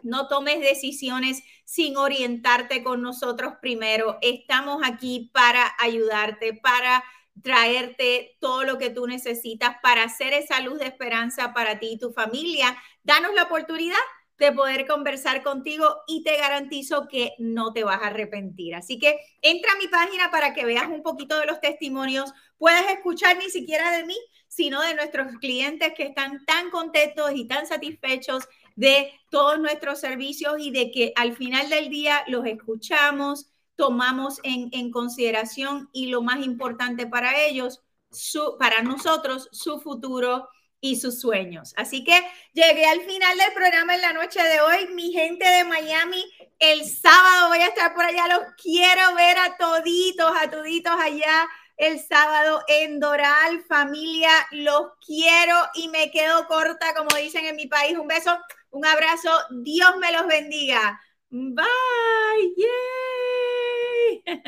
no 0.02 0.28
tomes 0.28 0.60
decisiones 0.60 1.42
sin 1.64 1.96
orientarte 1.96 2.82
con 2.82 3.02
nosotros 3.02 3.54
primero. 3.60 4.18
Estamos 4.22 4.82
aquí 4.84 5.30
para 5.32 5.74
ayudarte, 5.78 6.54
para 6.54 7.04
traerte 7.42 8.36
todo 8.40 8.64
lo 8.64 8.78
que 8.78 8.90
tú 8.90 9.06
necesitas 9.06 9.76
para 9.82 10.04
hacer 10.04 10.32
esa 10.32 10.60
luz 10.60 10.78
de 10.78 10.86
esperanza 10.86 11.52
para 11.54 11.78
ti 11.78 11.92
y 11.92 11.98
tu 11.98 12.12
familia. 12.12 12.76
Danos 13.02 13.34
la 13.34 13.44
oportunidad 13.44 13.96
de 14.40 14.52
poder 14.52 14.86
conversar 14.86 15.42
contigo 15.42 15.98
y 16.06 16.22
te 16.24 16.36
garantizo 16.38 17.06
que 17.08 17.34
no 17.38 17.74
te 17.74 17.84
vas 17.84 18.02
a 18.02 18.06
arrepentir. 18.06 18.74
Así 18.74 18.98
que 18.98 19.20
entra 19.42 19.72
a 19.72 19.76
mi 19.76 19.86
página 19.86 20.30
para 20.30 20.54
que 20.54 20.64
veas 20.64 20.88
un 20.88 21.02
poquito 21.02 21.38
de 21.38 21.44
los 21.44 21.60
testimonios. 21.60 22.32
Puedes 22.56 22.88
escuchar 22.90 23.36
ni 23.36 23.50
siquiera 23.50 23.94
de 23.94 24.04
mí, 24.04 24.16
sino 24.48 24.80
de 24.80 24.94
nuestros 24.94 25.36
clientes 25.40 25.92
que 25.94 26.04
están 26.04 26.44
tan 26.46 26.70
contentos 26.70 27.30
y 27.34 27.46
tan 27.46 27.66
satisfechos 27.66 28.48
de 28.76 29.12
todos 29.30 29.58
nuestros 29.58 30.00
servicios 30.00 30.54
y 30.58 30.70
de 30.70 30.90
que 30.90 31.12
al 31.16 31.36
final 31.36 31.68
del 31.70 31.88
día 31.88 32.24
los 32.26 32.46
escuchamos, 32.46 33.46
tomamos 33.76 34.40
en, 34.42 34.90
consideración 34.90 35.88
y 35.92 36.06
lo 36.08 36.22
más 36.22 36.44
importante 36.44 37.06
para 37.06 37.44
ellos, 37.44 37.80
su, 38.10 38.56
para 38.58 38.82
nosotros, 38.82 39.48
su 39.52 39.80
futuro 39.80 40.48
y 40.80 40.96
sus 40.96 41.20
sueños. 41.20 41.72
Así 41.76 42.04
que 42.04 42.18
llegué 42.52 42.84
al 42.86 43.00
final 43.02 43.38
del 43.38 43.52
programa 43.54 43.94
en 43.94 44.00
la 44.02 44.12
noche 44.12 44.42
de 44.42 44.60
hoy. 44.60 44.94
Mi 44.94 45.12
gente 45.12 45.46
de 45.46 45.64
Miami, 45.64 46.24
el 46.58 46.84
sábado 46.84 47.48
voy 47.48 47.58
a 47.58 47.68
estar 47.68 47.94
por 47.94 48.04
allá. 48.04 48.26
Los 48.28 48.54
quiero 48.62 49.14
ver 49.14 49.38
a 49.38 49.56
toditos, 49.56 50.32
a 50.38 50.50
toditos 50.50 50.94
allá 51.00 51.48
el 51.80 51.98
sábado 51.98 52.62
en 52.68 53.00
Doral. 53.00 53.64
Familia, 53.66 54.30
los 54.52 54.92
quiero 55.04 55.56
y 55.74 55.88
me 55.88 56.10
quedo 56.10 56.46
corta, 56.46 56.94
como 56.94 57.16
dicen 57.16 57.46
en 57.46 57.56
mi 57.56 57.66
país. 57.66 57.96
Un 57.98 58.06
beso, 58.06 58.38
un 58.70 58.84
abrazo. 58.84 59.30
Dios 59.62 59.96
me 59.98 60.12
los 60.12 60.26
bendiga. 60.26 61.00
Bye. 61.30 62.54
Yay. 62.56 64.22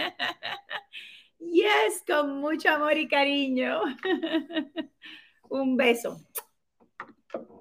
Yes, 1.53 2.03
con 2.07 2.39
mucho 2.41 2.71
amor 2.71 2.97
y 2.97 3.09
cariño. 3.09 3.83
Un 5.51 5.77
beso. 5.77 6.19